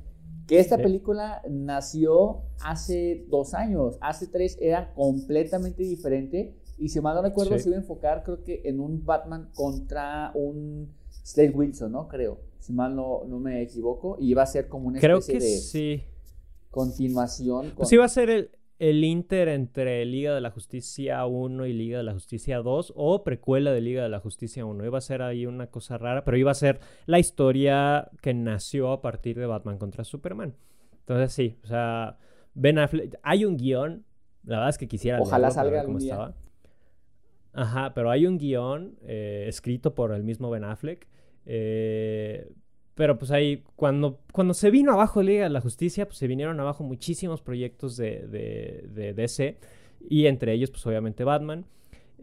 que 0.48 0.60
esta 0.60 0.78
película 0.78 1.42
nació 1.50 2.44
hace 2.62 3.26
dos 3.28 3.54
años, 3.54 3.98
hace 4.00 4.28
tres 4.28 4.58
era 4.62 4.94
completamente 4.94 5.84
diferente 5.84 6.56
y 6.78 6.90
si 6.90 7.02
mal 7.02 7.16
no 7.16 7.22
recuerdo, 7.22 7.58
se 7.58 7.70
iba 7.70 7.78
a 7.78 7.82
enfocar, 7.82 8.24
creo 8.24 8.44
que 8.44 8.62
en 8.66 8.80
un 8.80 9.04
Batman 9.04 9.50
contra 9.54 10.32
un 10.36 10.94
Slade 11.24 11.50
Wilson, 11.50 11.92
¿no? 11.92 12.08
Creo. 12.08 12.40
Si 12.60 12.74
mal 12.74 12.96
no, 12.96 13.24
no 13.28 13.40
me 13.40 13.62
equivoco. 13.62 14.18
Y 14.20 14.32
iba 14.32 14.44
a 14.44 14.46
ser 14.46 14.68
como 14.68 14.88
una 14.88 15.00
especie 15.00 15.18
creo 15.18 15.22
que 15.26 15.46
de 15.46 15.58
sí. 15.58 16.04
continuación. 16.70 17.74
Pues 17.76 17.92
iba 17.92 18.06
a 18.06 18.10
ser 18.10 18.30
el, 18.30 18.52
el 18.80 19.04
Inter 19.04 19.48
entre 19.48 20.06
Liga 20.06 20.36
de 20.36 20.42
la 20.42 20.52
Justicia 20.52 21.26
1 21.26 21.66
y 21.66 21.74
Liga 21.74 21.98
de 21.98 22.04
la 22.04 22.14
Justicia 22.14 22.60
2 22.60 22.94
o 22.96 23.24
precuela 23.24 23.72
de 23.72 23.82
Liga 23.82 24.04
de 24.04 24.10
la 24.10 24.20
Justicia 24.20 24.66
1. 24.66 24.86
Iba 24.86 25.00
a 25.00 25.02
ser 25.02 25.22
ahí 25.22 25.46
una 25.46 25.68
cosa 25.68 25.98
rara, 25.98 26.24
pero 26.24 26.38
iba 26.38 26.52
a 26.52 26.56
ser 26.56 26.80
la 27.08 27.20
historia 27.20 28.10
que 28.22 28.34
nació 28.34 28.92
a 28.92 29.02
partir 29.02 29.38
de 29.40 29.48
Batman 29.48 29.80
contra 29.80 30.04
Superman. 30.04 30.56
Entonces 31.00 31.34
sí, 31.34 31.58
o 31.64 31.68
sea, 31.68 32.18
Ben 32.54 32.78
Affleck, 32.78 33.20
hay 33.24 33.46
un 33.46 33.58
guion, 33.58 34.06
la 34.44 34.58
verdad 34.58 34.70
es 34.70 34.78
que 34.78 34.88
quisiera 34.88 35.20
Ojalá 35.22 35.52
salga 35.52 35.82
algún 35.82 36.00
día. 36.00 36.14
Estaba. 36.14 36.36
Ajá, 37.58 37.92
pero 37.96 38.12
hay 38.12 38.28
un 38.28 38.38
guion 38.38 39.00
eh, 39.02 39.46
escrito 39.48 39.96
por 39.96 40.12
el 40.12 40.24
mismo 40.24 40.52
Ben 40.52 40.64
Affleck. 40.64 41.08
Eh, 41.48 42.48
pero 42.94 43.18
pues 43.18 43.32
ahí, 43.32 43.64
cuando, 43.76 44.20
cuando 44.32 44.54
se 44.54 44.70
vino 44.70 44.94
abajo 44.94 45.24
Liga 45.24 45.46
de 45.46 45.50
la 45.50 45.60
Justicia, 45.60 46.06
pues 46.06 46.20
se 46.20 46.28
vinieron 46.28 46.60
abajo 46.60 46.84
muchísimos 46.84 47.42
proyectos 47.42 47.98
de, 47.98 48.28
de, 48.28 49.14
DC. 49.14 49.58
Y 50.08 50.28
entre 50.28 50.54
ellos, 50.54 50.70
pues 50.70 50.86
obviamente 50.86 51.24
Batman. 51.24 51.66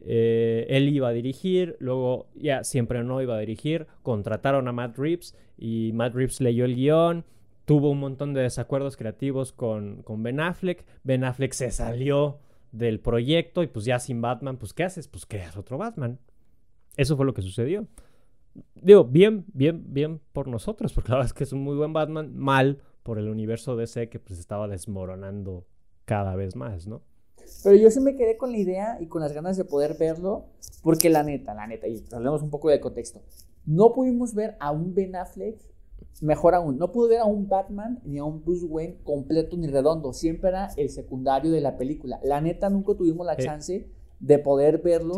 Eh, 0.07 0.67
él 0.69 0.89
iba 0.89 1.09
a 1.09 1.13
dirigir, 1.13 1.77
luego 1.81 2.29
ya 2.37 2.63
siempre 2.63 3.03
no 3.03 3.21
iba 3.21 3.35
a 3.35 3.41
dirigir. 3.41 3.89
Contrataron 4.05 4.69
a 4.69 4.73
Matt 4.73 4.97
Reeves 4.97 5.35
y 5.59 5.91
Matt 5.95 6.15
Reeves 6.15 6.41
leyó 6.41 6.65
el 6.65 6.77
guion. 6.77 7.25
Tuvo 7.65 7.91
un 7.91 7.99
montón 7.99 8.35
de 8.35 8.43
desacuerdos 8.43 8.97
creativos 8.97 9.51
con, 9.51 10.05
con 10.05 10.23
Ben 10.23 10.39
Affleck. 10.39 10.85
Ben 11.03 11.25
Affleck 11.25 11.55
se 11.55 11.73
salió 11.73 12.39
del 12.75 12.99
proyecto 13.01 13.63
y 13.63 13.69
pues 13.69 13.85
ya 13.85 13.99
sin 13.99 14.21
Batman, 14.21 14.57
pues 14.57 14.73
¿qué 14.75 14.83
haces? 14.83 15.07
Pues 15.09 15.27
creas 15.27 15.57
otro 15.57 15.79
Batman. 15.79 16.19
Eso 16.97 17.17
fue 17.17 17.25
lo 17.25 17.33
que 17.33 17.43
sucedió. 17.43 17.87
Digo, 18.75 19.05
bien, 19.05 19.45
bien, 19.53 19.85
bien 19.93 20.21
por 20.33 20.49
nosotros, 20.49 20.93
porque 20.93 21.11
la 21.11 21.17
verdad 21.17 21.27
es 21.31 21.35
que 21.35 21.45
es 21.45 21.53
un 21.53 21.63
muy 21.63 21.77
buen 21.77 21.93
Batman, 21.93 22.37
mal 22.37 22.83
por 23.03 23.19
el 23.19 23.29
universo 23.29 23.77
DC 23.77 24.09
que 24.09 24.19
pues 24.19 24.39
estaba 24.39 24.69
desmoronando 24.69 25.67
cada 26.05 26.35
vez 26.37 26.57
más, 26.57 26.87
¿no? 26.87 27.03
Pero 27.63 27.77
yo 27.77 27.91
sí 27.91 28.01
me 28.01 28.17
quedé 28.17 28.37
con 28.37 28.53
la 28.53 28.59
idea 28.59 28.99
y 29.01 29.07
con 29.07 29.23
las 29.23 29.33
ganas 29.33 29.57
de 29.57 29.65
poder 29.65 29.97
verlo, 29.99 30.47
porque 30.83 31.11
la 31.11 31.23
neta, 31.23 31.55
la 31.55 31.67
neta, 31.67 31.87
y 31.87 32.03
hablemos 32.13 32.43
un 32.43 32.51
poco 32.51 32.71
del 32.71 32.81
contexto, 32.81 33.23
no 33.67 33.93
pudimos 33.93 34.35
ver 34.35 34.57
a 34.61 34.71
un 34.71 34.95
Ben 34.95 35.15
Affleck 35.15 35.59
Mejor 36.21 36.55
aún, 36.55 36.79
no 36.79 36.93
pude 36.93 37.11
ver 37.11 37.21
a 37.21 37.25
un 37.25 37.49
Batman 37.49 38.01
ni 38.05 38.19
a 38.19 38.25
un 38.25 38.45
Bruce 38.45 38.65
Wayne 38.65 38.99
completo 39.03 39.57
ni 39.57 39.67
redondo. 39.67 40.13
Siempre 40.13 40.51
era 40.51 40.69
el 40.77 40.89
secundario 40.89 41.51
de 41.51 41.61
la 41.61 41.77
película. 41.77 42.21
La 42.23 42.41
neta, 42.41 42.71
nunca 42.71 42.95
tuvimos 42.95 43.27
la 43.27 43.37
chance 43.37 43.89
de 44.21 44.39
poder 44.39 44.79
verlo 44.79 45.17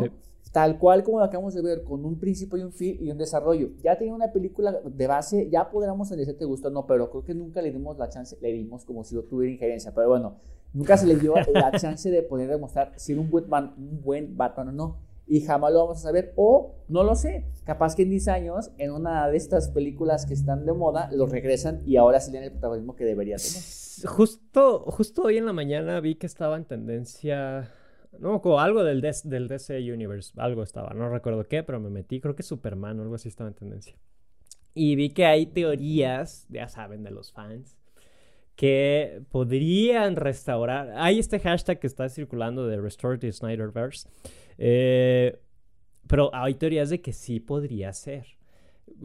tal 0.51 0.79
cual 0.79 1.03
como 1.03 1.19
lo 1.19 1.25
acabamos 1.25 1.53
de 1.53 1.61
ver, 1.61 1.83
con 1.83 2.03
un 2.05 2.19
principio 2.19 2.57
y 2.57 2.63
un 2.63 2.71
fin 2.71 2.97
y 2.99 3.11
un 3.11 3.17
desarrollo. 3.17 3.69
Ya 3.83 3.97
tenía 3.97 4.13
una 4.13 4.31
película 4.31 4.71
de 4.71 5.07
base, 5.07 5.49
ya 5.49 5.69
podríamos 5.69 6.09
decir 6.09 6.37
te 6.37 6.45
gustó 6.45 6.69
no, 6.69 6.85
pero 6.87 7.09
creo 7.09 7.23
que 7.23 7.33
nunca 7.33 7.61
le 7.61 7.71
dimos 7.71 7.97
la 7.97 8.09
chance, 8.09 8.37
le 8.41 8.51
dimos 8.53 8.85
como 8.85 9.03
si 9.03 9.15
yo 9.15 9.23
tuviera 9.23 9.53
injerencia. 9.53 9.93
Pero 9.93 10.09
bueno, 10.09 10.37
nunca 10.73 10.97
se 10.97 11.05
le 11.05 11.15
dio 11.15 11.35
la 11.53 11.71
chance 11.79 12.09
de 12.09 12.23
poder 12.23 12.49
demostrar 12.49 12.93
si 12.95 13.11
era 13.11 13.21
un 13.21 13.29
buen, 13.29 13.45
un 13.77 14.01
buen 14.01 14.35
Batman 14.35 14.69
o 14.69 14.71
no 14.71 14.97
y 15.27 15.41
jamás 15.41 15.73
lo 15.73 15.79
vamos 15.79 15.97
a 15.97 16.01
saber. 16.01 16.33
O 16.35 16.75
no 16.87 17.03
lo 17.03 17.15
sé, 17.15 17.45
capaz 17.65 17.95
que 17.95 18.03
en 18.03 18.09
10 18.09 18.27
años, 18.29 18.71
en 18.77 18.91
una 18.91 19.27
de 19.27 19.37
estas 19.37 19.69
películas 19.69 20.25
que 20.25 20.33
están 20.33 20.65
de 20.65 20.73
moda, 20.73 21.09
los 21.11 21.29
regresan 21.29 21.81
y 21.85 21.97
ahora 21.97 22.19
sí 22.19 22.35
el 22.35 22.51
protagonismo 22.51 22.95
que 22.95 23.05
debería 23.05 23.37
tener. 23.37 23.61
Justo, 24.05 24.79
justo 24.87 25.23
hoy 25.23 25.37
en 25.37 25.45
la 25.45 25.53
mañana 25.53 25.99
vi 25.99 26.15
que 26.15 26.27
estaba 26.27 26.55
en 26.55 26.65
tendencia. 26.65 27.71
No, 28.19 28.41
como 28.41 28.59
algo 28.59 28.83
del, 28.83 29.01
del 29.01 29.47
DC 29.47 29.91
Universe, 29.91 30.33
algo 30.37 30.63
estaba, 30.63 30.93
no 30.93 31.09
recuerdo 31.09 31.43
qué, 31.43 31.61
pero 31.61 31.79
me 31.79 31.89
metí, 31.89 32.19
creo 32.19 32.35
que 32.35 32.41
Superman 32.41 32.99
o 32.99 33.03
algo 33.03 33.15
así 33.15 33.27
estaba 33.27 33.49
en 33.49 33.55
tendencia. 33.55 33.95
Y 34.73 34.95
vi 34.95 35.09
que 35.09 35.25
hay 35.25 35.47
teorías, 35.47 36.47
ya 36.49 36.67
saben, 36.67 37.03
de 37.03 37.11
los 37.11 37.31
fans, 37.31 37.76
que 38.57 39.21
podrían 39.29 40.15
restaurar. 40.15 40.91
Hay 40.97 41.19
este 41.19 41.39
hashtag 41.39 41.79
que 41.79 41.85
está 41.85 42.09
circulando 42.09 42.67
de 42.67 42.81
Restore 42.81 43.19
the 43.19 43.31
Snyderverse, 43.31 44.09
eh, 44.57 45.39
pero 46.07 46.31
hay 46.33 46.55
teorías 46.55 46.89
de 46.89 46.99
que 46.99 47.13
sí 47.13 47.39
podría 47.39 47.93
ser. 47.93 48.25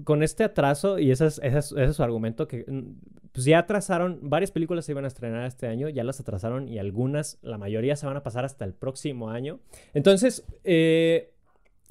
con 0.04 0.22
este 0.22 0.44
atraso, 0.44 0.98
y 0.98 1.10
ese 1.10 1.26
es, 1.26 1.66
su 1.66 2.02
argumento, 2.02 2.48
que 2.48 2.64
mm, 2.66 3.30
pues 3.32 3.44
ya 3.44 3.58
atrasaron, 3.58 4.20
varias 4.22 4.50
películas 4.50 4.86
se 4.86 4.92
iban 4.92 5.04
a 5.04 5.08
estrenar 5.08 5.44
este 5.44 5.66
año, 5.66 5.88
ya 5.90 6.02
las 6.02 6.18
atrasaron 6.18 6.66
y 6.68 6.78
algunas, 6.78 7.38
la 7.42 7.58
mayoría 7.58 7.96
se 7.96 8.06
van 8.06 8.16
a 8.16 8.22
pasar 8.22 8.46
hasta 8.46 8.64
el 8.64 8.72
próximo 8.72 9.28
año. 9.28 9.60
Entonces, 9.92 10.46
eh, 10.64 11.34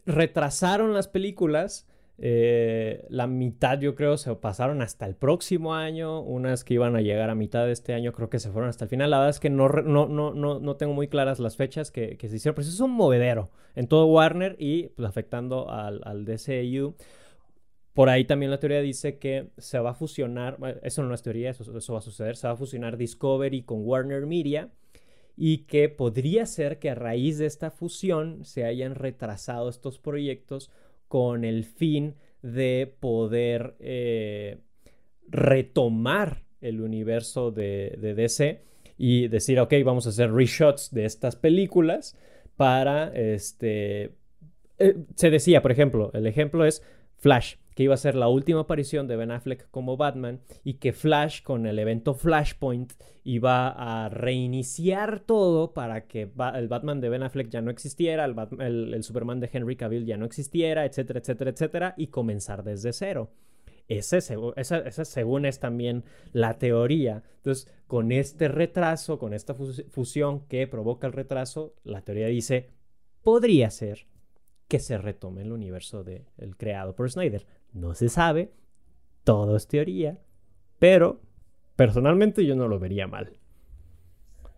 retrasaron 0.06 0.94
las 0.94 1.08
películas. 1.08 1.86
Eh, 2.24 3.04
la 3.10 3.26
mitad 3.26 3.80
yo 3.80 3.96
creo 3.96 4.16
se 4.16 4.36
pasaron 4.36 4.84
hasta 4.84 5.08
el 5.08 5.16
próximo 5.16 5.74
año, 5.74 6.22
unas 6.22 6.64
que 6.64 6.76
iban 6.76 6.96
a 6.96 7.02
llegar 7.02 7.32
a 7.32 7.36
mitad 7.36 7.66
de 7.66 7.72
este 7.72 7.96
año 7.96 8.14
creo 8.14 8.30
que 8.30 8.38
se 8.38 8.52
fueron 8.52 8.70
hasta 8.70 8.86
el 8.86 8.90
final. 8.90 9.10
La 9.10 9.18
verdad 9.18 9.32
es 9.32 9.40
que 9.40 9.50
no, 9.50 9.68
no, 9.68 10.08
no, 10.08 10.32
no, 10.32 10.60
no 10.60 10.76
tengo 10.76 10.94
muy 10.94 11.08
claras 11.08 11.40
las 11.40 11.58
fechas 11.58 11.90
que, 11.90 12.16
se 12.20 12.36
hicieron, 12.36 12.54
pero 12.54 12.68
eso 12.68 12.76
es 12.76 12.80
un 12.80 12.92
movedero 12.92 13.50
en 13.76 13.88
todo 13.88 14.06
Warner 14.06 14.56
y 14.60 14.90
pues, 14.90 15.10
afectando 15.10 15.72
al, 15.72 16.02
al 16.04 16.24
DCU. 16.24 16.96
Por 17.94 18.10
ahí 18.10 18.24
también 18.26 18.52
la 18.52 18.60
teoría 18.60 18.82
dice 18.82 19.18
que 19.18 19.50
se 19.58 19.80
va 19.80 19.90
a 19.90 19.96
fusionar, 19.96 20.58
eso 20.84 21.02
no 21.04 21.16
es 21.16 21.24
teoría, 21.24 21.50
eso, 21.50 21.76
eso 21.76 21.94
va 21.94 22.00
a 22.00 22.04
suceder, 22.04 22.38
se 22.38 22.48
va 22.48 22.54
a 22.54 22.58
fusionar 22.58 22.98
Discovery 22.98 23.64
con 23.64 23.80
Warner 23.84 24.28
Media 24.28 24.70
y 25.36 25.66
que 25.66 25.90
podría 25.90 26.46
ser 26.46 26.78
que 26.78 26.92
a 26.92 26.96
raíz 26.96 27.40
de 27.40 27.48
esta 27.48 27.72
fusión 27.72 28.46
se 28.46 28.64
hayan 28.64 28.94
retrasado 28.94 29.70
estos 29.70 29.98
proyectos 29.98 30.70
con 31.12 31.44
el 31.44 31.66
fin 31.66 32.16
de 32.42 32.96
poder 33.02 33.76
eh, 33.82 34.60
retomar 35.28 36.46
el 36.62 36.80
universo 36.80 37.52
de, 37.52 37.98
DC 38.16 38.62
y 38.98 39.28
decir, 39.28 39.60
ok, 39.60 39.74
vamos 39.84 40.06
a 40.06 40.12
hacer 40.12 40.32
reshots 40.32 40.90
de 40.94 41.04
estas 41.04 41.36
películas 41.36 42.18
para, 42.56 43.12
este, 43.14 44.12
eh, 44.80 45.00
se 45.16 45.30
decía, 45.30 45.62
por 45.62 45.74
ejemplo, 45.74 46.12
el 46.14 46.28
ejemplo 46.28 46.64
es 46.64 46.82
Flash 47.18 47.56
que 47.76 47.84
iba 47.84 47.94
a 47.94 47.98
ser 47.98 48.16
la 48.16 48.28
última 48.28 48.62
aparición 48.62 49.08
de 49.08 49.16
Ben 49.16 49.32
Affleck 49.32 49.70
como 49.72 49.98
Batman 49.98 50.42
y 50.64 50.76
que 50.76 50.94
Flash 50.94 51.42
con 51.42 51.66
el 51.66 51.80
evento 51.80 52.14
Flashpoint 52.14 52.94
iba 53.24 53.70
a 53.70 54.10
reiniciar 54.10 55.22
todo 55.22 55.74
para 55.74 56.08
que 56.08 56.32
el 56.56 56.68
Batman 56.68 57.02
de 57.02 57.10
Ben 57.10 57.24
Affleck 57.24 57.50
ya 57.50 57.62
no 57.62 57.72
existiera, 57.72 58.26
el, 58.26 59.04
Superman 59.04 59.40
de 59.40 59.50
Henry 59.52 59.76
Cavill 59.76 60.06
ya 60.06 60.18
no 60.18 60.26
existiera, 60.26 60.86
etcétera, 60.86 61.20
etcétera, 61.20 61.52
etcétera, 61.52 61.94
y 61.98 62.08
comenzar 62.08 62.64
desde 62.64 62.94
cero. 62.94 63.32
Esa, 63.88 64.22
según 65.06 65.46
es 65.46 65.60
también 65.60 66.06
la 66.32 66.58
teoría. 66.58 67.24
Entonces, 67.38 67.70
con 67.88 68.14
este 68.14 68.48
retraso, 68.48 69.20
con 69.20 69.34
esta 69.34 69.54
fusión 69.54 70.48
que 70.48 70.66
provoca 70.66 71.08
el 71.08 71.14
retraso, 71.14 71.76
la 71.84 72.02
teoría 72.02 72.28
dice, 72.28 72.70
podría 73.22 73.70
ser 73.70 74.08
que 74.70 74.80
se 74.80 74.98
retome 74.98 75.42
el 75.42 75.52
universo 75.52 76.06
del 76.06 76.56
creado 76.56 76.96
por 76.96 77.12
Snyder. 77.12 77.46
No 77.74 77.94
se 77.94 78.10
sabe, 78.10 78.54
todo 79.24 79.56
es 79.56 79.68
teoría, 79.68 80.20
pero 80.80 81.22
personalmente 81.76 82.46
yo 82.46 82.56
no 82.56 82.68
lo 82.68 82.80
vería 82.80 83.08
mal. 83.08 83.38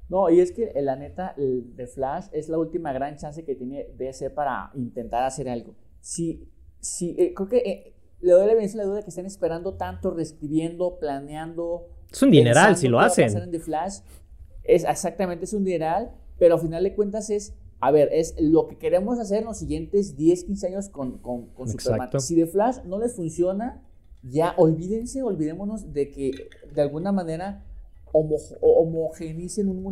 No, 0.09 0.29
y 0.29 0.41
es 0.41 0.51
que 0.51 0.71
eh, 0.75 0.81
la 0.81 0.95
neta, 0.95 1.33
de 1.37 1.87
Flash 1.87 2.27
es 2.33 2.49
la 2.49 2.57
última 2.57 2.93
gran 2.93 3.17
chance 3.17 3.43
que 3.43 3.55
tiene 3.55 3.87
DC 3.97 4.29
para 4.29 4.71
intentar 4.75 5.23
hacer 5.23 5.49
algo. 5.49 5.75
Si, 6.01 6.47
si, 6.79 7.15
eh, 7.17 7.33
creo 7.33 7.47
que 7.47 7.57
eh, 7.57 7.93
le 8.21 8.31
doy 8.31 8.47
la 8.47 8.53
la 8.53 8.83
duda 8.83 8.95
de 8.97 9.03
que 9.03 9.09
estén 9.09 9.25
esperando 9.25 9.73
tanto, 9.75 10.11
reescribiendo, 10.11 10.97
planeando. 10.99 11.87
Es 12.11 12.21
un 12.21 12.31
dineral 12.31 12.77
si 12.77 12.87
lo 12.87 12.99
hacen. 12.99 13.35
En 13.35 13.61
Flash. 13.61 13.99
Es 14.63 14.85
exactamente, 14.85 15.45
es 15.45 15.53
un 15.53 15.63
dineral, 15.63 16.11
pero 16.37 16.55
al 16.55 16.61
final 16.61 16.83
de 16.83 16.93
cuentas 16.93 17.29
es 17.29 17.53
a 17.83 17.91
ver, 17.91 18.07
es 18.13 18.33
lo 18.39 18.69
que 18.69 18.77
queremos 18.77 19.19
hacer 19.19 19.39
en 19.39 19.45
los 19.45 19.57
siguientes 19.57 20.15
10, 20.15 20.45
15 20.45 20.67
años 20.67 20.87
con, 20.87 21.17
con, 21.17 21.49
Superman. 21.67 22.09
Si 22.21 22.33
de 22.33 22.47
Flash 22.47 22.77
no 22.85 22.97
les 22.97 23.13
funciona, 23.13 23.81
ya 24.21 24.53
olvídense, 24.55 25.21
olvidémonos 25.21 25.91
de 25.91 26.09
que 26.09 26.31
de 26.73 26.81
alguna 26.81 27.11
manera 27.11 27.65
homogenicen 28.13 29.67
un, 29.67 29.83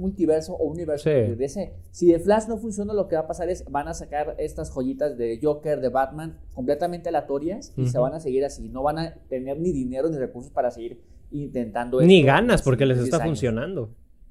multiverso 0.00 0.54
o 0.54 0.64
universo 0.66 1.10
de 1.10 1.34
DC. 1.34 1.72
Si 1.90 2.06
de 2.06 2.20
Flash 2.20 2.46
no 2.46 2.56
funciona, 2.56 2.94
lo 2.94 3.08
que 3.08 3.16
va 3.16 3.22
a 3.22 3.26
pasar 3.26 3.48
es 3.48 3.64
van 3.68 3.88
a 3.88 3.94
sacar 3.94 4.36
estas 4.38 4.70
joyitas 4.70 5.18
de 5.18 5.40
Joker, 5.42 5.80
de 5.80 5.88
Batman, 5.88 6.38
completamente 6.54 7.08
aleatorias 7.08 7.72
y 7.76 7.88
se 7.88 7.98
van 7.98 8.14
a 8.14 8.20
seguir 8.20 8.44
así. 8.44 8.68
No 8.68 8.84
van 8.84 9.00
a 9.00 9.14
tener 9.28 9.58
ni 9.58 9.72
dinero 9.72 10.08
ni 10.08 10.18
recursos 10.18 10.52
para 10.52 10.70
seguir 10.70 11.00
intentando. 11.32 12.00
Ni 12.00 12.22
ganas 12.22 12.62
porque 12.62 12.86
les 12.86 12.98
está 12.98 13.18
funcionando 13.18 13.90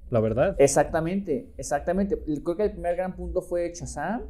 la 0.10 0.20
verdad. 0.20 0.56
Exactamente, 0.60 1.52
exactamente. 1.58 2.18
Creo 2.44 2.56
que 2.58 2.64
el 2.64 2.72
primer 2.72 2.96
gran 2.96 3.16
punto 3.16 3.42
fue 3.42 3.72
Shazam. 3.74 4.24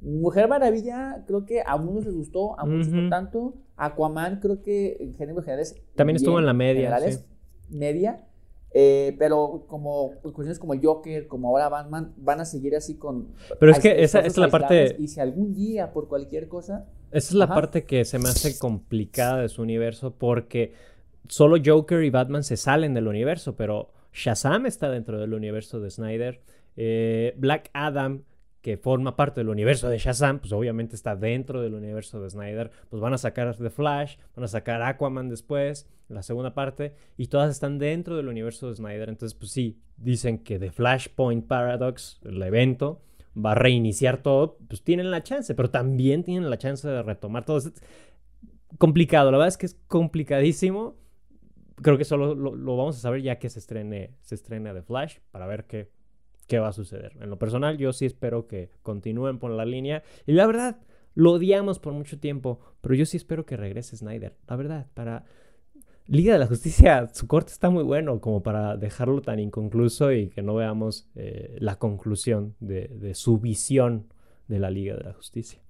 Mujer 0.00 0.48
Maravilla, 0.48 1.24
creo 1.26 1.46
que 1.46 1.62
a 1.64 1.76
unos 1.76 2.04
les 2.04 2.14
gustó, 2.14 2.58
a 2.58 2.66
muchos 2.66 2.88
no 2.88 3.08
tanto. 3.08 3.54
Aquaman, 3.76 4.38
creo 4.40 4.62
que 4.62 4.96
en 5.00 5.14
generales. 5.14 5.76
También 5.94 6.16
estuvo 6.16 6.38
en 6.38 6.46
la 6.46 6.52
media. 6.52 6.94
Media. 7.70 8.24
Eh, 8.76 9.14
pero 9.20 9.66
como 9.68 10.14
cuestiones 10.20 10.58
como 10.58 10.74
Joker, 10.80 11.28
como 11.28 11.48
ahora 11.48 11.68
Batman, 11.68 12.12
van 12.16 12.40
a 12.40 12.44
seguir 12.44 12.74
así 12.74 12.96
con. 12.96 13.28
Pero 13.60 13.70
es 13.70 13.78
que 13.78 14.02
esa, 14.02 14.20
es 14.20 14.36
la 14.36 14.48
parte. 14.48 14.96
Y 14.98 15.08
si 15.08 15.20
algún 15.20 15.54
día, 15.54 15.92
por 15.92 16.08
cualquier 16.08 16.48
cosa. 16.48 16.86
Esa 17.12 17.28
es 17.28 17.34
la 17.34 17.46
parte 17.46 17.84
que 17.84 18.04
se 18.04 18.18
me 18.18 18.28
hace 18.28 18.58
complicada 18.58 19.42
de 19.42 19.48
su 19.48 19.62
universo, 19.62 20.12
porque 20.18 20.74
solo 21.28 21.56
Joker 21.64 22.02
y 22.02 22.10
Batman 22.10 22.42
se 22.42 22.56
salen 22.56 22.92
del 22.94 23.06
universo, 23.06 23.54
pero 23.54 23.92
Shazam 24.14 24.66
está 24.66 24.90
dentro 24.90 25.18
del 25.18 25.34
universo 25.34 25.80
de 25.80 25.90
Snyder. 25.90 26.40
Eh, 26.76 27.34
Black 27.36 27.68
Adam, 27.74 28.22
que 28.62 28.76
forma 28.76 29.16
parte 29.16 29.40
del 29.40 29.48
universo 29.48 29.88
de 29.88 29.98
Shazam, 29.98 30.38
pues 30.38 30.52
obviamente 30.52 30.94
está 30.94 31.16
dentro 31.16 31.60
del 31.60 31.74
universo 31.74 32.22
de 32.22 32.30
Snyder. 32.30 32.70
Pues 32.88 33.02
van 33.02 33.12
a 33.12 33.18
sacar 33.18 33.54
The 33.56 33.70
Flash, 33.70 34.16
van 34.36 34.44
a 34.44 34.48
sacar 34.48 34.82
Aquaman 34.82 35.28
después, 35.28 35.88
la 36.08 36.22
segunda 36.22 36.54
parte, 36.54 36.94
y 37.16 37.26
todas 37.26 37.50
están 37.50 37.78
dentro 37.78 38.16
del 38.16 38.28
universo 38.28 38.70
de 38.70 38.76
Snyder. 38.76 39.08
Entonces, 39.08 39.36
pues 39.36 39.50
sí, 39.50 39.80
dicen 39.96 40.38
que 40.38 40.58
The 40.60 40.70
Flashpoint 40.70 41.46
Paradox, 41.46 42.20
el 42.24 42.40
evento, 42.40 43.02
va 43.36 43.52
a 43.52 43.56
reiniciar 43.56 44.22
todo, 44.22 44.58
pues 44.68 44.82
tienen 44.82 45.10
la 45.10 45.24
chance, 45.24 45.54
pero 45.56 45.70
también 45.70 46.22
tienen 46.22 46.48
la 46.48 46.56
chance 46.58 46.86
de 46.86 47.02
retomar 47.02 47.44
todo. 47.44 47.60
Complicado, 48.78 49.32
la 49.32 49.38
verdad 49.38 49.48
es 49.48 49.56
que 49.56 49.66
es 49.66 49.74
complicadísimo 49.88 50.96
creo 51.82 51.98
que 51.98 52.04
solo 52.04 52.34
lo, 52.34 52.76
vamos 52.76 52.96
a 52.96 53.00
saber 53.00 53.22
ya 53.22 53.38
que 53.38 53.50
se 53.50 53.58
estrene, 53.58 54.14
se 54.20 54.34
estrene 54.34 54.72
The 54.72 54.82
Flash 54.82 55.18
para 55.30 55.46
ver 55.46 55.64
qué, 55.64 55.90
qué 56.46 56.58
va 56.58 56.68
a 56.68 56.72
suceder. 56.72 57.16
En 57.20 57.30
lo 57.30 57.38
personal, 57.38 57.78
yo 57.78 57.92
sí 57.92 58.06
espero 58.06 58.46
que 58.46 58.70
continúen 58.82 59.38
por 59.38 59.50
la 59.50 59.64
línea. 59.64 60.02
Y 60.26 60.32
la 60.32 60.46
verdad, 60.46 60.78
lo 61.14 61.32
odiamos 61.32 61.78
por 61.78 61.92
mucho 61.92 62.18
tiempo, 62.18 62.60
pero 62.80 62.94
yo 62.94 63.06
sí 63.06 63.16
espero 63.16 63.46
que 63.46 63.56
regrese 63.56 63.96
Snyder. 63.96 64.36
La 64.48 64.56
verdad, 64.56 64.86
para 64.94 65.24
Liga 66.06 66.34
de 66.34 66.38
la 66.38 66.46
Justicia, 66.46 67.08
su 67.12 67.26
corte 67.26 67.52
está 67.52 67.70
muy 67.70 67.82
bueno 67.82 68.20
como 68.20 68.42
para 68.42 68.76
dejarlo 68.76 69.22
tan 69.22 69.38
inconcluso 69.38 70.12
y 70.12 70.28
que 70.28 70.42
no 70.42 70.54
veamos 70.54 71.08
eh, 71.14 71.56
la 71.60 71.78
conclusión 71.78 72.54
de, 72.60 72.88
de 72.88 73.14
su 73.14 73.38
visión 73.38 74.08
de 74.48 74.58
la 74.58 74.70
Liga 74.70 74.96
de 74.96 75.04
la 75.04 75.12
Justicia. 75.14 75.63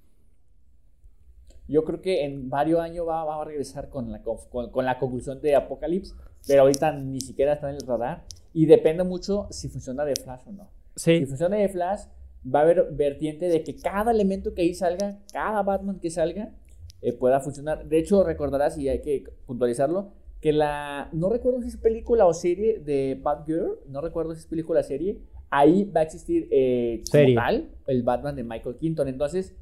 Yo 1.66 1.84
creo 1.84 2.00
que 2.02 2.24
en 2.24 2.50
varios 2.50 2.80
años 2.80 3.06
va, 3.08 3.22
a 3.22 3.44
regresar 3.44 3.88
con 3.88 4.12
la, 4.12 4.22
con, 4.22 4.84
la 4.84 4.98
conclusión 4.98 5.40
de 5.40 5.56
Apocalypse, 5.56 6.14
pero 6.46 6.62
ahorita 6.62 6.92
ni 6.92 7.20
siquiera 7.20 7.54
está 7.54 7.70
en 7.70 7.76
el 7.76 7.86
radar. 7.86 8.24
Y 8.52 8.66
depende 8.66 9.02
mucho 9.02 9.46
si 9.50 9.68
funciona 9.68 10.04
de 10.04 10.14
Flash 10.14 10.42
o 10.46 10.52
no. 10.52 10.68
Si 10.94 11.24
funciona 11.26 11.56
de 11.56 11.68
Flash, 11.68 12.02
va 12.44 12.60
a 12.60 12.62
haber 12.62 12.92
vertiente 12.92 13.48
de 13.48 13.62
que 13.62 13.76
cada 13.76 14.12
elemento 14.12 14.54
que 14.54 14.62
ahí 14.62 14.74
salga, 14.74 15.18
cada 15.32 15.62
Batman 15.62 15.98
que 15.98 16.10
salga, 16.10 16.52
eh, 17.00 17.12
pueda 17.12 17.40
funcionar. 17.40 17.86
De 17.86 17.98
hecho, 17.98 18.22
recordarás, 18.22 18.78
y 18.78 18.88
hay 18.88 19.00
que 19.00 19.24
puntualizarlo, 19.46 20.12
que 20.40 20.52
la. 20.52 21.08
No 21.12 21.30
recuerdo 21.30 21.62
si 21.62 21.68
es 21.68 21.76
película 21.76 22.26
o 22.26 22.34
serie 22.34 22.78
de 22.78 23.18
Batgirl, 23.20 23.78
no 23.88 24.00
recuerdo 24.00 24.34
si 24.34 24.40
es 24.40 24.46
película 24.46 24.80
o 24.80 24.82
serie. 24.82 25.18
Ahí 25.50 25.84
va 25.84 26.00
a 26.00 26.02
existir 26.02 26.48
eh, 26.50 27.02
tal 27.34 27.70
el 27.86 28.02
Batman 28.02 28.36
de 28.36 28.44
Michael 28.44 28.76
Keaton. 28.76 29.08
Entonces, 29.08 29.54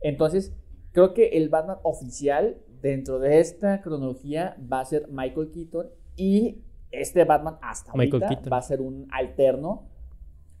entonces 0.00 0.52
Creo 0.98 1.14
que 1.14 1.28
el 1.28 1.48
Batman 1.48 1.76
oficial 1.84 2.56
dentro 2.82 3.20
de 3.20 3.38
esta 3.38 3.82
cronología 3.82 4.56
va 4.60 4.80
a 4.80 4.84
ser 4.84 5.06
Michael 5.08 5.52
Keaton 5.52 5.86
y 6.16 6.58
este 6.90 7.22
Batman 7.22 7.56
hasta 7.62 7.92
ahorita 7.92 8.40
va 8.52 8.56
a 8.56 8.62
ser 8.62 8.80
un 8.80 9.06
alterno. 9.12 9.86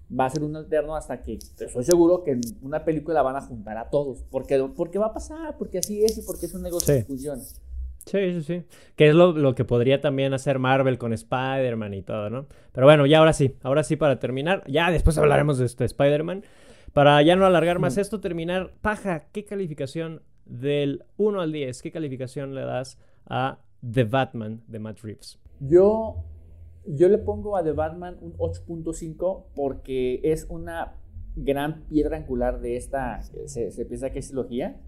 Va 0.08 0.26
a 0.26 0.30
ser 0.30 0.44
un 0.44 0.54
alterno 0.54 0.94
hasta 0.94 1.22
que 1.22 1.34
estoy 1.34 1.82
seguro 1.82 2.22
que 2.22 2.30
en 2.30 2.40
una 2.62 2.84
película 2.84 3.20
van 3.22 3.34
a 3.34 3.40
juntar 3.40 3.78
a 3.78 3.90
todos. 3.90 4.22
Porque, 4.30 4.64
porque 4.76 5.00
va 5.00 5.06
a 5.06 5.12
pasar, 5.12 5.56
porque 5.58 5.78
así 5.78 6.04
es 6.04 6.16
y 6.18 6.22
porque 6.22 6.46
es 6.46 6.54
un 6.54 6.62
negocio 6.62 6.94
que 6.94 7.02
funciona. 7.02 7.42
Sí, 7.42 8.32
sí, 8.34 8.42
sí. 8.42 8.64
Que 8.94 9.08
es 9.08 9.16
lo, 9.16 9.32
lo, 9.32 9.56
que 9.56 9.64
podría 9.64 10.00
también 10.00 10.34
hacer 10.34 10.60
Marvel 10.60 10.98
con 10.98 11.12
Spider-Man 11.12 11.94
y 11.94 12.02
todo, 12.02 12.30
¿no? 12.30 12.46
Pero 12.70 12.86
bueno, 12.86 13.06
ya 13.06 13.18
ahora 13.18 13.32
sí, 13.32 13.56
ahora 13.64 13.82
sí 13.82 13.96
para 13.96 14.20
terminar. 14.20 14.62
Ya 14.68 14.92
después 14.92 15.18
hablaremos 15.18 15.58
de 15.58 15.66
este 15.66 15.84
Spider-Man. 15.84 16.44
Para 16.92 17.20
ya 17.22 17.36
no 17.36 17.44
alargar 17.44 17.80
más 17.80 17.98
esto, 17.98 18.20
terminar, 18.20 18.72
Paja, 18.80 19.26
¿qué 19.32 19.44
calificación 19.44 20.22
del 20.48 21.04
1 21.16 21.40
al 21.40 21.52
10, 21.52 21.82
qué 21.82 21.92
calificación 21.92 22.54
le 22.54 22.62
das 22.62 22.98
a 23.26 23.58
The 23.88 24.04
Batman 24.04 24.62
de 24.66 24.78
Matt 24.78 25.00
Reeves? 25.00 25.38
Yo, 25.60 26.24
yo 26.86 27.08
le 27.08 27.18
pongo 27.18 27.56
a 27.56 27.62
The 27.62 27.72
Batman 27.72 28.16
un 28.20 28.36
8.5 28.38 29.44
porque 29.54 30.20
es 30.22 30.46
una 30.48 30.94
gran 31.36 31.84
piedra 31.88 32.16
angular 32.16 32.60
de 32.60 32.76
esta, 32.76 33.22
se, 33.22 33.84
piensa 33.84 34.10
que 34.10 34.18
es 34.18 34.28
trilogía. 34.28 34.80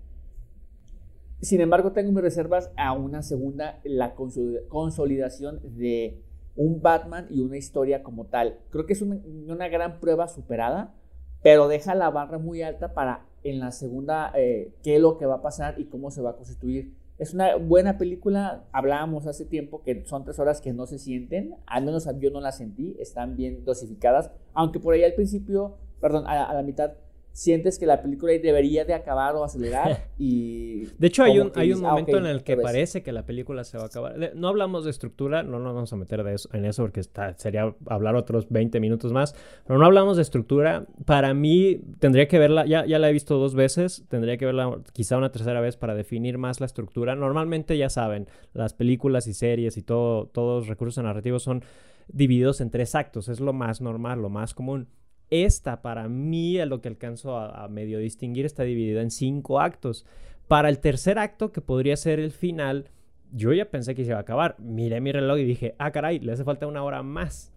Sin 1.41 1.61
embargo, 1.61 1.93
tengo 1.93 2.13
mis 2.13 2.23
reservas 2.23 2.71
a 2.77 2.93
una 2.93 3.23
segunda, 3.23 3.81
la 3.85 4.15
consolidación 4.15 5.61
de 5.77 6.23
un 6.57 6.83
Batman 6.83 7.27
y 7.31 7.41
una 7.41 7.57
historia 7.57 8.03
como 8.03 8.27
tal. 8.27 8.59
Creo 8.71 8.85
que 8.85 8.93
es 8.93 9.01
una, 9.01 9.19
una 9.49 9.69
gran 9.69 10.01
prueba 10.01 10.29
superada, 10.29 10.95
pero 11.43 11.69
deja 11.69 11.95
la 11.95 12.11
barra 12.11 12.39
muy 12.39 12.63
alta 12.63 12.93
para 12.93 13.30
en 13.43 13.61
la 13.61 13.73
segunda 13.73 14.33
eh, 14.35 14.73
qué 14.83 14.97
es 14.97 15.03
lo 15.03 15.19
que 15.19 15.27
va 15.27 15.37
a 15.37 15.43
pasar 15.43 15.79
y 15.79 15.87
cómo 15.87 16.11
se 16.11 16.23
va 16.23 16.31
a 16.31 16.37
constituir. 16.37 16.95
Es 17.19 17.35
una 17.35 17.57
buena 17.57 17.99
película, 17.99 18.65
hablábamos 18.73 19.27
hace 19.27 19.45
tiempo 19.45 19.83
que 19.83 20.05
son 20.07 20.25
tres 20.25 20.39
horas 20.39 20.63
que 20.63 20.73
no 20.73 20.87
se 20.87 20.99
sienten, 20.99 21.55
al 21.67 21.85
menos 21.85 22.09
yo 22.19 22.31
no 22.31 22.41
las 22.41 22.57
sentí, 22.57 22.97
están 22.99 23.37
bien 23.37 23.65
dosificadas, 23.65 24.31
aunque 24.55 24.81
por 24.81 24.95
ahí 24.95 25.05
al 25.05 25.13
principio, 25.13 25.77
perdón, 26.01 26.25
a 26.27 26.55
la 26.55 26.63
mitad 26.63 26.93
sientes 27.33 27.79
que 27.79 27.87
la 27.87 28.03
película 28.03 28.33
debería 28.33 28.85
de 28.85 28.95
acabar 28.95 29.35
o 29.37 29.45
acelerar 29.45 30.09
y... 30.19 30.87
De 30.99 31.07
hecho, 31.07 31.23
hay 31.23 31.39
un, 31.39 31.53
hay 31.55 31.73
un 31.73 31.85
ah, 31.85 31.91
momento 31.91 32.19
en 32.19 32.27
el 32.27 32.43
que 32.43 32.57
parece 32.57 33.03
que 33.03 33.13
la 33.13 33.25
película 33.25 33.65
se 33.65 33.79
va 33.79 33.85
a 33.85 33.87
acabar. 33.87 34.33
No 34.35 34.49
hablamos 34.49 34.85
de 34.85 34.91
estructura, 34.91 35.43
no 35.43 35.59
nos 35.59 35.75
vamos 35.75 35.93
a 35.93 35.97
meter 35.97 36.23
de 36.25 36.35
eso, 36.35 36.49
en 36.53 36.65
eso 36.65 36.83
porque 36.83 37.01
está, 37.01 37.37
sería 37.39 37.75
hablar 37.87 38.17
otros 38.17 38.49
20 38.51 38.81
minutos 38.81 39.13
más, 39.13 39.35
pero 39.67 39.79
no 39.79 39.87
hablamos 39.87 40.17
de 40.17 40.23
estructura. 40.23 40.87
Para 41.05 41.35
mí, 41.35 41.81
tendría 41.99 42.29
que 42.29 42.39
verla, 42.39 42.67
ya, 42.67 42.85
ya 42.87 42.99
la 42.99 43.09
he 43.09 43.13
visto 43.13 43.39
dos 43.39 43.55
veces, 43.55 44.05
tendría 44.09 44.37
que 44.37 44.47
verla 44.47 44.81
quizá 44.93 45.17
una 45.17 45.31
tercera 45.31 45.61
vez 45.61 45.77
para 45.77 45.95
definir 45.95 46.39
más 46.39 46.61
la 46.61 46.67
estructura. 46.67 47.15
Normalmente, 47.15 47.77
ya 47.79 47.89
saben, 47.89 48.29
las 48.53 48.75
películas 48.75 49.27
y 49.27 49.35
series 49.35 49.77
y 49.77 49.83
todo, 49.83 50.27
todos 50.27 50.61
los 50.63 50.69
recursos 50.69 51.03
narrativos 51.03 51.43
son 51.43 51.65
divididos 52.09 52.61
en 52.61 52.71
tres 52.71 52.95
actos, 52.95 53.29
es 53.29 53.41
lo 53.41 53.53
más 53.53 53.81
normal, 53.81 54.21
lo 54.21 54.29
más 54.29 54.53
común 54.55 54.89
esta, 55.31 55.83
para 55.83 56.09
mí, 56.09 56.59
a 56.59 56.67
lo 56.67 56.81
que 56.81 56.89
alcanzo 56.89 57.39
a, 57.39 57.67
medio 57.69 57.99
distinguir, 57.99 58.47
está 58.47 58.65
dividida 58.65 59.01
en 59.03 59.11
cinco 59.11 59.61
actos. 59.61 60.05
Para 60.49 60.69
el 60.69 60.79
tercer 60.81 61.19
acto, 61.19 61.53
que 61.53 61.61
podría 61.61 61.97
ser 61.97 62.19
el 62.19 62.33
final, 62.33 62.91
yo 63.33 63.53
ya 63.53 63.67
pensé 63.67 63.95
que 63.95 64.05
se 64.05 64.11
iba 64.11 64.19
a 64.19 64.23
acabar. 64.23 64.57
Miré 64.59 65.01
mi 65.01 65.13
reloj 65.13 65.39
y 65.39 65.45
dije, 65.45 65.75
ah, 65.79 65.93
caray, 65.93 66.19
le 66.19 66.33
hace 66.33 66.45
falta 66.45 66.67
una 66.67 66.83
hora 66.83 67.03
más. 67.03 67.53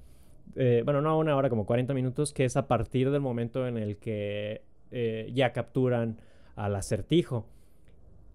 Eh, 0.55 0.83
bueno, 0.85 1.01
no 1.01 1.17
una 1.17 1.35
hora, 1.35 1.49
como 1.49 1.65
40 1.65 1.93
minutos, 1.93 2.33
que 2.33 2.45
es 2.45 2.55
a 2.57 2.67
partir 2.67 3.09
del 3.09 3.21
momento 3.21 3.67
en 3.67 3.77
el 3.77 3.97
que 3.97 4.61
eh, 4.91 5.31
ya 5.33 5.51
capturan 5.51 6.19
al 6.55 6.75
acertijo. 6.75 7.47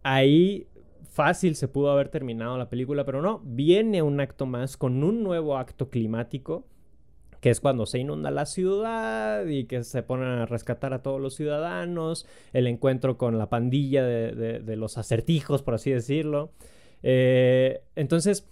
Ahí 0.03 0.67
fácil 1.05 1.55
se 1.55 1.69
pudo 1.69 1.91
haber 1.91 2.09
terminado 2.09 2.59
la 2.59 2.69
película, 2.69 3.05
pero 3.05 3.23
no, 3.23 3.41
viene 3.45 4.03
un 4.03 4.21
acto 4.21 4.47
más 4.47 4.77
con 4.77 5.03
un 5.05 5.23
nuevo 5.23 5.57
acto 5.57 5.91
climático 5.91 6.65
que 7.41 7.51
es 7.51 7.61
cuando 7.61 7.87
se 7.87 7.99
inunda 7.99 8.31
la 8.31 8.47
ciudad 8.47 9.47
y 9.47 9.65
que 9.65 9.85
se 9.85 10.03
ponen 10.03 10.29
a 10.29 10.47
rescatar 10.47 10.93
a 10.93 11.03
todos 11.03 11.21
los 11.21 11.35
ciudadanos, 11.35 12.27
el 12.53 12.67
encuentro 12.67 13.17
con 13.17 13.39
la 13.39 13.49
pandilla 13.49 14.05
de, 14.05 14.77
los 14.77 14.99
acertijos, 14.99 15.63
por 15.63 15.75
así 15.75 15.91
decirlo. 15.91 16.53
Eh, 17.03 17.83
entonces, 17.95 18.49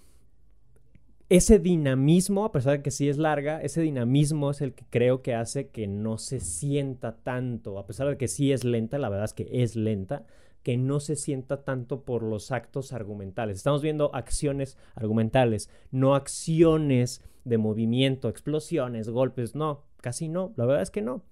ese 1.28 1.58
dinamismo, 1.58 2.44
a 2.44 2.52
pesar 2.52 2.78
de 2.78 2.82
que 2.82 2.92
sí 2.92 3.08
es 3.08 3.18
larga, 3.18 3.60
ese 3.60 3.80
dinamismo 3.80 4.52
es 4.52 4.60
el 4.60 4.74
que 4.74 4.84
creo 4.88 5.22
que 5.22 5.34
hace 5.34 5.68
que 5.68 5.88
no 5.88 6.18
se 6.18 6.38
sienta 6.38 7.16
tanto, 7.16 7.78
a 7.78 7.86
pesar 7.86 8.08
de 8.08 8.16
que 8.16 8.28
sí 8.28 8.52
es 8.52 8.62
lenta, 8.62 8.98
la 8.98 9.08
verdad 9.08 9.24
es 9.24 9.32
que 9.32 9.48
es 9.50 9.74
lenta, 9.74 10.24
que 10.62 10.76
no 10.76 11.00
se 11.00 11.16
sienta 11.16 11.64
tanto 11.64 12.02
por 12.02 12.22
los 12.22 12.52
actos 12.52 12.92
argumentales. 12.92 13.56
Estamos 13.56 13.82
viendo 13.82 14.14
acciones 14.14 14.76
argumentales, 14.94 15.68
no 15.90 16.14
acciones 16.14 17.22
de 17.46 17.58
movimiento, 17.58 18.28
explosiones, 18.28 19.08
golpes, 19.08 19.54
no, 19.54 19.84
casi 20.00 20.28
no, 20.28 20.52
la 20.56 20.66
verdad 20.66 20.82
es 20.82 20.90
que 20.90 21.00
no. 21.00 21.22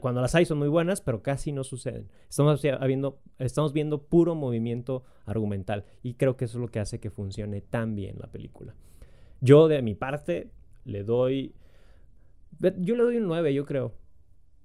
cuando 0.00 0.20
las 0.20 0.34
hay 0.34 0.44
son 0.44 0.58
muy 0.58 0.68
buenas, 0.68 1.00
pero 1.00 1.22
casi 1.22 1.52
no 1.52 1.62
suceden. 1.62 2.08
Estamos, 2.28 2.62
habiendo, 2.80 3.20
estamos 3.38 3.72
viendo 3.72 4.02
puro 4.02 4.34
movimiento 4.34 5.04
argumental 5.24 5.84
y 6.02 6.14
creo 6.14 6.36
que 6.36 6.46
eso 6.46 6.58
es 6.58 6.62
lo 6.62 6.68
que 6.68 6.80
hace 6.80 6.98
que 6.98 7.10
funcione 7.10 7.60
tan 7.60 7.94
bien 7.94 8.16
la 8.18 8.26
película. 8.26 8.74
Yo 9.40 9.68
de 9.68 9.82
mi 9.82 9.94
parte 9.94 10.50
le 10.84 11.04
doy... 11.04 11.54
Yo 12.60 12.96
le 12.96 13.02
doy 13.04 13.16
un 13.16 13.26
9, 13.28 13.54
yo 13.54 13.64
creo. 13.64 13.94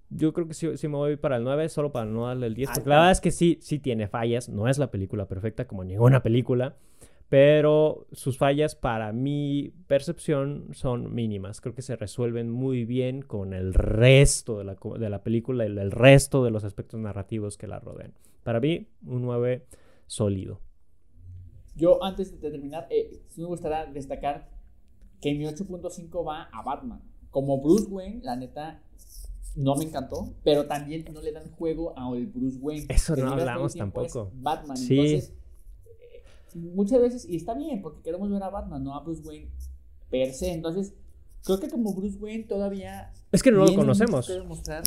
Yo 0.09 0.33
creo 0.33 0.47
que 0.47 0.53
sí, 0.53 0.67
me 0.87 0.95
voy 0.95 1.15
para 1.15 1.37
el 1.37 1.43
9, 1.43 1.69
solo 1.69 1.91
para 1.91 2.05
no 2.05 2.25
darle 2.25 2.47
el 2.47 2.55
10. 2.55 2.71
Porque 2.73 2.89
la 2.89 2.95
verdad 2.97 3.11
es 3.11 3.21
que 3.21 3.31
sí, 3.31 3.59
sí 3.61 3.79
tiene 3.79 4.07
fallas. 4.07 4.49
No 4.49 4.67
es 4.67 4.77
la 4.77 4.89
película 4.89 5.27
perfecta 5.27 5.67
como 5.67 5.83
ninguna 5.83 6.23
película 6.23 6.75
pero 7.29 8.07
sus 8.13 8.37
fallas 8.37 8.75
para 8.75 9.11
mi 9.11 9.73
percepción 9.87 10.69
son 10.73 11.13
mínimas. 11.13 11.59
Creo 11.59 11.75
que 11.75 11.81
se 11.81 11.95
resuelven 11.95 12.49
muy 12.49 12.85
bien 12.85 13.21
con 13.21 13.53
el 13.53 13.73
resto 13.73 14.59
de 14.59 14.63
la, 14.63 14.77
de 14.97 15.09
la 15.09 15.23
película 15.23 15.65
y 15.65 15.67
el 15.67 15.91
resto 15.91 16.43
de 16.43 16.51
los 16.51 16.63
aspectos 16.63 16.99
narrativos 16.99 17.57
que 17.57 17.67
la 17.67 17.79
rodean. 17.79 18.13
Para 18.43 18.61
mí, 18.61 18.87
un 19.05 19.23
9 19.23 19.65
sólido. 20.05 20.61
Yo 21.75 22.01
antes 22.03 22.39
de 22.39 22.49
terminar, 22.49 22.87
eh, 22.89 23.21
me 23.35 23.45
gustaría 23.45 23.85
destacar 23.91 24.49
que 25.21 25.33
mi 25.33 25.45
8.5 25.45 26.25
va 26.25 26.43
a 26.43 26.63
Batman. 26.63 27.01
Como 27.29 27.61
Bruce 27.61 27.87
Wayne, 27.89 28.21
la 28.23 28.37
neta, 28.37 28.81
no 29.55 29.75
me 29.75 29.83
encantó, 29.83 30.33
pero 30.43 30.65
también 30.65 31.05
no 31.13 31.21
le 31.21 31.33
dan 31.33 31.51
juego 31.51 31.93
a 31.97 32.09
el 32.15 32.27
Bruce 32.27 32.57
Wayne. 32.59 32.85
Eso 32.89 33.15
no 33.15 33.31
hablamos 33.31 33.75
tampoco. 33.75 34.31
Batman. 34.33 34.77
Sí. 34.77 34.97
Entonces, 34.97 35.36
muchas 36.57 37.01
veces, 37.01 37.25
y 37.27 37.35
está 37.35 37.53
bien, 37.53 37.81
porque 37.81 38.01
queremos 38.01 38.29
ver 38.29 38.43
a 38.43 38.49
Batman, 38.49 38.83
no 38.83 38.95
a 38.95 39.01
Bruce 39.01 39.21
Wayne 39.23 39.49
per 40.09 40.33
se. 40.33 40.51
Entonces, 40.51 40.93
creo 41.43 41.59
que 41.59 41.69
como 41.69 41.93
Bruce 41.93 42.17
Wayne 42.17 42.43
todavía. 42.43 43.11
Es 43.31 43.43
que 43.43 43.51
no 43.51 43.65
lo 43.65 43.73
conocemos. 43.73 44.29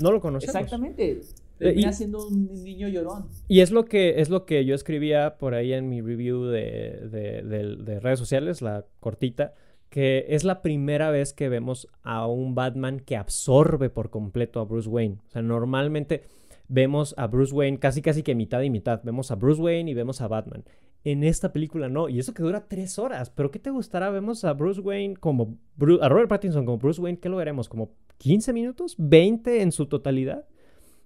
No 0.03 0.13
lo 0.13 0.21
conocemos. 0.21 0.55
Exactamente. 0.55 1.13
Eh, 1.13 1.23
Termina 1.59 1.93
siendo 1.93 2.27
un 2.27 2.63
niño 2.65 2.89
llorón. 2.89 3.29
Y 3.47 3.61
es 3.61 3.71
lo 3.71 3.85
que, 3.85 4.21
es 4.21 4.31
lo 4.31 4.47
que 4.47 4.65
yo 4.65 4.75
escribía 4.75 5.37
por 5.37 5.55
ahí 5.55 5.75
en 5.75 5.91
mi 5.91 6.01
review 6.01 6.45
de, 6.45 7.09
de, 7.11 8.01
redes 8.01 8.19
sociales, 8.19 8.63
la 8.63 8.87
cortita, 8.99 9.53
que 9.91 10.25
es 10.31 10.45
la 10.45 10.63
primera 10.63 11.11
vez 11.11 11.35
que 11.35 11.51
vemos 11.51 11.87
a 12.03 12.27
un 12.27 12.55
Batman 12.55 13.01
que 13.01 13.17
absorbe 13.17 13.91
por 13.91 14.09
completo 14.09 14.61
a 14.61 14.65
Bruce 14.65 14.89
Wayne. 14.89 15.19
O 15.29 15.31
sea, 15.31 15.43
normalmente 15.43 16.23
vemos 16.69 17.15
a 17.19 17.27
Bruce 17.27 17.55
Wayne 17.55 17.79
casi 17.79 18.01
casi 18.01 18.23
que 18.23 18.35
mitad 18.35 18.63
y 18.63 18.71
mitad. 18.71 19.03
Vemos 19.05 19.31
a 19.31 19.35
Bruce 19.35 19.61
Wayne 19.61 19.91
y 19.91 19.95
vemos 19.95 20.23
a 20.23 20.29
Batman. 20.29 20.65
En 21.03 21.25
esta 21.25 21.53
película 21.53 21.89
no, 21.89 22.09
y 22.09 22.19
eso 22.19 22.35
que 22.35 22.43
dura 22.43 22.69
tres 22.69 22.99
horas. 22.99 23.31
¿Pero 23.31 23.51
qué 23.51 23.59
te 23.59 23.71
gustará? 23.71 24.11
Vemos 24.11 24.45
a 24.45 24.53
Bruce 24.53 24.81
Wayne 24.81 25.17
como. 25.17 25.57
a 26.01 26.09
Robert 26.09 26.29
Pattinson 26.29 26.67
como 26.67 26.79
Bruce 26.79 27.01
Wayne, 27.01 27.19
¿qué 27.19 27.29
lo 27.29 27.37
veremos? 27.37 27.69
¿Como 27.69 27.93
15 28.19 28.53
minutos? 28.53 28.99
¿20 28.99 29.61
en 29.61 29.73
su 29.73 29.87
totalidad? 29.87 30.47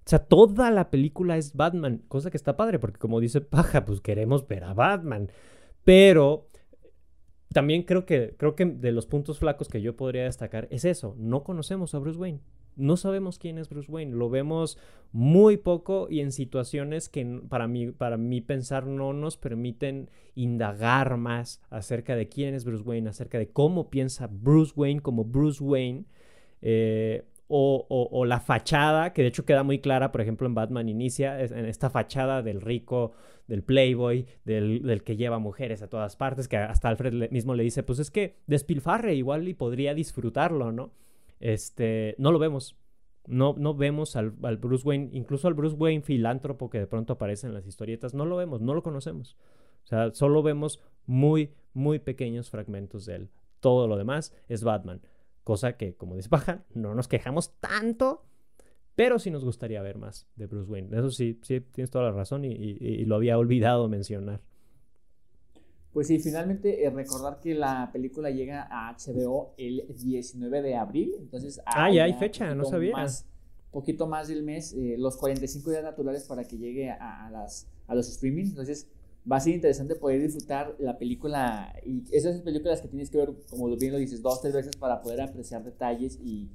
O 0.06 0.10
sea, 0.10 0.18
toda 0.18 0.70
la 0.70 0.90
película 0.90 1.38
es 1.38 1.54
Batman, 1.54 2.02
cosa 2.08 2.30
que 2.30 2.36
está 2.36 2.56
padre, 2.56 2.78
porque 2.78 2.98
como 2.98 3.20
dice 3.20 3.40
Paja, 3.40 3.84
pues 3.84 4.00
queremos 4.00 4.46
ver 4.46 4.64
a 4.64 4.74
Batman. 4.74 5.30
Pero 5.84 6.48
también 7.54 7.84
creo 7.84 8.04
que, 8.04 8.34
creo 8.36 8.54
que 8.54 8.66
de 8.66 8.92
los 8.92 9.06
puntos 9.06 9.38
flacos 9.38 9.68
que 9.68 9.80
yo 9.80 9.96
podría 9.96 10.24
destacar 10.24 10.66
es 10.70 10.84
eso, 10.84 11.14
no 11.18 11.44
conocemos 11.44 11.94
a 11.94 12.00
Bruce 12.00 12.18
Wayne. 12.18 12.40
No 12.76 12.96
sabemos 12.96 13.38
quién 13.38 13.58
es 13.58 13.68
Bruce 13.68 13.90
Wayne, 13.90 14.14
lo 14.14 14.30
vemos 14.30 14.78
muy 15.12 15.56
poco 15.56 16.08
y 16.10 16.20
en 16.20 16.32
situaciones 16.32 17.08
que 17.08 17.40
para 17.48 17.68
mí, 17.68 17.92
para 17.92 18.16
mí 18.16 18.40
pensar 18.40 18.86
no 18.86 19.12
nos 19.12 19.36
permiten 19.36 20.10
indagar 20.34 21.16
más 21.16 21.62
acerca 21.70 22.16
de 22.16 22.28
quién 22.28 22.54
es 22.54 22.64
Bruce 22.64 22.82
Wayne, 22.82 23.10
acerca 23.10 23.38
de 23.38 23.48
cómo 23.48 23.90
piensa 23.90 24.28
Bruce 24.30 24.72
Wayne 24.74 25.00
como 25.00 25.24
Bruce 25.24 25.62
Wayne. 25.62 26.04
Eh, 26.62 27.24
o, 27.46 28.24
la 28.26 28.40
fachada, 28.40 29.12
que 29.12 29.22
de 29.22 29.28
hecho 29.28 29.44
queda 29.44 29.62
muy 29.62 29.78
clara, 29.78 30.12
por 30.12 30.20
ejemplo, 30.20 30.46
en 30.46 30.54
Batman 30.54 30.88
Inicia, 30.88 31.40
en 31.40 31.66
esta 31.66 31.90
fachada 31.90 32.42
del 32.42 32.60
rico, 32.60 33.12
del 33.46 33.62
playboy, 33.62 34.26
del, 34.44 35.02
que 35.04 35.16
lleva 35.16 35.38
mujeres 35.38 35.82
a 35.82 35.88
todas 35.88 36.16
partes, 36.16 36.48
que 36.48 36.56
hasta 36.56 36.88
Alfred 36.88 37.30
mismo 37.30 37.54
le 37.54 37.62
dice, 37.62 37.82
pues 37.82 37.98
es 37.98 38.10
que 38.10 38.36
despilfarre 38.46 39.14
igual 39.14 39.46
y 39.46 39.54
podría 39.54 39.94
disfrutarlo, 39.94 40.72
¿no? 40.72 40.92
Este, 41.44 42.14
no 42.16 42.32
lo 42.32 42.38
vemos. 42.38 42.74
No, 43.26 43.54
no 43.58 43.74
vemos 43.74 44.16
al, 44.16 44.34
al, 44.42 44.56
Bruce 44.56 44.86
Wayne, 44.86 45.10
incluso 45.12 45.46
al 45.46 45.54
Bruce 45.54 45.76
Wayne 45.76 46.02
filántropo 46.02 46.70
que 46.70 46.78
de 46.78 46.86
pronto 46.86 47.12
aparece 47.12 47.46
en 47.46 47.54
las 47.54 47.66
historietas, 47.66 48.14
no 48.14 48.24
lo 48.24 48.36
vemos, 48.36 48.62
no 48.62 48.74
lo 48.74 48.82
conocemos. 48.82 49.36
O 49.84 49.86
sea, 49.86 50.12
solo 50.14 50.42
vemos 50.42 50.80
muy, 51.06 51.52
muy 51.74 51.98
pequeños 51.98 52.48
fragmentos 52.48 53.04
de 53.04 53.16
él. 53.16 53.30
Todo 53.60 53.86
lo 53.88 53.96
demás 53.96 54.34
es 54.48 54.64
Batman. 54.64 55.02
Cosa 55.42 55.76
que, 55.76 55.94
como 55.94 56.16
dice 56.16 56.30
Paja, 56.30 56.64
no 56.72 56.94
nos 56.94 57.08
quejamos 57.08 57.58
tanto, 57.60 58.24
pero 58.94 59.18
sí 59.18 59.30
nos 59.30 59.44
gustaría 59.44 59.82
ver 59.82 59.98
más 59.98 60.26
de 60.36 60.46
Bruce 60.46 60.70
Wayne. 60.70 60.96
Eso 60.96 61.10
sí, 61.10 61.38
sí, 61.42 61.60
tienes 61.60 61.90
toda 61.90 62.04
la 62.04 62.12
razón 62.12 62.46
y, 62.46 63.04
lo 63.04 63.16
había 63.16 63.36
olvidado 63.36 63.88
mencionar. 63.88 64.40
Pues 65.94 66.08
sí, 66.08 66.18
finalmente 66.18 66.84
eh, 66.84 66.90
recordar 66.90 67.38
que 67.38 67.54
la 67.54 67.90
película 67.92 68.28
llega 68.28 68.66
a 68.68 68.92
HBO 68.92 69.54
el 69.56 69.86
19 69.96 70.60
de 70.60 70.74
abril, 70.74 71.14
entonces... 71.20 71.60
Ah, 71.64 71.88
ya 71.88 72.02
hay 72.02 72.14
fecha, 72.14 72.52
no 72.52 72.64
sabía. 72.64 72.92
Más, 72.92 73.24
poquito 73.70 74.08
más 74.08 74.26
del 74.26 74.42
mes, 74.42 74.72
eh, 74.72 74.96
los 74.98 75.16
45 75.16 75.70
días 75.70 75.84
naturales 75.84 76.24
para 76.24 76.42
que 76.42 76.58
llegue 76.58 76.90
a, 76.90 77.30
las, 77.30 77.68
a 77.86 77.94
los 77.94 78.12
streamings, 78.12 78.50
entonces 78.50 78.88
va 79.30 79.36
a 79.36 79.40
ser 79.40 79.54
interesante 79.54 79.94
poder 79.94 80.20
disfrutar 80.20 80.74
la 80.80 80.98
película 80.98 81.72
y 81.86 82.02
esas 82.10 82.40
películas 82.40 82.82
que 82.82 82.88
tienes 82.88 83.08
que 83.08 83.18
ver, 83.18 83.32
como 83.48 83.68
bien 83.76 83.92
lo 83.92 83.98
dices, 83.98 84.20
dos, 84.20 84.40
tres 84.40 84.52
veces 84.52 84.76
para 84.76 85.00
poder 85.00 85.20
apreciar 85.20 85.62
detalles 85.62 86.18
y, 86.20 86.50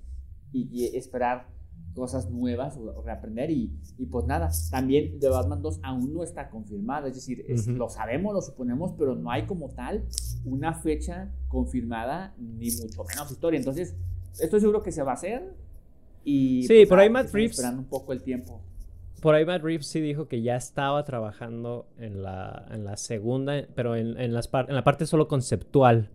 y, 0.51 0.85
esperar 0.97 1.47
cosas 1.93 2.29
nuevas 2.29 2.77
o 2.77 3.01
reaprender 3.01 3.51
y, 3.51 3.71
y, 3.97 4.05
pues 4.05 4.25
nada, 4.25 4.49
también 4.71 5.19
The 5.19 5.29
Batman 5.29 5.61
2 5.61 5.79
aún 5.83 6.13
no 6.13 6.23
está 6.23 6.49
confirmada, 6.49 7.07
es 7.07 7.15
decir, 7.15 7.45
lo 7.67 7.89
sabemos, 7.89 8.33
lo 8.33 8.41
suponemos, 8.41 8.93
pero 8.97 9.15
no 9.15 9.31
hay 9.31 9.45
como 9.45 9.69
tal 9.69 10.05
una 10.45 10.73
fecha 10.73 11.31
confirmada 11.47 12.33
ni 12.37 12.71
mucho 12.71 13.03
menos 13.03 13.31
historia, 13.31 13.57
entonces 13.57 13.95
estoy 14.39 14.59
seguro 14.59 14.81
que 14.83 14.91
se 14.91 15.03
va 15.03 15.11
a 15.11 15.15
hacer 15.15 15.55
y 16.23 16.63
sí, 16.63 16.75
pues, 16.79 16.89
por 16.89 16.99
ahí 16.99 17.09
Matt 17.09 17.31
Reeves 17.31 17.51
esperando 17.51 17.81
un 17.81 17.87
poco 17.87 18.13
el 18.13 18.21
tiempo. 18.21 18.61
Por 19.21 19.35
ahí 19.35 19.45
Matt 19.45 19.63
Reeves 19.63 19.87
sí 19.87 19.99
dijo 19.99 20.27
que 20.27 20.41
ya 20.41 20.55
estaba 20.55 21.03
trabajando 21.03 21.87
en 21.97 22.21
la, 22.23 22.65
en 22.71 22.85
la 22.85 22.95
segunda, 22.95 23.65
pero 23.75 23.95
en, 23.95 24.17
en, 24.19 24.33
las 24.33 24.49
en 24.53 24.75
la 24.75 24.83
parte 24.83 25.05
solo 25.05 25.27
conceptual. 25.27 26.09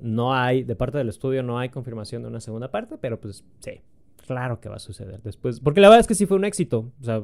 No 0.00 0.34
hay, 0.34 0.62
de 0.62 0.76
parte 0.76 0.98
del 0.98 1.08
estudio 1.08 1.42
no 1.42 1.58
hay 1.58 1.70
confirmación 1.70 2.22
de 2.22 2.28
una 2.28 2.40
segunda 2.40 2.70
parte, 2.70 2.98
pero 2.98 3.18
pues 3.18 3.44
sí, 3.60 3.80
claro 4.26 4.60
que 4.60 4.68
va 4.68 4.76
a 4.76 4.80
suceder 4.80 5.22
después. 5.22 5.60
Porque 5.60 5.80
la 5.80 5.88
verdad 5.88 6.00
es 6.00 6.06
que 6.06 6.14
sí 6.14 6.26
fue 6.26 6.36
un 6.36 6.44
éxito. 6.44 6.92
O 7.00 7.04
sea, 7.04 7.20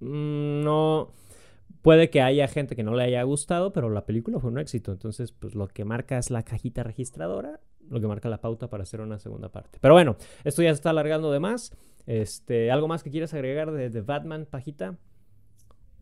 mm, 0.00 0.62
no. 0.62 1.12
Puede 1.80 2.10
que 2.10 2.20
haya 2.20 2.46
gente 2.46 2.76
que 2.76 2.84
no 2.84 2.94
le 2.94 3.02
haya 3.02 3.22
gustado, 3.24 3.72
pero 3.72 3.90
la 3.90 4.04
película 4.06 4.38
fue 4.38 4.50
un 4.50 4.58
éxito. 4.58 4.92
Entonces, 4.92 5.32
pues 5.32 5.54
lo 5.54 5.66
que 5.66 5.84
marca 5.84 6.18
es 6.18 6.30
la 6.30 6.44
cajita 6.44 6.84
registradora, 6.84 7.60
lo 7.88 8.00
que 8.00 8.06
marca 8.06 8.28
la 8.28 8.40
pauta 8.40 8.68
para 8.68 8.84
hacer 8.84 9.00
una 9.00 9.18
segunda 9.18 9.50
parte. 9.50 9.78
Pero 9.80 9.94
bueno, 9.94 10.16
esto 10.44 10.62
ya 10.62 10.68
se 10.68 10.74
está 10.74 10.90
alargando 10.90 11.32
de 11.32 11.40
más. 11.40 11.72
Este, 12.06 12.70
¿Algo 12.70 12.86
más 12.86 13.02
que 13.02 13.10
quieras 13.10 13.34
agregar 13.34 13.72
de, 13.72 13.90
de 13.90 14.00
Batman, 14.00 14.46
Pajita? 14.48 14.96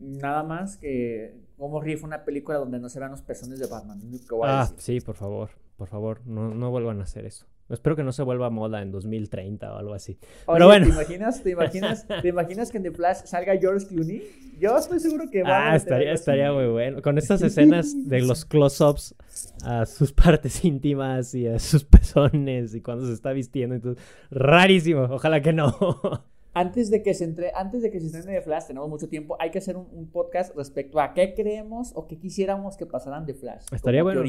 Nada 0.01 0.43
más 0.43 0.77
que 0.77 1.35
como 1.57 1.79
fue 1.79 1.95
una 2.03 2.25
película 2.25 2.57
donde 2.57 2.79
no 2.79 2.89
se 2.89 2.99
vean 2.99 3.11
los 3.11 3.21
pezones 3.21 3.59
de 3.59 3.67
Batman. 3.67 4.01
ah, 4.43 4.67
sí, 4.77 4.99
por 4.99 5.15
favor, 5.15 5.51
por 5.77 5.89
favor, 5.89 6.25
no, 6.25 6.55
no 6.55 6.71
vuelvan 6.71 7.01
a 7.01 7.03
hacer 7.03 7.25
eso. 7.25 7.45
Espero 7.71 7.95
que 7.95 8.03
no 8.03 8.11
se 8.11 8.23
vuelva 8.23 8.49
moda 8.49 8.81
en 8.81 8.91
2030 8.91 9.73
o 9.73 9.77
algo 9.77 9.93
así. 9.93 10.17
Pero 10.45 10.65
bueno. 10.67 10.85
¿te 10.85 10.91
imaginas, 10.91 11.43
te, 11.43 11.49
imaginas, 11.51 12.07
¿Te 12.07 12.27
imaginas 12.27 12.71
que 12.71 12.77
en 12.77 12.83
The 12.83 12.91
Flash 12.91 13.25
salga 13.25 13.57
George 13.57 13.87
Clooney? 13.87 14.23
Yo 14.59 14.77
estoy 14.77 14.99
seguro 14.99 15.25
que 15.31 15.41
va 15.41 15.71
ah, 15.71 15.75
estaría, 15.75 16.13
estaría 16.13 16.51
muy 16.53 16.67
bueno. 16.67 17.01
Con 17.01 17.17
estas 17.17 17.41
escenas 17.41 18.07
de 18.07 18.21
los 18.21 18.45
close-ups 18.45 19.15
a 19.63 19.85
sus 19.85 20.11
partes 20.13 20.63
íntimas 20.63 21.33
y 21.33 21.47
a 21.47 21.57
sus 21.59 21.83
pezones 21.83 22.75
y 22.75 22.81
cuando 22.81 23.07
se 23.07 23.13
está 23.13 23.31
vistiendo. 23.31 23.75
Entonces, 23.75 24.03
rarísimo. 24.29 25.03
Ojalá 25.03 25.41
que 25.41 25.53
no. 25.53 25.75
Antes 26.53 26.91
de 26.91 27.01
que 27.01 27.13
se 27.13 27.23
entre, 27.23 27.51
antes 27.55 27.81
de 27.81 27.91
que 27.91 27.99
se 28.01 28.07
estrene 28.07 28.37
The 28.39 28.41
Flash, 28.41 28.65
tenemos 28.67 28.89
mucho 28.89 29.07
tiempo, 29.07 29.37
hay 29.39 29.51
que 29.51 29.59
hacer 29.59 29.77
un, 29.77 30.09
podcast 30.11 30.53
respecto 30.53 30.99
a 30.99 31.13
qué 31.13 31.33
creemos 31.33 31.93
o 31.95 32.07
qué 32.07 32.17
quisiéramos 32.17 32.75
que 32.75 32.85
pasaran 32.85 33.25
de 33.25 33.33
Flash. 33.33 33.67
Estaría 33.71 34.03
bueno. 34.03 34.21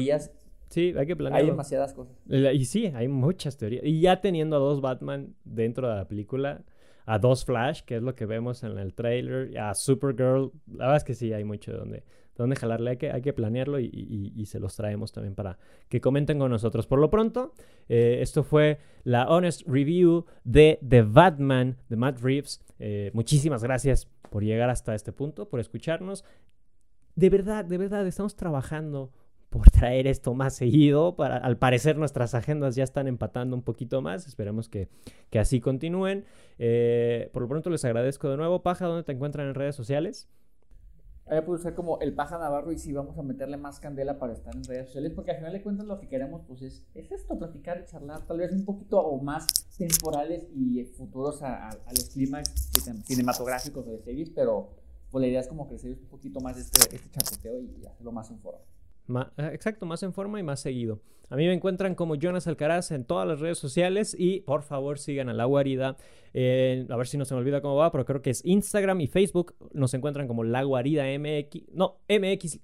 Sí, 0.73 0.91
hay 0.97 1.05
que 1.05 1.15
planearlo. 1.15 1.45
Hay 1.45 1.51
demasiadas 1.51 1.93
cosas. 1.93 2.15
Y 2.27 2.65
sí, 2.65 2.87
hay 2.87 3.07
muchas 3.07 3.57
teorías. 3.57 3.83
Y 3.85 4.01
ya 4.01 4.21
teniendo 4.21 4.55
a 4.55 4.59
dos 4.59 4.81
Batman 4.81 5.35
dentro 5.43 5.87
de 5.87 5.95
la 5.95 6.07
película, 6.07 6.63
a 7.05 7.19
dos 7.19 7.45
Flash, 7.45 7.81
que 7.81 7.97
es 7.97 8.01
lo 8.01 8.15
que 8.15 8.25
vemos 8.25 8.63
en 8.63 8.79
el 8.79 8.95
trailer, 8.95 9.55
a 9.59 9.75
Supergirl, 9.75 10.51
la 10.65 10.85
verdad 10.85 10.95
es 10.95 11.03
que 11.03 11.13
sí, 11.13 11.31
hay 11.31 11.43
mucho 11.43 11.73
de 11.73 11.77
donde, 11.77 12.03
donde 12.35 12.55
jalarle. 12.55 12.89
Hay 12.89 12.97
que, 12.97 13.11
hay 13.11 13.21
que 13.21 13.33
planearlo 13.33 13.79
y, 13.79 14.43
se 14.47 14.59
los 14.59 14.75
traemos 14.75 15.11
también 15.11 15.35
para 15.35 15.59
que 15.89 16.01
comenten 16.01 16.39
con 16.39 16.49
nosotros. 16.49 16.87
Por 16.87 16.97
lo 16.97 17.11
pronto, 17.11 17.53
eh, 17.87 18.17
esto 18.21 18.41
fue 18.41 18.79
la 19.03 19.27
Honest 19.27 19.61
Review 19.67 20.25
de 20.43 20.79
The 20.87 21.03
Batman 21.03 21.77
de 21.87 21.95
Matt 21.97 22.19
Reeves. 22.19 22.63
Eh, 22.79 23.11
muchísimas 23.13 23.61
gracias 23.61 24.07
por 24.31 24.43
llegar 24.43 24.71
hasta 24.71 24.95
este 24.95 25.11
punto, 25.11 25.47
por 25.47 25.59
escucharnos. 25.59 26.25
De 27.15 27.29
verdad, 27.29 27.63
de 27.63 27.77
verdad, 27.77 28.07
estamos 28.07 28.35
trabajando 28.35 29.11
por 29.53 29.69
traer 29.69 30.07
esto 30.07 30.33
más 30.33 30.55
seguido. 30.55 31.15
Para, 31.15 31.37
al 31.37 31.57
parecer 31.57 31.95
nuestras 31.95 32.33
agendas 32.33 32.75
ya 32.75 32.83
están 32.83 33.07
empatando 33.07 33.55
un 33.55 33.61
poquito 33.61 34.01
más. 34.01 34.25
Esperemos 34.25 34.67
que, 34.67 34.89
que 35.29 35.37
así 35.37 35.61
continúen. 35.61 36.25
Eh, 36.57 37.29
por 37.31 37.43
lo 37.43 37.47
pronto 37.47 37.69
les 37.69 37.85
agradezco 37.85 38.29
de 38.29 38.37
nuevo. 38.37 38.63
Paja, 38.63 38.87
¿dónde 38.87 39.03
te 39.03 39.11
encuentran 39.11 39.47
en 39.47 39.53
redes 39.53 39.75
sociales? 39.75 40.27
Ahí 41.27 41.39
puede 41.41 41.61
ser 41.61 41.75
como 41.75 41.99
el 41.99 42.15
Paja 42.15 42.39
Navarro 42.39 42.71
y 42.71 42.79
si 42.79 42.91
vamos 42.93 43.17
a 43.17 43.21
meterle 43.21 43.57
más 43.57 43.79
candela 43.79 44.17
para 44.17 44.33
estar 44.33 44.55
en 44.55 44.63
redes 44.63 44.87
sociales, 44.87 45.13
porque 45.13 45.31
al 45.31 45.37
final 45.37 45.53
de 45.53 45.61
cuentas 45.61 45.85
lo 45.85 45.99
que 45.99 46.09
queremos 46.09 46.41
pues 46.45 46.63
es, 46.63 46.85
es 46.95 47.11
esto, 47.11 47.37
platicar 47.37 47.79
y 47.81 47.89
charlar, 47.89 48.25
tal 48.27 48.39
vez 48.39 48.51
un 48.51 48.65
poquito 48.65 48.99
o 48.99 49.21
más 49.21 49.47
temporales 49.77 50.47
y 50.53 50.83
futuros 50.83 51.41
a, 51.41 51.69
los 51.91 52.09
climas 52.09 52.49
cinematográficos 53.05 53.85
de 53.85 53.99
series, 53.99 54.31
pero 54.31 54.71
pues, 55.11 55.21
la 55.21 55.27
idea 55.27 55.39
es 55.39 55.47
como 55.47 55.65
crecer 55.67 55.97
un 56.01 56.09
poquito 56.09 56.41
más 56.41 56.57
este, 56.57 56.93
este 56.93 57.09
chapoteo 57.09 57.61
y 57.61 57.85
hacerlo 57.85 58.11
más 58.11 58.29
en 58.29 58.39
Eh, 59.09 59.49
exacto, 59.53 59.85
más 59.85 60.03
en 60.03 60.13
forma 60.13 60.39
y 60.39 60.43
más 60.43 60.59
seguido. 60.59 61.01
A 61.29 61.35
mí 61.35 61.47
me 61.47 61.53
encuentran 61.53 61.95
como 61.95 62.15
Jonas 62.15 62.47
Alcaraz 62.47 62.91
en 62.91 63.05
todas 63.05 63.27
las 63.27 63.39
redes 63.39 63.57
sociales 63.57 64.15
y 64.17 64.41
por 64.41 64.61
favor 64.61 64.99
sigan 64.99 65.29
a 65.29 65.33
La 65.33 65.45
Guarida. 65.45 65.89
a 65.89 66.95
ver 66.97 67.07
si 67.07 67.17
no 67.17 67.25
se 67.25 67.33
me 67.33 67.39
olvida 67.39 67.61
cómo 67.61 67.75
va, 67.75 67.91
pero 67.91 68.05
creo 68.05 68.21
que 68.21 68.29
es 68.29 68.45
Instagram 68.45 69.01
y 69.01 69.07
Facebook. 69.07 69.55
Nos 69.73 69.93
encuentran 69.93 70.27
como 70.27 70.43
La 70.43 70.63
Guarida 70.63 71.05
MX. 71.17 71.73
No, 71.73 72.01
MX. 72.07 72.59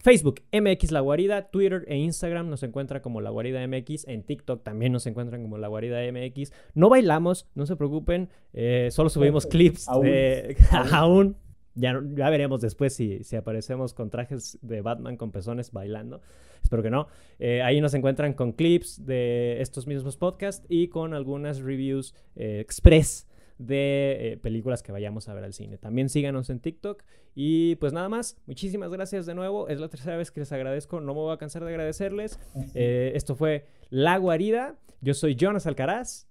Facebook, 0.00 0.42
MX 0.52 0.92
La 0.92 1.00
Guarida, 1.00 1.50
Twitter 1.50 1.84
e 1.88 1.96
Instagram 1.96 2.48
nos 2.48 2.62
encuentran 2.62 3.02
como 3.02 3.20
La 3.20 3.30
Guarida 3.30 3.66
MX, 3.66 4.06
en 4.06 4.22
TikTok 4.22 4.62
también 4.62 4.92
nos 4.92 5.06
encuentran 5.06 5.42
como 5.42 5.58
La 5.58 5.68
Guarida 5.68 6.00
MX. 6.12 6.52
No 6.74 6.88
bailamos, 6.88 7.48
no 7.54 7.66
se 7.66 7.74
preocupen, 7.74 8.30
eh, 8.52 8.88
solo 8.92 9.10
subimos 9.10 9.46
clips 9.50 9.88
aún 9.88 11.36
ya, 11.78 12.30
veremos 12.30 12.60
después 12.60 12.94
si, 12.94 13.22
si, 13.22 13.36
aparecemos 13.36 13.94
con 13.94 14.10
trajes 14.10 14.58
de 14.62 14.80
Batman 14.80 15.16
con 15.16 15.30
pezones 15.30 15.70
bailando. 15.72 16.20
Espero 16.62 16.82
que 16.82 16.90
no. 16.90 17.06
Eh, 17.38 17.62
ahí 17.62 17.80
nos 17.80 17.94
encuentran 17.94 18.34
con 18.34 18.52
clips 18.52 19.06
de 19.06 19.60
estos 19.60 19.86
mismos 19.86 20.16
podcasts 20.16 20.66
y 20.68 20.88
con 20.88 21.14
algunas 21.14 21.60
reviews 21.60 22.14
eh, 22.34 22.58
express 22.60 23.28
de 23.58 24.32
eh, 24.32 24.36
películas 24.36 24.82
que 24.82 24.92
vayamos 24.92 25.28
a 25.28 25.34
ver 25.34 25.44
al 25.44 25.52
cine. 25.52 25.78
También 25.78 26.08
síganos 26.08 26.50
en 26.50 26.60
TikTok. 26.60 27.04
Y 27.34 27.76
pues 27.76 27.92
nada 27.92 28.08
más, 28.08 28.36
muchísimas 28.46 28.90
gracias 28.90 29.24
de 29.26 29.34
nuevo. 29.34 29.68
Es 29.68 29.80
la 29.80 29.88
tercera 29.88 30.16
vez 30.16 30.30
que 30.30 30.40
les 30.40 30.52
agradezco. 30.52 31.00
No 31.00 31.14
me 31.14 31.20
voy 31.20 31.32
a 31.32 31.38
cansar 31.38 31.64
de 31.64 31.70
agradecerles. 31.70 32.40
esto 32.74 33.36
fue 33.36 33.66
La 33.90 34.18
Guarida. 34.18 34.76
Yo 35.00 35.14
soy 35.14 35.36
Jonas 35.36 35.66
Alcaraz. 35.66 36.26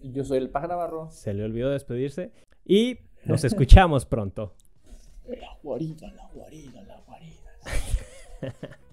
Yo 0.00 0.24
soy 0.24 0.38
el 0.38 0.50
Paja 0.50 0.68
Navarro. 0.68 1.08
Se 1.10 1.32
le 1.34 1.44
olvidó 1.44 1.70
despedirse. 1.70 2.32
Y 2.64 2.98
nos 3.24 3.44
escuchamos 3.44 4.04
pronto. 4.06 4.54
La 5.28 5.58
guarida, 5.62 6.10
la 6.12 6.28
guarida, 6.34 6.82
la 6.82 7.00
guarida. 7.06 8.78